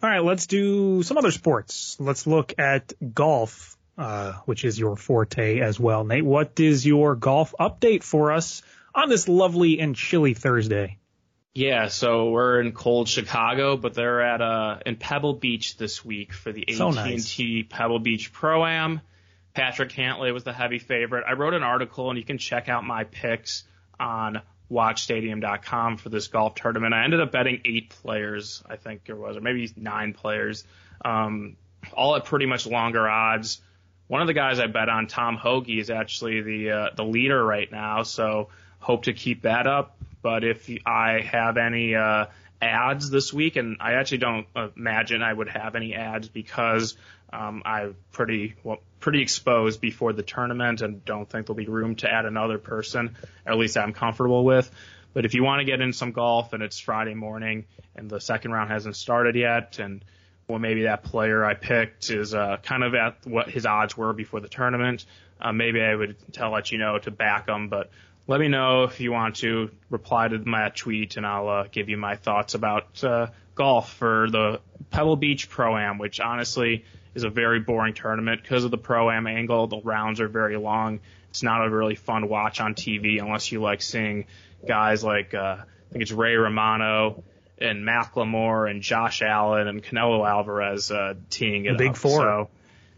All 0.03 0.09
right, 0.09 0.25
let's 0.25 0.47
do 0.47 1.03
some 1.03 1.19
other 1.19 1.31
sports. 1.31 1.99
Let's 2.01 2.27
look 2.27 2.55
at 2.59 2.95
golf 3.13 3.77
uh, 3.99 4.33
which 4.47 4.65
is 4.65 4.79
your 4.79 4.97
forte 4.97 5.61
as 5.61 5.79
well. 5.79 6.05
Nate, 6.05 6.25
what 6.25 6.59
is 6.59 6.87
your 6.87 7.17
golf 7.17 7.55
update 7.61 8.03
for 8.03 8.33
us 8.33 8.63
on 8.95 9.11
this 9.11 9.29
lovely 9.29 9.79
and 9.79 9.95
chilly 9.95 10.33
Thursday? 10.33 10.99
Yeah, 11.57 11.89
so 11.89 12.29
we're 12.29 12.61
in 12.61 12.73
cold 12.73 13.09
Chicago, 13.09 13.79
but 13.79 13.95
they're 13.95 14.21
at 14.21 14.43
uh 14.43 14.79
in 14.85 14.97
Pebble 14.97 15.33
Beach 15.33 15.79
this 15.79 16.05
week 16.05 16.35
for 16.35 16.53
the 16.53 16.67
so 16.75 16.91
AT&T 16.91 16.97
nice. 16.99 17.67
Pebble 17.71 17.99
Beach 17.99 18.31
Pro 18.31 18.67
Am. 18.67 19.01
Patrick 19.55 19.89
Cantlay 19.89 20.35
was 20.35 20.45
the 20.45 20.53
heavy 20.53 20.79
favorite. 20.79 21.25
I 21.27 21.33
wrote 21.33 21.55
an 21.55 21.63
article, 21.63 22.11
and 22.11 22.19
you 22.19 22.27
can 22.27 22.37
check 22.37 22.69
out 22.69 22.85
my 22.85 23.05
picks 23.05 23.65
on 23.99 24.43
watchstadium.com 24.71 25.97
for 25.97 26.11
this 26.11 26.29
golf 26.29 26.57
tournament. 26.57 26.93
I 26.93 27.05
ended 27.05 27.23
up 27.23 27.33
betting 27.33 27.63
eight 27.65 27.89
players, 27.89 28.63
I 28.69 28.77
think 28.77 29.07
there 29.07 29.17
was, 29.17 29.39
or 29.39 29.41
maybe 29.41 29.73
nine 29.77 30.13
players, 30.13 30.63
um, 31.07 31.57
all 31.95 32.17
at 32.17 32.27
pretty 32.27 32.45
much 32.45 32.67
longer 32.67 33.09
odds. 33.09 33.63
One 34.09 34.21
of 34.21 34.27
the 34.27 34.35
guys 34.35 34.61
I 34.61 34.67
bet 34.67 34.91
on, 34.91 35.07
Tom 35.07 35.39
Hoge, 35.39 35.71
is 35.71 35.89
actually 35.89 36.43
the 36.43 36.71
uh, 36.71 36.89
the 36.95 37.05
leader 37.05 37.43
right 37.43 37.73
now. 37.73 38.03
So 38.03 38.51
hope 38.79 39.05
to 39.05 39.15
keep 39.15 39.43
that 39.43 39.67
up. 39.67 39.96
But 40.27 40.43
if 40.43 40.69
I 40.85 41.21
have 41.21 41.57
any 41.57 41.95
uh, 41.95 42.27
ads 42.61 43.11
this 43.11 43.33
week, 43.33 43.55
and 43.55 43.77
I 43.79 43.93
actually 43.93 44.19
don't 44.19 44.49
imagine 44.75 45.23
I 45.23 45.33
would 45.33 45.49
have 45.49 45.77
any 45.77 45.95
ads 45.95 46.29
because 46.29 46.97
um, 47.33 47.63
I'm 47.65 47.95
pretty 48.11 48.57
well, 48.65 48.79
pretty 48.99 49.23
exposed 49.23 49.81
before 49.81 50.13
the 50.13 50.25
tournament, 50.25 50.81
and 50.81 51.05
don't 51.05 51.31
think 51.31 51.47
there'll 51.47 51.57
be 51.57 51.69
room 51.69 51.95
to 51.99 52.13
add 52.13 52.25
another 52.25 52.59
person, 52.59 53.17
at 53.47 53.57
least 53.57 53.77
I'm 53.77 53.93
comfortable 53.93 54.45
with. 54.45 54.69
But 55.15 55.27
if 55.27 55.35
you 55.35 55.45
want 55.45 55.61
to 55.61 55.65
get 55.65 55.81
in 55.81 55.93
some 55.93 56.11
golf 56.11 56.53
and 56.55 56.61
it's 56.61 56.81
Friday 56.81 57.15
morning 57.15 57.67
and 57.95 58.11
the 58.11 58.19
second 58.21 58.51
round 58.51 58.69
hasn't 58.69 58.97
started 58.97 59.37
yet, 59.37 59.79
and 59.79 60.05
well, 60.49 60.59
maybe 60.59 60.83
that 60.83 61.05
player 61.05 61.45
I 61.45 61.55
picked 61.55 62.11
is 62.11 62.35
uh, 62.35 62.57
kind 62.65 62.83
of 62.83 62.97
at 62.97 63.25
what 63.25 63.49
his 63.49 63.65
odds 63.65 63.97
were 63.97 64.13
before 64.13 64.41
the 64.41 64.49
tournament. 64.49 65.05
Uh, 65.41 65.53
maybe 65.53 65.81
I 65.81 65.95
would 65.95 66.17
tell 66.33 66.51
let 66.51 66.73
you 66.73 66.79
know 66.79 66.99
to 66.99 67.13
back 67.13 67.49
him, 67.49 67.69
but 67.69 67.91
let 68.27 68.41
me 68.41 68.49
know 68.49 68.85
if 68.85 69.01
you 69.01 69.13
want 69.13 69.37
to 69.37 69.71
reply 69.91 70.29
to 70.29 70.39
my 70.39 70.71
tweet, 70.71 71.17
and 71.17 71.27
I'll 71.27 71.49
uh, 71.49 71.65
give 71.71 71.89
you 71.89 71.97
my 71.97 72.17
thoughts 72.17 72.55
about 72.55 73.03
uh, 73.05 73.29
golf 73.55 73.93
for 73.95 74.29
the 74.31 74.61
Pebble 74.91 75.17
Beach 75.17 75.49
Pro 75.49 75.77
Am, 75.77 75.99
which 75.99 76.21
honestly 76.21 76.85
is 77.15 77.25
a 77.25 77.31
very 77.31 77.61
boring 77.61 77.95
tournament 77.95 78.43
because 78.43 78.65
of 78.65 78.71
the 78.71 78.79
Pro 78.79 79.11
Am 79.11 79.27
angle. 79.27 79.67
The 79.69 79.81
rounds 79.81 80.21
are 80.21 80.29
very 80.29 80.57
long. 80.57 81.01
It's 81.31 81.43
not 81.43 81.67
a 81.67 81.71
really 81.71 81.95
fun 81.95 82.29
watch 82.29 82.61
on 82.61 82.75
TV 82.75 83.21
unless 83.21 83.53
you 83.53 83.61
like 83.61 83.83
seeing 83.83 84.27
guys 84.67 85.05
like 85.05 85.35
uh, 85.35 85.59
I 85.59 85.93
think 85.93 86.03
it's 86.03 86.13
Ray 86.13 86.35
Romano 86.35 87.23
and 87.59 87.87
Macklemore 87.87 88.71
and 88.71 88.83
Josh 88.83 89.23
Allen 89.23 89.69
and 89.69 89.83
Canelo 89.83 90.29
Alvarez 90.29 90.91
uh, 90.91 91.15
teeing 91.31 91.67
it 91.67 91.73
the 91.73 91.79
big 91.79 91.91
up. 91.91 91.97
four. 91.97 92.21
So, 92.21 92.51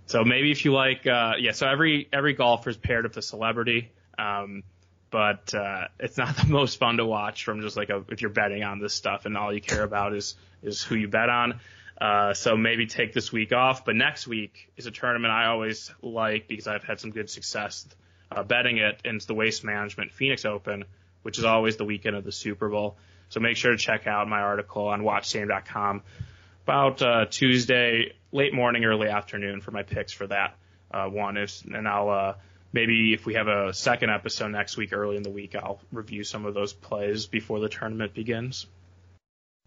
so 0.07 0.25
maybe 0.25 0.51
if 0.51 0.65
you 0.65 0.73
like, 0.73 1.07
uh, 1.07 1.35
yeah. 1.39 1.53
So 1.53 1.69
every 1.69 2.09
every 2.13 2.33
golfer 2.33 2.71
is 2.71 2.77
paired 2.77 3.05
with 3.05 3.17
a 3.17 3.23
celebrity, 3.23 3.93
um, 4.19 4.63
but 5.11 5.55
uh, 5.55 5.89
it's 5.99 6.17
not 6.17 6.37
the 6.45 6.47
most 6.47 6.79
fun 6.79 6.97
to 6.99 7.07
watch 7.07 7.45
from 7.45 7.61
just 7.61 7.77
like 7.77 7.91
a, 7.91 8.05
if 8.09 8.21
you're 8.21 8.31
betting 8.31 8.63
on 8.63 8.79
this 8.79 8.95
stuff 8.95 9.27
and 9.27 9.37
all 9.37 9.53
you 9.53 9.61
care 9.61 9.83
about 9.83 10.15
is 10.15 10.35
is 10.63 10.83
who 10.83 10.95
you 10.95 11.09
bet 11.09 11.29
on. 11.29 11.61
Uh, 12.01 12.33
so 12.33 12.57
maybe 12.57 12.87
take 12.87 13.13
this 13.13 13.33
week 13.33 13.53
off, 13.53 13.85
but 13.85 13.97
next 13.97 14.27
week 14.29 14.71
is 14.77 14.87
a 14.87 14.91
tournament 14.91 15.33
I 15.33 15.47
always 15.47 15.93
like 16.01 16.47
because 16.47 16.69
I've 16.69 16.85
had 16.85 17.01
some 17.01 17.11
good 17.11 17.29
success 17.29 17.87
uh, 18.31 18.45
betting 18.45 18.79
it, 18.79 19.01
and 19.05 19.17
it's 19.17 19.27
the 19.27 19.35
Waste 19.35 19.65
Management 19.65 20.13
Phoenix 20.13 20.45
Open, 20.45 20.85
which 21.23 21.39
is 21.39 21.45
always 21.45 21.77
the 21.77 21.85
weekend 21.85 22.15
of 22.15 22.25
the 22.25 22.31
Super 22.31 22.69
Bowl. 22.69 22.97
So 23.31 23.41
make 23.41 23.57
sure 23.57 23.73
to 23.73 23.77
check 23.77 24.07
out 24.07 24.29
my 24.29 24.41
article 24.41 24.87
on 24.87 25.03
watchstadium.com 25.03 26.03
about 26.65 27.03
uh, 27.03 27.27
Tuesday, 27.27 28.13
late 28.31 28.55
morning, 28.55 28.85
early 28.85 29.09
afternoon 29.09 29.61
for 29.61 29.71
my 29.71 29.83
picks 29.83 30.13
for 30.13 30.27
that 30.27 30.57
uh, 30.93 31.07
one. 31.07 31.37
If, 31.37 31.65
and 31.65 31.89
I'll 31.89 32.11
uh, 32.11 32.35
maybe 32.73 33.13
if 33.13 33.27
we 33.27 33.35
have 33.35 33.49
a 33.49 33.73
second 33.73 34.11
episode 34.11 34.49
next 34.49 34.77
week, 34.77 34.93
early 34.93 35.17
in 35.17 35.23
the 35.23 35.31
week, 35.31 35.55
I'll 35.55 35.81
review 35.93 36.25
some 36.25 36.47
of 36.47 36.55
those 36.55 36.73
plays 36.73 37.27
before 37.27 37.61
the 37.61 37.69
tournament 37.69 38.15
begins. 38.15 38.67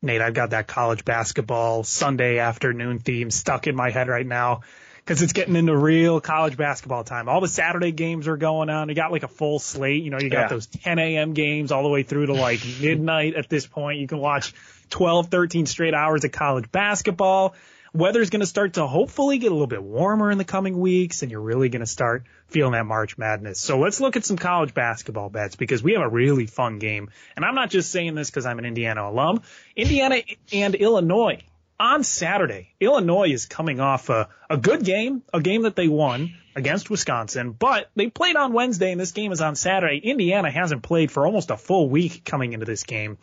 Nate, 0.02 0.22
I've 0.22 0.34
got 0.34 0.50
that 0.50 0.68
college 0.68 1.06
basketball 1.06 1.84
Sunday 1.84 2.40
afternoon 2.40 3.00
theme 3.00 3.30
stuck 3.30 3.68
in 3.68 3.76
my 3.76 3.92
head 3.92 4.08
right 4.08 4.26
now 4.26 4.62
because 4.98 5.22
it's 5.22 5.34
getting 5.34 5.56
into 5.56 5.76
real 5.76 6.20
college 6.22 6.58
basketball 6.58 7.04
time. 7.04 7.30
All 7.30 7.42
the 7.42 7.48
Saturday 7.48 7.92
games 7.92 8.28
are 8.28 8.38
going 8.38 8.70
on. 8.70 8.90
You 8.90 8.96
got 8.96 9.12
like 9.12 9.24
a 9.24 9.28
full 9.28 9.60
slate. 9.60 10.04
You 10.04 10.10
know, 10.10 10.20
you 10.20 10.30
got 10.30 10.44
yeah. 10.44 10.48
those 10.48 10.68
10 10.68 11.00
a.m. 11.00 11.34
games 11.34 11.72
all 11.72 11.84
the 11.84 11.90
way 11.90 12.04
through 12.04 12.28
to 12.28 12.34
like 12.34 12.62
midnight 12.82 13.36
at 13.36 13.50
this 13.50 13.68
point. 13.68 14.00
You 14.00 14.08
can 14.08 14.20
watch 14.20 14.54
12, 14.90 15.28
13 15.28 15.66
straight 15.66 15.94
hours 15.94 16.24
of 16.24 16.32
college 16.32 16.72
basketball. 16.72 17.56
Weather's 17.94 18.30
going 18.30 18.40
to 18.40 18.48
start 18.48 18.76
to 18.76 18.88
hopefully 18.88 19.38
get 19.38 19.48
a 19.48 19.54
little 19.54 19.68
bit 19.68 19.84
warmer 19.84 20.32
in 20.32 20.38
the 20.38 20.46
coming 20.46 20.80
weeks, 20.80 21.24
and 21.24 21.32
you're 21.32 21.42
really 21.42 21.70
going 21.70 21.82
to 21.82 21.86
start 21.86 22.24
feeling 22.48 22.72
that 22.72 22.86
March 22.86 23.18
madness. 23.18 23.60
So 23.60 23.80
let's 23.80 24.00
look 24.00 24.16
at 24.16 24.24
some 24.24 24.38
college 24.38 24.74
basketball 24.74 25.30
bets 25.30 25.58
because 25.58 25.84
we 25.84 25.94
have 25.94 26.02
a 26.02 26.10
really 26.10 26.46
fun 26.46 26.80
game. 26.80 27.10
And 27.36 27.44
I'm 27.44 27.56
not 27.56 27.70
just 27.70 27.92
saying 27.92 28.16
this 28.16 28.30
because 28.30 28.46
I'm 28.46 28.60
an 28.60 28.66
Indiana 28.66 29.10
alum. 29.10 29.42
Indiana 29.76 30.22
and 30.54 30.76
Illinois 30.76 31.42
on 31.82 32.04
Saturday, 32.04 32.70
Illinois 32.80 33.32
is 33.32 33.48
coming 33.48 33.80
off 33.80 34.10
a, 34.10 34.30
a 34.50 34.56
good 34.56 34.86
game, 34.86 35.24
a 35.34 35.42
game 35.42 35.64
that 35.64 35.76
they 35.76 35.88
won 35.88 36.36
against 36.56 36.92
Wisconsin, 36.92 37.54
but 37.54 37.90
they 37.96 38.08
played 38.08 38.36
on 38.36 38.54
Wednesday 38.54 38.92
and 38.92 39.02
this 39.02 39.14
game 39.14 39.32
is 39.32 39.42
on 39.42 39.56
Saturday. 39.56 39.98
Indiana 39.98 40.52
hasn't 40.52 40.84
played 40.84 41.12
for 41.12 41.26
almost 41.26 41.50
a 41.50 41.58
full 41.58 41.90
week 41.90 42.24
coming 42.24 42.54
into 42.54 42.68
this 42.68 42.84
game. 42.84 43.18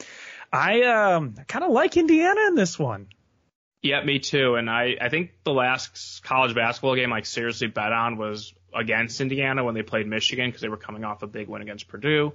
I 0.52 0.82
um, 0.82 1.34
kind 1.46 1.64
of 1.64 1.70
like 1.70 1.96
Indiana 1.96 2.40
in 2.48 2.56
this 2.56 2.76
one. 2.76 3.06
Yeah, 3.82 4.02
me 4.02 4.18
too. 4.18 4.56
And 4.56 4.68
I, 4.68 4.96
I 5.00 5.08
think 5.08 5.30
the 5.44 5.52
last 5.52 6.22
college 6.24 6.54
basketball 6.54 6.96
game 6.96 7.12
I 7.12 7.22
seriously 7.22 7.68
bet 7.68 7.92
on 7.92 8.16
was 8.16 8.52
against 8.74 9.20
Indiana 9.20 9.64
when 9.64 9.74
they 9.74 9.82
played 9.82 10.06
Michigan 10.06 10.48
because 10.48 10.60
they 10.60 10.68
were 10.68 10.76
coming 10.76 11.04
off 11.04 11.22
a 11.22 11.26
big 11.26 11.48
win 11.48 11.62
against 11.62 11.88
Purdue. 11.88 12.32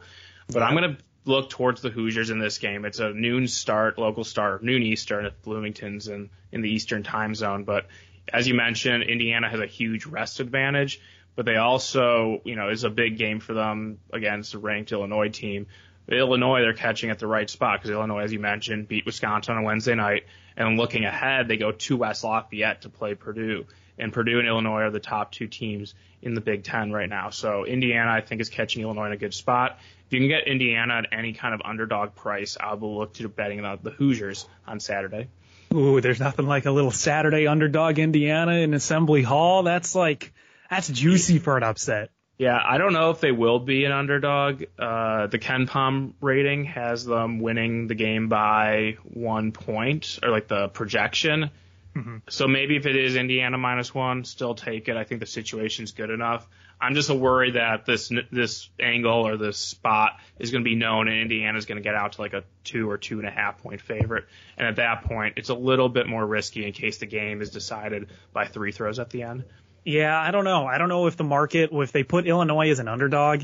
But 0.47 0.59
yeah. 0.59 0.65
I'm 0.65 0.75
going 0.75 0.95
to 0.95 1.03
look 1.25 1.49
towards 1.49 1.81
the 1.81 1.89
Hoosiers 1.89 2.29
in 2.29 2.39
this 2.39 2.57
game. 2.57 2.85
It's 2.85 2.99
a 2.99 3.13
noon 3.13 3.47
start, 3.47 3.97
local 3.97 4.23
start, 4.23 4.63
noon 4.63 4.83
Eastern 4.83 5.25
at 5.25 5.41
Bloomington's 5.41 6.07
and 6.07 6.29
in 6.51 6.61
the 6.61 6.69
Eastern 6.69 7.03
time 7.03 7.35
zone. 7.35 7.65
But 7.65 7.87
as 8.31 8.47
you 8.47 8.53
mentioned, 8.53 9.03
Indiana 9.03 9.49
has 9.49 9.59
a 9.59 9.65
huge 9.65 10.05
rest 10.05 10.39
advantage, 10.39 11.01
but 11.35 11.45
they 11.45 11.57
also, 11.57 12.41
you 12.45 12.55
know, 12.55 12.69
is 12.69 12.83
a 12.83 12.89
big 12.89 13.17
game 13.17 13.39
for 13.39 13.53
them 13.53 13.99
against 14.11 14.53
a 14.53 14.59
ranked 14.59 14.91
Illinois 14.91 15.29
team. 15.29 15.67
Illinois, 16.07 16.61
they're 16.61 16.73
catching 16.73 17.09
at 17.09 17.19
the 17.19 17.27
right 17.27 17.49
spot 17.49 17.79
because 17.79 17.91
Illinois, 17.91 18.23
as 18.23 18.33
you 18.33 18.39
mentioned, 18.39 18.87
beat 18.87 19.05
Wisconsin 19.05 19.55
on 19.55 19.63
Wednesday 19.63 19.95
night. 19.95 20.23
And 20.55 20.77
looking 20.77 21.05
ahead, 21.05 21.47
they 21.47 21.57
go 21.57 21.71
to 21.71 21.97
West 21.97 22.23
Lafayette 22.23 22.81
to 22.81 22.89
play 22.89 23.15
Purdue. 23.15 23.65
And 23.97 24.11
Purdue 24.11 24.39
and 24.39 24.47
Illinois 24.47 24.81
are 24.81 24.91
the 24.91 24.99
top 24.99 25.31
two 25.31 25.47
teams 25.47 25.93
in 26.21 26.33
the 26.33 26.41
Big 26.41 26.63
Ten 26.63 26.91
right 26.91 27.09
now. 27.09 27.29
So 27.29 27.65
Indiana, 27.65 28.11
I 28.11 28.21
think, 28.21 28.41
is 28.41 28.49
catching 28.49 28.81
Illinois 28.81 29.07
in 29.07 29.11
a 29.11 29.17
good 29.17 29.33
spot. 29.33 29.77
If 30.07 30.13
you 30.13 30.19
can 30.19 30.29
get 30.29 30.47
Indiana 30.47 30.95
at 30.95 31.07
any 31.11 31.33
kind 31.33 31.53
of 31.53 31.61
underdog 31.63 32.15
price, 32.15 32.57
I 32.59 32.73
will 32.75 32.97
look 32.97 33.13
to 33.15 33.29
betting 33.29 33.59
about 33.59 33.83
the 33.83 33.91
Hoosiers 33.91 34.47
on 34.67 34.79
Saturday. 34.79 35.27
Ooh, 35.73 36.01
there's 36.01 36.19
nothing 36.19 36.45
like 36.45 36.65
a 36.65 36.71
little 36.71 36.91
Saturday 36.91 37.47
underdog 37.47 37.99
Indiana 37.99 38.53
in 38.53 38.73
Assembly 38.73 39.23
Hall. 39.23 39.63
That's 39.63 39.95
like, 39.95 40.33
that's 40.69 40.87
juicy 40.87 41.39
for 41.39 41.57
an 41.57 41.63
upset. 41.63 42.11
Yeah, 42.37 42.59
I 42.63 42.77
don't 42.77 42.93
know 42.93 43.11
if 43.11 43.19
they 43.19 43.31
will 43.31 43.59
be 43.59 43.85
an 43.85 43.91
underdog. 43.91 44.63
Uh, 44.77 45.27
the 45.27 45.37
KenPom 45.37 46.13
rating 46.19 46.65
has 46.65 47.05
them 47.05 47.39
winning 47.39 47.87
the 47.87 47.95
game 47.95 48.27
by 48.27 48.97
one 49.03 49.51
point, 49.51 50.19
or 50.23 50.29
like 50.29 50.47
the 50.47 50.67
projection. 50.67 51.51
Mm-hmm. 51.95 52.17
So 52.29 52.47
maybe 52.47 52.75
if 52.75 52.87
it 52.87 52.95
is 52.95 53.15
Indiana 53.15 53.57
minus 53.57 53.93
one, 53.93 54.25
still 54.25 54.55
take 54.55 54.87
it. 54.87 54.97
I 54.97 55.03
think 55.03 55.19
the 55.19 55.27
situation's 55.27 55.91
good 55.91 56.09
enough. 56.09 56.47
I'm 56.81 56.95
just 56.95 57.09
worried 57.09 57.53
that 57.53 57.85
this 57.85 58.11
this 58.31 58.69
angle 58.79 59.27
or 59.27 59.37
this 59.37 59.57
spot 59.57 60.19
is 60.39 60.51
going 60.51 60.63
to 60.63 60.69
be 60.69 60.75
known, 60.75 61.07
and 61.07 61.21
Indiana 61.21 61.57
is 61.57 61.65
going 61.65 61.77
to 61.77 61.83
get 61.83 61.95
out 61.95 62.13
to 62.13 62.21
like 62.21 62.33
a 62.33 62.43
two 62.63 62.89
or 62.89 62.97
two 62.97 63.19
and 63.19 63.27
a 63.27 63.31
half 63.31 63.61
point 63.61 63.79
favorite. 63.79 64.25
And 64.57 64.67
at 64.67 64.77
that 64.77 65.03
point, 65.03 65.35
it's 65.37 65.49
a 65.49 65.53
little 65.53 65.87
bit 65.87 66.07
more 66.07 66.25
risky 66.25 66.65
in 66.65 66.73
case 66.73 66.97
the 66.97 67.05
game 67.05 67.41
is 67.41 67.51
decided 67.51 68.09
by 68.33 68.45
free 68.45 68.71
throws 68.71 68.99
at 68.99 69.11
the 69.11 69.23
end. 69.23 69.45
Yeah, 69.85 70.19
I 70.19 70.31
don't 70.31 70.45
know. 70.45 70.65
I 70.65 70.77
don't 70.77 70.89
know 70.89 71.07
if 71.07 71.17
the 71.17 71.23
market, 71.23 71.71
if 71.73 71.91
they 71.91 72.03
put 72.03 72.27
Illinois 72.27 72.69
as 72.69 72.79
an 72.79 72.87
underdog, 72.87 73.43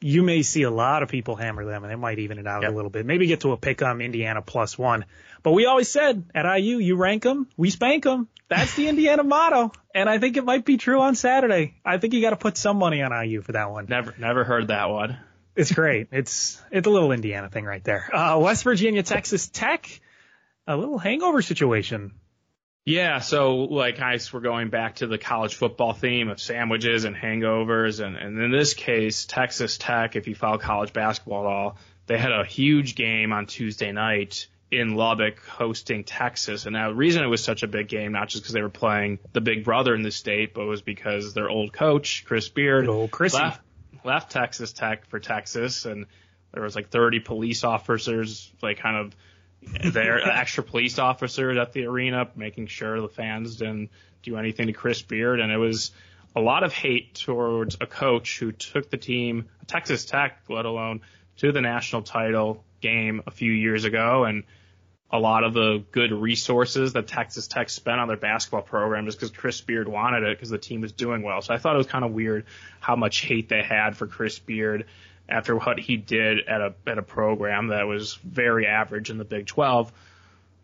you 0.00 0.22
may 0.22 0.42
see 0.42 0.62
a 0.62 0.70
lot 0.70 1.02
of 1.02 1.08
people 1.08 1.34
hammer 1.36 1.64
them, 1.64 1.84
and 1.84 1.92
it 1.92 1.96
might 1.96 2.18
even 2.18 2.38
it 2.38 2.46
out 2.46 2.62
yep. 2.62 2.72
a 2.72 2.74
little 2.74 2.90
bit. 2.90 3.04
Maybe 3.04 3.26
get 3.26 3.40
to 3.40 3.52
a 3.52 3.56
pick 3.56 3.82
on 3.82 4.00
Indiana 4.00 4.42
plus 4.42 4.78
one. 4.78 5.04
But 5.42 5.52
we 5.52 5.66
always 5.66 5.88
said 5.88 6.24
at 6.34 6.44
IU, 6.56 6.78
you 6.78 6.96
rank 6.96 7.22
them, 7.22 7.48
we 7.56 7.70
spank 7.70 8.04
them. 8.04 8.28
That's 8.48 8.74
the 8.76 8.88
Indiana 8.88 9.24
motto, 9.24 9.72
and 9.94 10.08
I 10.08 10.18
think 10.18 10.36
it 10.36 10.44
might 10.44 10.64
be 10.64 10.78
true 10.78 11.00
on 11.00 11.14
Saturday. 11.14 11.74
I 11.84 11.98
think 11.98 12.14
you 12.14 12.20
got 12.20 12.30
to 12.30 12.36
put 12.36 12.56
some 12.56 12.78
money 12.78 13.02
on 13.02 13.12
IU 13.12 13.42
for 13.42 13.52
that 13.52 13.70
one. 13.70 13.86
Never, 13.88 14.14
never 14.18 14.44
heard 14.44 14.68
that 14.68 14.88
one. 14.88 15.18
It's 15.54 15.72
great. 15.72 16.08
It's 16.12 16.62
it's 16.70 16.86
a 16.86 16.90
little 16.90 17.10
Indiana 17.10 17.50
thing 17.50 17.64
right 17.64 17.82
there. 17.82 18.14
Uh, 18.14 18.38
West 18.38 18.62
Virginia, 18.62 19.02
Texas 19.02 19.48
Tech, 19.48 19.88
a 20.68 20.76
little 20.76 20.98
hangover 20.98 21.42
situation. 21.42 22.12
Yeah, 22.88 23.18
so 23.18 23.56
like 23.56 24.00
I 24.00 24.18
we're 24.32 24.40
going 24.40 24.70
back 24.70 24.96
to 24.96 25.06
the 25.06 25.18
college 25.18 25.54
football 25.56 25.92
theme 25.92 26.30
of 26.30 26.40
sandwiches 26.40 27.04
and 27.04 27.14
hangovers, 27.14 28.02
and, 28.02 28.16
and 28.16 28.40
in 28.40 28.50
this 28.50 28.72
case, 28.72 29.26
Texas 29.26 29.76
Tech, 29.76 30.16
if 30.16 30.26
you 30.26 30.34
follow 30.34 30.56
college 30.56 30.94
basketball 30.94 31.46
at 31.46 31.52
all, 31.52 31.76
they 32.06 32.16
had 32.16 32.32
a 32.32 32.46
huge 32.46 32.94
game 32.94 33.30
on 33.30 33.44
Tuesday 33.44 33.92
night 33.92 34.46
in 34.70 34.94
Lubbock 34.94 35.38
hosting 35.40 36.04
Texas. 36.04 36.64
And 36.64 36.72
now 36.72 36.88
the 36.88 36.94
reason 36.94 37.22
it 37.22 37.26
was 37.26 37.44
such 37.44 37.62
a 37.62 37.66
big 37.66 37.88
game, 37.88 38.12
not 38.12 38.28
just 38.28 38.42
because 38.42 38.54
they 38.54 38.62
were 38.62 38.70
playing 38.70 39.18
the 39.34 39.42
big 39.42 39.64
brother 39.64 39.94
in 39.94 40.00
the 40.00 40.10
state, 40.10 40.54
but 40.54 40.64
was 40.64 40.80
because 40.80 41.34
their 41.34 41.50
old 41.50 41.74
coach, 41.74 42.24
Chris 42.26 42.48
Beard, 42.48 42.88
old 42.88 43.10
left, 43.34 43.60
left 44.02 44.32
Texas 44.32 44.72
Tech 44.72 45.04
for 45.10 45.20
Texas. 45.20 45.84
And 45.84 46.06
there 46.54 46.62
was 46.62 46.74
like 46.74 46.88
30 46.88 47.20
police 47.20 47.64
officers, 47.64 48.50
like 48.62 48.78
kind 48.78 48.96
of 48.96 49.14
there, 49.62 50.20
extra 50.28 50.62
police 50.62 50.98
officers 50.98 51.58
at 51.58 51.72
the 51.72 51.86
arena, 51.86 52.28
making 52.36 52.66
sure 52.66 53.00
the 53.00 53.08
fans 53.08 53.56
didn't 53.56 53.90
do 54.22 54.36
anything 54.36 54.66
to 54.68 54.72
Chris 54.72 55.02
Beard. 55.02 55.40
And 55.40 55.52
it 55.52 55.56
was 55.56 55.90
a 56.36 56.40
lot 56.40 56.62
of 56.62 56.72
hate 56.72 57.14
towards 57.14 57.76
a 57.80 57.86
coach 57.86 58.38
who 58.38 58.52
took 58.52 58.90
the 58.90 58.96
team, 58.96 59.48
Texas 59.66 60.04
Tech, 60.04 60.42
let 60.48 60.64
alone 60.64 61.00
to 61.38 61.52
the 61.52 61.60
national 61.60 62.02
title 62.02 62.64
game 62.80 63.22
a 63.26 63.30
few 63.30 63.52
years 63.52 63.84
ago. 63.84 64.24
And 64.24 64.44
a 65.10 65.18
lot 65.18 65.42
of 65.42 65.54
the 65.54 65.82
good 65.90 66.12
resources 66.12 66.92
that 66.92 67.06
Texas 67.06 67.48
Tech 67.48 67.70
spent 67.70 67.98
on 67.98 68.08
their 68.08 68.18
basketball 68.18 68.62
program 68.62 69.08
is 69.08 69.14
because 69.14 69.30
Chris 69.30 69.60
Beard 69.60 69.88
wanted 69.88 70.22
it 70.22 70.36
because 70.36 70.50
the 70.50 70.58
team 70.58 70.82
was 70.82 70.92
doing 70.92 71.22
well. 71.22 71.40
So 71.40 71.54
I 71.54 71.58
thought 71.58 71.74
it 71.74 71.78
was 71.78 71.86
kind 71.86 72.04
of 72.04 72.12
weird 72.12 72.44
how 72.78 72.94
much 72.94 73.20
hate 73.22 73.48
they 73.48 73.62
had 73.62 73.96
for 73.96 74.06
Chris 74.06 74.38
Beard 74.38 74.84
after 75.28 75.56
what 75.56 75.78
he 75.78 75.96
did 75.96 76.46
at 76.48 76.60
a 76.60 76.74
at 76.86 76.98
a 76.98 77.02
program 77.02 77.68
that 77.68 77.86
was 77.86 78.14
very 78.14 78.66
average 78.66 79.10
in 79.10 79.18
the 79.18 79.24
Big 79.24 79.46
12. 79.46 79.92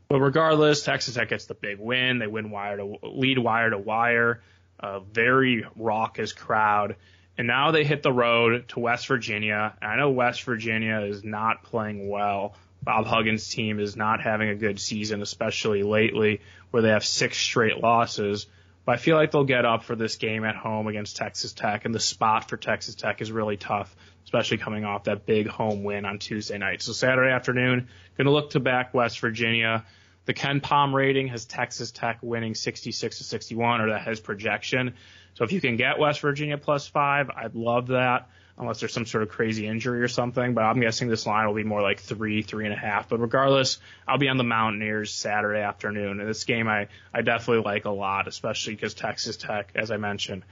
But 0.08 0.20
regardless, 0.20 0.82
Texas 0.82 1.14
Tech 1.14 1.30
gets 1.30 1.46
the 1.46 1.54
big 1.54 1.78
win. 1.78 2.18
They 2.18 2.26
win 2.26 2.50
wire 2.50 2.76
to 2.76 2.98
lead 3.02 3.38
wire 3.38 3.70
to 3.70 3.78
wire. 3.78 4.40
A 4.80 5.00
very 5.00 5.66
raucous 5.76 6.32
crowd. 6.32 6.96
And 7.36 7.46
now 7.46 7.70
they 7.70 7.84
hit 7.84 8.02
the 8.02 8.12
road 8.12 8.68
to 8.68 8.80
West 8.80 9.08
Virginia. 9.08 9.74
And 9.80 9.90
I 9.90 9.96
know 9.96 10.10
West 10.10 10.42
Virginia 10.44 11.00
is 11.00 11.24
not 11.24 11.64
playing 11.64 12.08
well. 12.08 12.54
Bob 12.82 13.06
Huggins' 13.06 13.48
team 13.48 13.80
is 13.80 13.96
not 13.96 14.20
having 14.20 14.50
a 14.50 14.54
good 14.54 14.78
season, 14.78 15.22
especially 15.22 15.82
lately, 15.82 16.42
where 16.70 16.82
they 16.82 16.90
have 16.90 17.04
six 17.04 17.38
straight 17.38 17.78
losses. 17.78 18.46
But 18.84 18.92
I 18.92 18.96
feel 18.98 19.16
like 19.16 19.30
they'll 19.30 19.44
get 19.44 19.64
up 19.64 19.84
for 19.84 19.96
this 19.96 20.16
game 20.16 20.44
at 20.44 20.54
home 20.54 20.86
against 20.86 21.16
Texas 21.16 21.54
Tech, 21.54 21.86
and 21.86 21.94
the 21.94 22.00
spot 22.00 22.50
for 22.50 22.58
Texas 22.58 22.94
Tech 22.94 23.22
is 23.22 23.32
really 23.32 23.56
tough, 23.56 23.96
especially 24.34 24.58
coming 24.58 24.84
off 24.84 25.04
that 25.04 25.26
big 25.26 25.46
home 25.46 25.84
win 25.84 26.04
on 26.04 26.18
Tuesday 26.18 26.58
night. 26.58 26.82
So 26.82 26.92
Saturday 26.92 27.30
afternoon, 27.30 27.88
going 28.16 28.24
to 28.24 28.32
look 28.32 28.50
to 28.50 28.60
back 28.60 28.92
West 28.92 29.20
Virginia. 29.20 29.84
The 30.24 30.34
KenPom 30.34 30.92
rating 30.92 31.28
has 31.28 31.44
Texas 31.44 31.92
Tech 31.92 32.18
winning 32.20 32.56
66 32.56 33.18
to 33.18 33.22
61, 33.24 33.80
or 33.80 33.90
that 33.90 34.00
has 34.00 34.18
projection. 34.18 34.94
So 35.34 35.44
if 35.44 35.52
you 35.52 35.60
can 35.60 35.76
get 35.76 36.00
West 36.00 36.20
Virginia 36.20 36.58
plus 36.58 36.88
five, 36.88 37.30
I'd 37.30 37.54
love 37.54 37.88
that 37.88 38.28
unless 38.58 38.80
there's 38.80 38.92
some 38.92 39.06
sort 39.06 39.22
of 39.22 39.28
crazy 39.28 39.68
injury 39.68 40.02
or 40.02 40.08
something. 40.08 40.54
But 40.54 40.62
I'm 40.62 40.80
guessing 40.80 41.06
this 41.06 41.26
line 41.26 41.46
will 41.46 41.54
be 41.54 41.62
more 41.62 41.80
like 41.80 42.00
three, 42.00 42.42
three 42.42 42.64
and 42.64 42.74
a 42.74 42.78
half. 42.78 43.08
But 43.08 43.20
regardless, 43.20 43.78
I'll 44.08 44.18
be 44.18 44.28
on 44.28 44.36
the 44.36 44.44
Mountaineers 44.44 45.12
Saturday 45.12 45.60
afternoon. 45.60 46.18
And 46.18 46.28
this 46.28 46.42
game 46.42 46.66
I, 46.66 46.88
I 47.12 47.22
definitely 47.22 47.62
like 47.62 47.84
a 47.84 47.90
lot, 47.90 48.26
especially 48.26 48.74
because 48.74 48.94
Texas 48.94 49.36
Tech, 49.36 49.70
as 49.76 49.92
I 49.92 49.96
mentioned, 49.96 50.42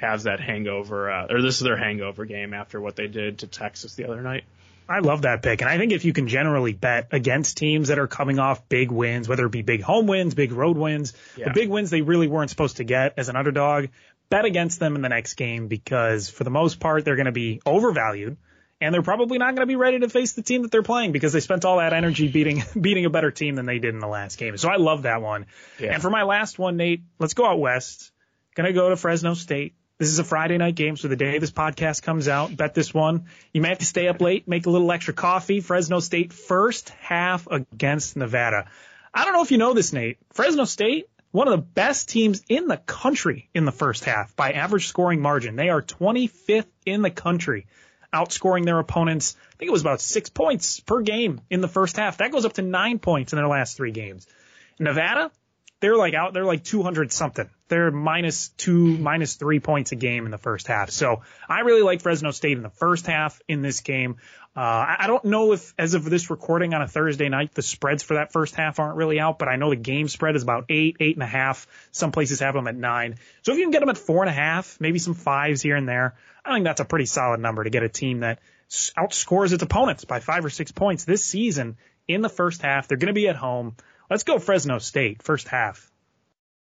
has 0.00 0.24
that 0.24 0.40
hangover, 0.40 1.10
uh, 1.10 1.26
or 1.30 1.42
this 1.42 1.56
is 1.56 1.60
their 1.60 1.76
hangover 1.76 2.24
game 2.24 2.54
after 2.54 2.80
what 2.80 2.96
they 2.96 3.06
did 3.06 3.40
to 3.40 3.46
Texas 3.46 3.94
the 3.94 4.04
other 4.04 4.22
night. 4.22 4.44
I 4.88 4.98
love 4.98 5.22
that 5.22 5.42
pick. 5.42 5.60
And 5.60 5.70
I 5.70 5.78
think 5.78 5.92
if 5.92 6.04
you 6.04 6.12
can 6.12 6.26
generally 6.26 6.72
bet 6.72 7.08
against 7.12 7.56
teams 7.56 7.88
that 7.88 8.00
are 8.00 8.08
coming 8.08 8.40
off 8.40 8.68
big 8.68 8.90
wins, 8.90 9.28
whether 9.28 9.46
it 9.46 9.52
be 9.52 9.62
big 9.62 9.82
home 9.82 10.08
wins, 10.08 10.34
big 10.34 10.50
road 10.50 10.76
wins, 10.76 11.12
yeah. 11.36 11.44
the 11.44 11.52
big 11.52 11.68
wins 11.68 11.90
they 11.90 12.02
really 12.02 12.26
weren't 12.26 12.50
supposed 12.50 12.78
to 12.78 12.84
get 12.84 13.14
as 13.16 13.28
an 13.28 13.36
underdog, 13.36 13.86
bet 14.30 14.44
against 14.44 14.80
them 14.80 14.96
in 14.96 15.02
the 15.02 15.08
next 15.08 15.34
game 15.34 15.68
because 15.68 16.28
for 16.28 16.42
the 16.42 16.50
most 16.50 16.80
part, 16.80 17.04
they're 17.04 17.14
going 17.14 17.26
to 17.26 17.32
be 17.32 17.60
overvalued 17.64 18.36
and 18.80 18.94
they're 18.94 19.02
probably 19.02 19.38
not 19.38 19.54
going 19.54 19.62
to 19.62 19.66
be 19.66 19.76
ready 19.76 19.98
to 19.98 20.08
face 20.08 20.32
the 20.32 20.42
team 20.42 20.62
that 20.62 20.70
they're 20.70 20.82
playing 20.82 21.12
because 21.12 21.32
they 21.32 21.40
spent 21.40 21.64
all 21.64 21.78
that 21.78 21.92
energy 21.92 22.28
beating 22.28 22.62
beating 22.80 23.04
a 23.04 23.10
better 23.10 23.30
team 23.30 23.54
than 23.54 23.66
they 23.66 23.78
did 23.78 23.94
in 23.94 24.00
the 24.00 24.08
last 24.08 24.38
game. 24.38 24.56
So 24.56 24.68
I 24.68 24.76
love 24.76 25.02
that 25.02 25.22
one. 25.22 25.46
Yeah. 25.78 25.92
And 25.92 26.02
for 26.02 26.10
my 26.10 26.22
last 26.22 26.58
one, 26.58 26.76
Nate, 26.76 27.02
let's 27.18 27.34
go 27.34 27.46
out 27.46 27.60
west. 27.60 28.10
Gonna 28.54 28.72
go 28.72 28.88
to 28.88 28.96
Fresno 28.96 29.34
State. 29.34 29.74
This 30.00 30.08
is 30.08 30.18
a 30.18 30.24
Friday 30.24 30.56
night 30.56 30.76
game, 30.76 30.96
so 30.96 31.08
the 31.08 31.16
day 31.16 31.36
this 31.36 31.50
podcast 31.50 32.02
comes 32.02 32.26
out, 32.26 32.56
bet 32.56 32.72
this 32.72 32.94
one. 32.94 33.26
You 33.52 33.60
may 33.60 33.68
have 33.68 33.80
to 33.80 33.84
stay 33.84 34.08
up 34.08 34.22
late, 34.22 34.48
make 34.48 34.64
a 34.64 34.70
little 34.70 34.90
extra 34.90 35.12
coffee. 35.12 35.60
Fresno 35.60 36.00
State 36.00 36.32
first 36.32 36.88
half 37.00 37.46
against 37.46 38.16
Nevada. 38.16 38.70
I 39.12 39.26
don't 39.26 39.34
know 39.34 39.42
if 39.42 39.50
you 39.50 39.58
know 39.58 39.74
this, 39.74 39.92
Nate. 39.92 40.16
Fresno 40.32 40.64
State 40.64 41.10
one 41.32 41.48
of 41.48 41.52
the 41.52 41.66
best 41.66 42.08
teams 42.08 42.42
in 42.48 42.66
the 42.66 42.78
country 42.78 43.50
in 43.52 43.66
the 43.66 43.72
first 43.72 44.06
half 44.06 44.34
by 44.34 44.52
average 44.52 44.86
scoring 44.86 45.20
margin. 45.20 45.54
They 45.54 45.68
are 45.68 45.82
25th 45.82 46.64
in 46.86 47.02
the 47.02 47.10
country, 47.10 47.66
outscoring 48.10 48.64
their 48.64 48.78
opponents. 48.78 49.36
I 49.52 49.56
think 49.58 49.68
it 49.68 49.72
was 49.72 49.82
about 49.82 50.00
six 50.00 50.30
points 50.30 50.80
per 50.80 51.02
game 51.02 51.42
in 51.50 51.60
the 51.60 51.68
first 51.68 51.98
half. 51.98 52.16
That 52.16 52.32
goes 52.32 52.46
up 52.46 52.54
to 52.54 52.62
nine 52.62 53.00
points 53.00 53.34
in 53.34 53.36
their 53.36 53.48
last 53.48 53.76
three 53.76 53.92
games. 53.92 54.26
Nevada, 54.78 55.30
they're 55.80 55.96
like 55.96 56.14
out, 56.14 56.34
they're 56.34 56.44
like 56.44 56.62
200 56.62 57.12
something. 57.12 57.48
They're 57.68 57.90
minus 57.90 58.48
two, 58.50 58.98
minus 58.98 59.34
three 59.34 59.60
points 59.60 59.92
a 59.92 59.96
game 59.96 60.26
in 60.26 60.30
the 60.30 60.38
first 60.38 60.66
half. 60.66 60.90
So 60.90 61.22
I 61.48 61.60
really 61.60 61.82
like 61.82 62.02
Fresno 62.02 62.30
State 62.30 62.56
in 62.56 62.62
the 62.62 62.70
first 62.70 63.06
half 63.06 63.40
in 63.48 63.62
this 63.62 63.80
game. 63.80 64.16
Uh, 64.54 64.96
I 64.98 65.04
don't 65.06 65.24
know 65.24 65.52
if, 65.52 65.72
as 65.78 65.94
of 65.94 66.04
this 66.04 66.28
recording 66.28 66.74
on 66.74 66.82
a 66.82 66.88
Thursday 66.88 67.28
night, 67.28 67.54
the 67.54 67.62
spreads 67.62 68.02
for 68.02 68.14
that 68.14 68.32
first 68.32 68.56
half 68.56 68.80
aren't 68.80 68.96
really 68.96 69.20
out, 69.20 69.38
but 69.38 69.48
I 69.48 69.56
know 69.56 69.70
the 69.70 69.76
game 69.76 70.08
spread 70.08 70.34
is 70.36 70.42
about 70.42 70.64
eight, 70.68 70.96
eight 71.00 71.16
and 71.16 71.22
a 71.22 71.26
half. 71.26 71.66
Some 71.92 72.10
places 72.10 72.40
have 72.40 72.54
them 72.54 72.66
at 72.66 72.74
nine. 72.74 73.14
So 73.42 73.52
if 73.52 73.58
you 73.58 73.64
can 73.64 73.70
get 73.70 73.80
them 73.80 73.88
at 73.88 73.98
four 73.98 74.22
and 74.22 74.28
a 74.28 74.34
half, 74.34 74.76
maybe 74.80 74.98
some 74.98 75.14
fives 75.14 75.62
here 75.62 75.76
and 75.76 75.88
there, 75.88 76.16
I 76.44 76.52
think 76.52 76.64
that's 76.64 76.80
a 76.80 76.84
pretty 76.84 77.06
solid 77.06 77.40
number 77.40 77.62
to 77.62 77.70
get 77.70 77.84
a 77.84 77.88
team 77.88 78.20
that 78.20 78.40
outscores 78.98 79.52
its 79.52 79.62
opponents 79.62 80.04
by 80.04 80.20
five 80.20 80.44
or 80.44 80.50
six 80.50 80.72
points 80.72 81.04
this 81.04 81.24
season 81.24 81.76
in 82.08 82.20
the 82.20 82.28
first 82.28 82.60
half. 82.62 82.88
They're 82.88 82.98
going 82.98 83.08
to 83.08 83.12
be 83.12 83.28
at 83.28 83.36
home. 83.36 83.76
Let's 84.10 84.24
go 84.24 84.40
Fresno 84.40 84.80
State, 84.80 85.22
first 85.22 85.46
half. 85.46 85.88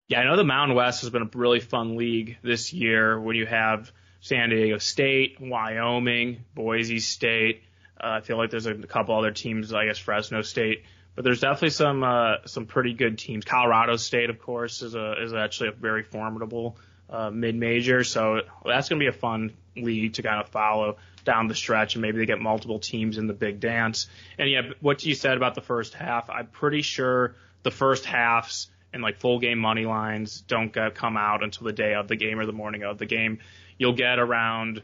Yeah, 0.08 0.20
I 0.20 0.26
know 0.26 0.38
the 0.38 0.44
Mountain 0.44 0.78
West 0.78 1.02
has 1.02 1.10
been 1.10 1.24
a 1.24 1.30
really 1.34 1.60
fun 1.60 1.98
league 1.98 2.38
this 2.44 2.74
year 2.74 3.20
when 3.20 3.36
you 3.36 3.48
have 3.48 3.92
San 4.22 4.50
Diego 4.50 4.78
State, 4.78 5.38
Wyoming, 5.42 6.46
Boise 6.54 7.00
State. 7.00 7.64
Uh, 8.00 8.18
I 8.18 8.22
feel 8.22 8.38
like 8.38 8.52
there's 8.52 8.68
a 8.68 8.76
couple 8.76 9.18
other 9.18 9.32
teams, 9.32 9.74
I 9.74 9.88
guess 9.88 9.98
Fresno 9.98 10.44
State, 10.44 10.84
but 11.16 11.24
there's 11.24 11.40
definitely 11.40 11.72
some 11.72 12.04
uh, 12.04 12.36
some 12.46 12.68
pretty 12.68 12.94
good 12.94 13.18
teams. 13.18 13.46
Colorado 13.46 13.96
State, 13.96 14.30
of 14.30 14.40
course, 14.40 14.84
is 14.84 14.94
a 14.94 15.16
is 15.24 15.34
actually 15.34 15.70
a 15.70 15.72
very 15.72 16.04
formidable 16.04 16.78
uh, 17.10 17.32
mid 17.32 17.56
major, 17.56 18.04
so 18.04 18.42
that's 18.64 18.90
going 18.90 19.00
to 19.00 19.04
be 19.04 19.10
a 19.10 19.20
fun 19.20 19.54
league 19.76 20.14
to 20.14 20.22
kind 20.22 20.40
of 20.40 20.50
follow 20.50 20.98
down 21.24 21.48
the 21.48 21.56
stretch, 21.56 21.96
and 21.96 22.02
maybe 22.02 22.20
they 22.20 22.26
get 22.26 22.40
multiple 22.40 22.80
teams 22.80 23.18
in 23.18 23.28
the 23.28 23.34
big 23.34 23.60
dance. 23.60 24.08
And 24.38 24.50
yeah, 24.50 24.62
what 24.82 25.04
you 25.06 25.16
said 25.16 25.38
about 25.38 25.56
the 25.56 25.62
first 25.62 25.94
half, 25.94 26.30
I'm 26.30 26.48
pretty 26.48 26.82
sure 26.82 27.36
the 27.64 27.72
first 27.72 28.06
halves 28.06 28.70
and 28.94 29.04
like 29.04 29.20
full 29.20 29.40
game 29.40 29.60
money 29.60 29.86
lines 29.86 30.42
don't 30.42 30.74
get, 30.74 30.96
come 30.96 31.18
out 31.18 31.44
until 31.44 31.66
the 31.66 31.74
day 31.74 31.94
of 31.94 32.08
the 32.08 32.16
game 32.16 32.40
or 32.40 32.46
the 32.46 32.54
morning 32.54 32.84
of 32.84 32.98
the 32.98 33.06
game. 33.06 33.40
You'll 33.78 33.94
get 33.94 34.20
around 34.20 34.82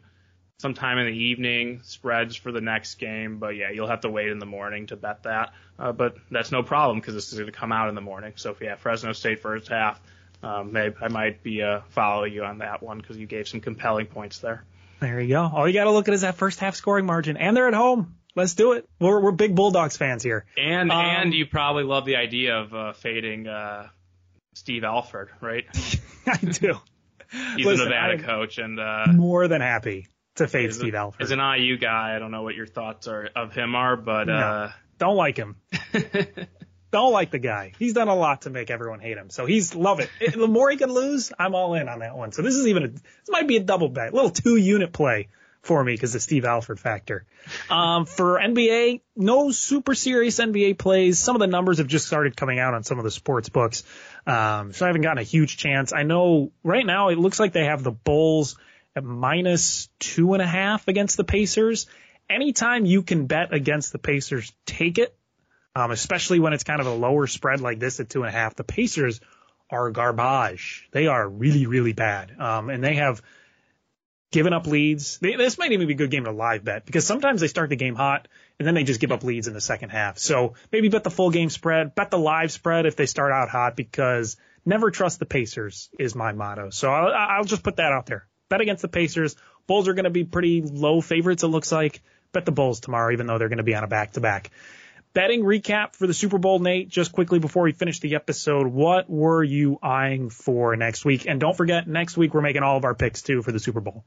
sometime 0.57 0.97
in 0.97 1.07
the 1.07 1.17
evening 1.17 1.81
spreads 1.83 2.36
for 2.36 2.51
the 2.51 2.61
next 2.61 2.95
game, 2.95 3.39
but 3.39 3.55
yeah, 3.55 3.71
you'll 3.71 3.88
have 3.88 4.01
to 4.01 4.09
wait 4.09 4.29
in 4.29 4.39
the 4.39 4.45
morning 4.45 4.88
to 4.88 4.95
bet 4.95 5.23
that. 5.23 5.53
Uh, 5.77 5.91
but 5.91 6.15
that's 6.31 6.51
no 6.51 6.63
problem 6.63 6.99
because 6.99 7.13
this 7.13 7.31
is 7.31 7.39
going 7.39 7.51
to 7.51 7.57
come 7.57 7.71
out 7.71 7.89
in 7.89 7.95
the 7.95 8.01
morning. 8.01 8.33
So 8.36 8.51
if 8.51 8.61
yeah, 8.61 8.75
Fresno 8.75 9.11
State 9.13 9.41
first 9.41 9.67
half, 9.67 9.99
um, 10.43 10.71
maybe 10.71 10.95
I 11.01 11.07
might 11.07 11.43
be 11.43 11.61
uh, 11.61 11.81
follow 11.89 12.23
you 12.23 12.43
on 12.43 12.59
that 12.59 12.83
one 12.83 12.99
because 12.99 13.17
you 13.17 13.25
gave 13.25 13.47
some 13.47 13.61
compelling 13.61 14.05
points 14.05 14.39
there. 14.39 14.63
There 14.99 15.19
you 15.19 15.29
go. 15.29 15.49
All 15.53 15.67
you 15.67 15.73
got 15.73 15.85
to 15.85 15.91
look 15.91 16.07
at 16.07 16.13
is 16.13 16.21
that 16.21 16.35
first 16.35 16.59
half 16.59 16.75
scoring 16.75 17.05
margin, 17.05 17.37
and 17.37 17.55
they're 17.55 17.67
at 17.67 17.73
home. 17.73 18.15
Let's 18.35 18.53
do 18.53 18.73
it. 18.73 18.87
We're 18.99 19.19
we're 19.21 19.31
big 19.31 19.55
Bulldogs 19.55 19.95
fans 19.95 20.21
here. 20.23 20.45
And 20.57 20.91
um, 20.91 21.05
and 21.05 21.33
you 21.33 21.45
probably 21.45 21.83
love 21.83 22.05
the 22.05 22.17
idea 22.17 22.57
of 22.57 22.73
uh, 22.73 22.93
fading 22.93 23.47
uh, 23.47 23.87
Steve 24.53 24.83
Alford, 24.83 25.29
right? 25.41 25.65
I 26.27 26.37
do. 26.37 26.75
He's 27.55 27.65
Listen, 27.65 27.87
a 27.87 27.89
Nevada 27.89 28.23
coach, 28.23 28.57
and 28.57 28.79
uh, 28.79 29.05
more 29.13 29.47
than 29.47 29.61
happy 29.61 30.07
to 30.35 30.47
fade 30.47 30.73
Steve 30.73 30.93
a, 30.93 30.97
Alford. 30.97 31.21
As 31.21 31.31
an 31.31 31.39
IU 31.39 31.77
guy, 31.77 32.15
I 32.15 32.19
don't 32.19 32.31
know 32.31 32.43
what 32.43 32.55
your 32.55 32.67
thoughts 32.67 33.07
are 33.07 33.29
of 33.35 33.53
him 33.53 33.75
are, 33.75 33.95
but 33.95 34.27
no, 34.27 34.33
uh, 34.33 34.71
don't 34.97 35.15
like 35.15 35.37
him. 35.37 35.55
don't 36.95 37.11
like 37.11 37.29
the 37.29 37.39
guy. 37.39 37.73
He's 37.77 37.91
done 37.91 38.07
a 38.07 38.15
lot 38.15 38.43
to 38.43 38.49
make 38.49 38.71
everyone 38.71 39.01
hate 39.01 39.17
him. 39.17 39.29
So 39.29 39.45
he's 39.45 39.75
love 39.75 39.99
it. 39.99 40.09
the 40.33 40.47
more 40.47 40.71
he 40.71 40.77
can 40.77 40.93
lose, 40.93 41.33
I'm 41.37 41.53
all 41.53 41.73
in 41.73 41.89
on 41.89 41.99
that 41.99 42.15
one. 42.15 42.31
So 42.31 42.41
this 42.41 42.55
is 42.55 42.67
even 42.67 42.83
a, 42.83 42.87
this 42.87 43.03
might 43.27 43.49
be 43.49 43.57
a 43.57 43.59
double 43.59 43.89
bet, 43.89 44.13
a 44.13 44.15
little 44.15 44.29
two 44.29 44.55
unit 44.55 44.93
play 44.93 45.27
for 45.61 45.83
me 45.83 45.93
because 45.93 46.13
the 46.13 46.21
Steve 46.21 46.45
Alford 46.45 46.79
factor. 46.79 47.25
Um, 47.69 48.05
for 48.05 48.39
NBA, 48.39 49.01
no 49.17 49.51
super 49.51 49.93
serious 49.93 50.39
NBA 50.39 50.77
plays. 50.77 51.19
Some 51.19 51.35
of 51.35 51.41
the 51.41 51.47
numbers 51.47 51.79
have 51.79 51.87
just 51.87 52.07
started 52.07 52.37
coming 52.37 52.59
out 52.59 52.73
on 52.73 52.83
some 52.83 52.97
of 52.97 53.03
the 53.03 53.11
sports 53.11 53.49
books. 53.49 53.83
Um, 54.25 54.71
so 54.71 54.85
I 54.85 54.87
haven't 54.87 55.01
gotten 55.01 55.17
a 55.17 55.23
huge 55.23 55.57
chance. 55.57 55.91
I 55.91 56.03
know 56.03 56.53
right 56.63 56.85
now 56.85 57.09
it 57.09 57.17
looks 57.17 57.41
like 57.41 57.51
they 57.51 57.65
have 57.65 57.83
the 57.83 57.91
Bulls 57.91 58.57
at 58.95 59.03
minus 59.03 59.89
two 59.99 60.31
and 60.31 60.41
a 60.41 60.47
half 60.47 60.87
against 60.87 61.17
the 61.17 61.25
Pacers. 61.25 61.87
Anytime 62.29 62.85
you 62.85 63.03
can 63.03 63.27
bet 63.27 63.53
against 63.53 63.91
the 63.91 63.99
Pacers, 63.99 64.53
take 64.65 64.97
it 64.97 65.13
um, 65.76 65.91
especially 65.91 66.39
when 66.39 66.53
it's 66.53 66.63
kind 66.63 66.80
of 66.80 66.88
a 66.88 66.93
lower 66.93 67.28
spread 67.28 67.61
like 67.61 67.80
this 67.80 67.99
at 67.99 68.09
two 68.09 68.23
and 68.23 68.30
a 68.30 68.32
half. 68.32 68.55
The 68.55 68.63
Pacers 68.63 69.19
are 69.69 69.91
garbage. 69.91 70.88
They 70.91 71.07
are 71.07 71.28
really, 71.28 71.65
really 71.65 71.93
bad. 71.93 72.39
Um, 72.39 72.69
and 72.69 72.84
they 72.84 72.95
have 72.95 73.21
given 74.32 74.53
up 74.53 74.67
leads. 74.67 75.17
They, 75.19 75.36
this 75.36 75.57
might 75.57 75.71
even 75.71 75.88
be 75.88 75.93
a 75.93 75.97
good 75.97 76.11
game 76.11 76.26
to 76.26 76.32
live 76.32 76.63
bet 76.63 76.86
because 76.86 77.05
sometimes 77.05 77.41
they 77.41 77.47
start 77.47 77.69
the 77.69 77.76
game 77.76 77.95
hot 77.95 78.28
and 78.57 78.67
then 78.67 78.73
they 78.73 78.84
just 78.84 79.01
give 79.01 79.11
up 79.11 79.23
leads 79.23 79.47
in 79.47 79.53
the 79.53 79.61
second 79.61 79.89
half. 79.89 80.17
So 80.17 80.53
maybe 80.71 80.89
bet 80.89 81.03
the 81.03 81.09
full 81.09 81.30
game 81.30 81.49
spread, 81.49 81.93
bet 81.93 82.09
the 82.09 82.19
live 82.19 82.51
spread 82.51 82.86
if 82.86 82.95
they 82.95 83.05
start 83.05 83.32
out 83.32 83.49
hot 83.49 83.76
because 83.76 84.38
never 84.65 84.91
trust 84.91 85.19
the 85.19 85.26
Pacers 85.26 85.89
is 85.99 86.15
my 86.15 86.32
motto. 86.32 86.69
So 86.69 86.89
I'll, 86.89 87.13
I'll 87.13 87.45
just 87.45 87.63
put 87.63 87.78
that 87.78 87.91
out 87.91 88.05
there. 88.05 88.28
Bet 88.49 88.61
against 88.61 88.82
the 88.82 88.88
Pacers. 88.88 89.36
Bulls 89.67 89.88
are 89.88 89.93
going 89.93 90.05
to 90.05 90.11
be 90.11 90.23
pretty 90.23 90.61
low 90.61 91.01
favorites, 91.01 91.43
it 91.43 91.47
looks 91.47 91.71
like. 91.71 92.01
Bet 92.32 92.45
the 92.45 92.51
Bulls 92.51 92.80
tomorrow, 92.80 93.11
even 93.11 93.28
though 93.28 93.38
they're 93.38 93.49
going 93.49 93.57
to 93.57 93.63
be 93.63 93.76
on 93.76 93.84
a 93.84 93.88
back 93.88 94.13
to 94.13 94.21
back 94.21 94.51
betting 95.16 95.43
recap 95.43 95.95
for 95.95 96.05
the 96.05 96.13
Super 96.13 96.38
Bowl, 96.38 96.59
Nate, 96.59 96.89
just 96.89 97.13
quickly 97.13 97.39
before 97.39 97.63
we 97.63 97.72
finish 97.72 97.99
the 98.01 98.16
episode. 98.16 98.68
What 98.68 99.09
were 99.09 99.43
you 99.43 99.80
eyeing 99.82 100.30
for 100.30 100.76
next 100.76 101.05
week? 101.05 101.26
And 101.26 101.39
don't 101.39 101.55
forget, 101.57 101.88
next 101.88 102.18
week 102.18 102.36
we're 102.36 102.41
making 102.41 102.61
all 102.61 102.78
of 102.78 102.84
our 102.84 102.93
picks 102.93 103.24
too 103.24 103.41
for 103.41 103.51
the 103.51 103.59
Super 103.59 103.80
Bowl. 103.80 104.03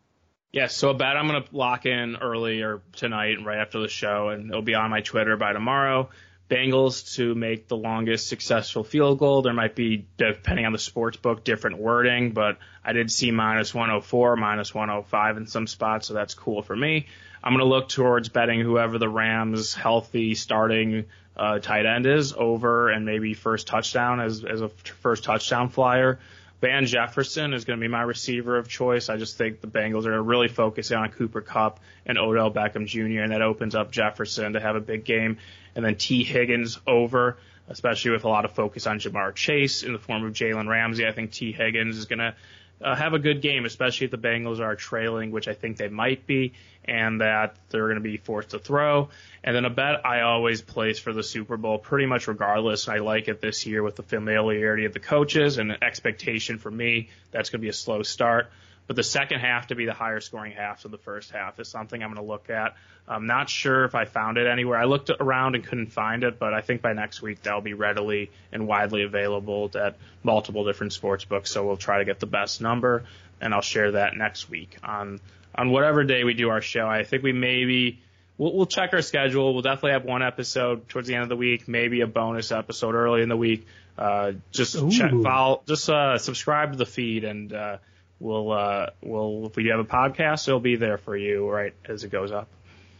Yes, 0.52 0.76
so 0.76 0.90
a 0.90 0.94
bet 0.94 1.16
I'm 1.16 1.26
going 1.26 1.42
to 1.42 1.56
lock 1.56 1.86
in 1.86 2.16
early 2.16 2.62
or 2.62 2.82
tonight 2.92 3.38
right 3.44 3.58
after 3.58 3.80
the 3.80 3.88
show, 3.88 4.28
and 4.28 4.50
it'll 4.50 4.62
be 4.62 4.74
on 4.74 4.90
my 4.90 5.00
Twitter 5.00 5.36
by 5.36 5.52
tomorrow. 5.52 6.10
Bengals 6.50 7.14
to 7.16 7.34
make 7.34 7.68
the 7.68 7.76
longest 7.76 8.28
successful 8.28 8.84
field 8.84 9.18
goal. 9.18 9.42
There 9.42 9.52
might 9.52 9.74
be, 9.74 10.06
depending 10.16 10.64
on 10.64 10.72
the 10.72 10.78
sports 10.78 11.16
book, 11.16 11.44
different 11.44 11.78
wording, 11.78 12.32
but 12.32 12.58
I 12.84 12.92
did 12.92 13.10
see 13.10 13.30
minus 13.30 13.74
104, 13.74 14.36
minus 14.36 14.74
105 14.74 15.36
in 15.36 15.46
some 15.46 15.66
spots, 15.66 16.08
so 16.08 16.14
that's 16.14 16.34
cool 16.34 16.62
for 16.62 16.76
me. 16.76 17.06
I'm 17.42 17.52
going 17.52 17.64
to 17.64 17.68
look 17.68 17.88
towards 17.88 18.28
betting 18.28 18.60
whoever 18.60 18.98
the 18.98 19.08
Rams 19.08 19.74
healthy 19.74 20.34
starting 20.34 21.04
uh, 21.36 21.58
tight 21.60 21.86
end 21.86 22.06
is 22.06 22.32
over 22.32 22.90
and 22.90 23.06
maybe 23.06 23.34
first 23.34 23.66
touchdown 23.66 24.20
as, 24.20 24.44
as 24.44 24.60
a 24.60 24.68
first 24.68 25.24
touchdown 25.24 25.68
flyer. 25.68 26.18
Van 26.60 26.86
Jefferson 26.86 27.54
is 27.54 27.64
going 27.64 27.78
to 27.78 27.80
be 27.80 27.88
my 27.88 28.02
receiver 28.02 28.58
of 28.58 28.68
choice. 28.68 29.08
I 29.08 29.16
just 29.16 29.38
think 29.38 29.60
the 29.60 29.68
Bengals 29.68 30.06
are 30.06 30.20
really 30.20 30.48
focusing 30.48 30.96
on 30.96 31.10
Cooper 31.10 31.40
Kupp 31.40 31.78
and 32.04 32.18
Odell 32.18 32.50
Beckham 32.50 32.86
Jr., 32.86 33.22
and 33.22 33.32
that 33.32 33.42
opens 33.42 33.76
up 33.76 33.92
Jefferson 33.92 34.54
to 34.54 34.60
have 34.60 34.74
a 34.74 34.80
big 34.80 35.04
game. 35.04 35.38
And 35.76 35.84
then 35.84 35.94
Tee 35.94 36.24
Higgins 36.24 36.80
over, 36.84 37.36
especially 37.68 38.10
with 38.10 38.24
a 38.24 38.28
lot 38.28 38.44
of 38.44 38.52
focus 38.52 38.88
on 38.88 38.98
Ja'Marr 38.98 39.36
Chase 39.36 39.84
in 39.84 39.92
the 39.92 40.00
form 40.00 40.24
of 40.24 40.32
Jalen 40.32 40.66
Ramsey. 40.66 41.06
I 41.06 41.12
think 41.12 41.30
Tee 41.30 41.52
Higgins 41.52 41.96
is 41.96 42.06
going 42.06 42.18
to 42.18 42.34
uh, 42.82 42.94
have 42.94 43.14
a 43.14 43.18
good 43.18 43.42
game, 43.42 43.64
especially 43.64 44.06
if 44.06 44.10
the 44.10 44.18
Bengals 44.18 44.60
are 44.60 44.76
trailing, 44.76 45.30
which 45.30 45.48
I 45.48 45.54
think 45.54 45.76
they 45.76 45.88
might 45.88 46.26
be, 46.26 46.52
and 46.84 47.20
that 47.20 47.56
they're 47.70 47.86
going 47.86 47.96
to 47.96 48.00
be 48.00 48.16
forced 48.16 48.50
to 48.50 48.58
throw. 48.58 49.08
And 49.44 49.54
then 49.54 49.64
a 49.64 49.70
bet 49.70 50.06
I 50.06 50.22
always 50.22 50.62
place 50.62 50.98
for 50.98 51.12
the 51.12 51.22
Super 51.22 51.56
Bowl, 51.56 51.78
pretty 51.78 52.06
much 52.06 52.28
regardless. 52.28 52.88
I 52.88 52.98
like 52.98 53.28
it 53.28 53.40
this 53.40 53.66
year 53.66 53.82
with 53.82 53.96
the 53.96 54.02
familiarity 54.02 54.84
of 54.84 54.92
the 54.92 55.00
coaches 55.00 55.58
and 55.58 55.70
the 55.70 55.82
expectation 55.82 56.58
for 56.58 56.70
me. 56.70 57.08
That's 57.30 57.50
going 57.50 57.60
to 57.60 57.64
be 57.64 57.68
a 57.68 57.74
slow 57.74 58.02
start. 58.02 58.50
But 58.88 58.96
the 58.96 59.02
second 59.02 59.40
half 59.40 59.66
to 59.66 59.74
be 59.74 59.84
the 59.84 59.92
higher 59.92 60.18
scoring 60.18 60.52
half 60.52 60.86
of 60.86 60.90
the 60.90 60.98
first 60.98 61.30
half 61.30 61.60
is 61.60 61.68
something 61.68 62.02
I'm 62.02 62.08
going 62.08 62.24
to 62.24 62.28
look 62.28 62.48
at. 62.48 62.74
I'm 63.06 63.26
not 63.26 63.50
sure 63.50 63.84
if 63.84 63.94
I 63.94 64.06
found 64.06 64.38
it 64.38 64.46
anywhere. 64.46 64.78
I 64.78 64.84
looked 64.84 65.10
around 65.10 65.54
and 65.54 65.64
couldn't 65.64 65.92
find 65.92 66.24
it, 66.24 66.38
but 66.38 66.54
I 66.54 66.62
think 66.62 66.80
by 66.80 66.94
next 66.94 67.20
week 67.20 67.42
that'll 67.42 67.60
be 67.60 67.74
readily 67.74 68.30
and 68.50 68.66
widely 68.66 69.02
available 69.02 69.70
at 69.74 69.96
multiple 70.22 70.64
different 70.64 70.94
sports 70.94 71.26
books. 71.26 71.50
So 71.50 71.66
we'll 71.66 71.76
try 71.76 71.98
to 71.98 72.06
get 72.06 72.18
the 72.18 72.26
best 72.26 72.62
number, 72.62 73.04
and 73.42 73.52
I'll 73.52 73.60
share 73.60 73.92
that 73.92 74.16
next 74.16 74.48
week 74.48 74.78
on 74.82 75.20
on 75.54 75.70
whatever 75.70 76.04
day 76.04 76.24
we 76.24 76.32
do 76.32 76.48
our 76.48 76.62
show. 76.62 76.86
I 76.86 77.04
think 77.04 77.22
we 77.22 77.32
maybe 77.32 78.00
we'll, 78.38 78.54
we'll 78.54 78.66
check 78.66 78.94
our 78.94 79.02
schedule. 79.02 79.52
We'll 79.52 79.62
definitely 79.62 79.92
have 79.92 80.04
one 80.04 80.22
episode 80.22 80.88
towards 80.88 81.08
the 81.08 81.14
end 81.14 81.24
of 81.24 81.28
the 81.28 81.36
week, 81.36 81.68
maybe 81.68 82.00
a 82.00 82.06
bonus 82.06 82.52
episode 82.52 82.94
early 82.94 83.20
in 83.20 83.28
the 83.28 83.36
week. 83.36 83.66
Uh, 83.98 84.32
just 84.50 84.90
check, 84.92 85.10
follow, 85.22 85.62
just 85.66 85.90
uh, 85.90 86.16
subscribe 86.16 86.72
to 86.72 86.78
the 86.78 86.86
feed 86.86 87.24
and. 87.24 87.52
Uh, 87.52 87.76
we'll 88.20 88.52
uh, 88.52 88.86
we'll 89.02 89.46
if 89.46 89.56
we 89.56 89.66
have 89.68 89.80
a 89.80 89.84
podcast, 89.84 90.48
it'll 90.48 90.60
be 90.60 90.76
there 90.76 90.98
for 90.98 91.16
you 91.16 91.48
right 91.48 91.74
as 91.84 92.04
it 92.04 92.10
goes 92.10 92.32
up. 92.32 92.48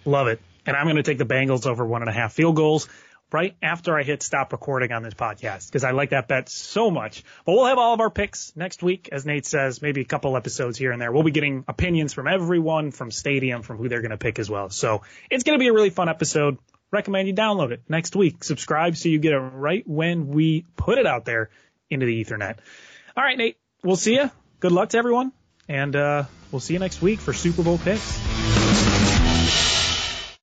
Love 0.05 0.29
it. 0.29 0.41
And 0.67 0.77
I'm 0.77 0.85
going 0.85 0.97
to 0.97 1.03
take 1.03 1.19
the 1.19 1.27
Bengals 1.27 1.67
over 1.67 1.85
one 1.85 2.03
and 2.03 2.11
a 2.11 2.13
half 2.13 2.33
field 2.33 2.57
goals 2.57 2.89
right 3.33 3.57
after 3.63 3.97
I 3.97 4.03
hit 4.03 4.23
stop 4.23 4.53
recording 4.53 4.93
on 4.93 5.03
this 5.03 5.15
podcast 5.15 5.67
because 5.67 5.85
I 5.85 5.91
like 5.91 6.11
that 6.11 6.29
bet 6.29 6.49
so 6.49 6.91
much. 6.91 7.25
But 7.45 7.53
we'll 7.53 7.67
have 7.67 7.79
all 7.79 7.95
of 7.95 8.01
our 8.01 8.11
picks 8.11 8.55
next 8.57 8.83
week, 8.83 9.09
as 9.13 9.27
Nate 9.27 9.47
says, 9.47 9.83
maybe 9.83 10.01
a 10.01 10.05
couple 10.05 10.37
episodes 10.37 10.79
here 10.79 10.93
and 10.93 11.01
there. 11.01 11.13
We'll 11.13 11.23
be 11.23 11.31
getting 11.31 11.65
opinions 11.69 12.15
from 12.15 12.27
everyone 12.27 12.91
from 12.91 13.11
Stadium, 13.11 13.63
from 13.63 13.77
who 13.77 13.89
they're 13.89 14.01
going 14.01 14.11
to 14.11 14.19
pick 14.19 14.39
as 14.39 14.49
well. 14.49 14.71
So 14.71 15.03
it's 15.31 15.45
going 15.45 15.59
to 15.59 15.63
be 15.63 15.69
a 15.69 15.73
really 15.73 15.91
fun 15.91 16.09
episode. 16.09 16.59
Recommend 16.91 17.29
you 17.29 17.35
download 17.35 17.73
it 17.73 17.83
next 17.89 18.17
week. 18.17 18.45
Subscribe 18.45 18.97
so 18.97 19.11
you 19.11 19.19
get 19.19 19.33
it 19.33 19.39
right 19.39 19.87
when 19.87 20.29
we 20.29 20.65
put 20.77 20.99
it 20.99 21.07
out 21.07 21.27
there 21.27 21.51
into 21.91 22.07
the 22.07 22.25
Ethernet. 22.25 22.57
All 23.15 23.23
right, 23.23 23.37
Nate, 23.37 23.59
we'll 23.83 23.97
see 23.97 24.15
you 24.15 24.31
good 24.61 24.73
luck 24.73 24.91
to 24.91 24.99
everyone, 24.99 25.33
and 25.69 25.95
uh, 25.95 26.25
we'll 26.51 26.61
see 26.61 26.75
you 26.75 26.79
next 26.79 27.03
week 27.03 27.21
for 27.21 27.33
Super 27.33 27.63
Bowl 27.63 27.79
picks. 27.79 28.68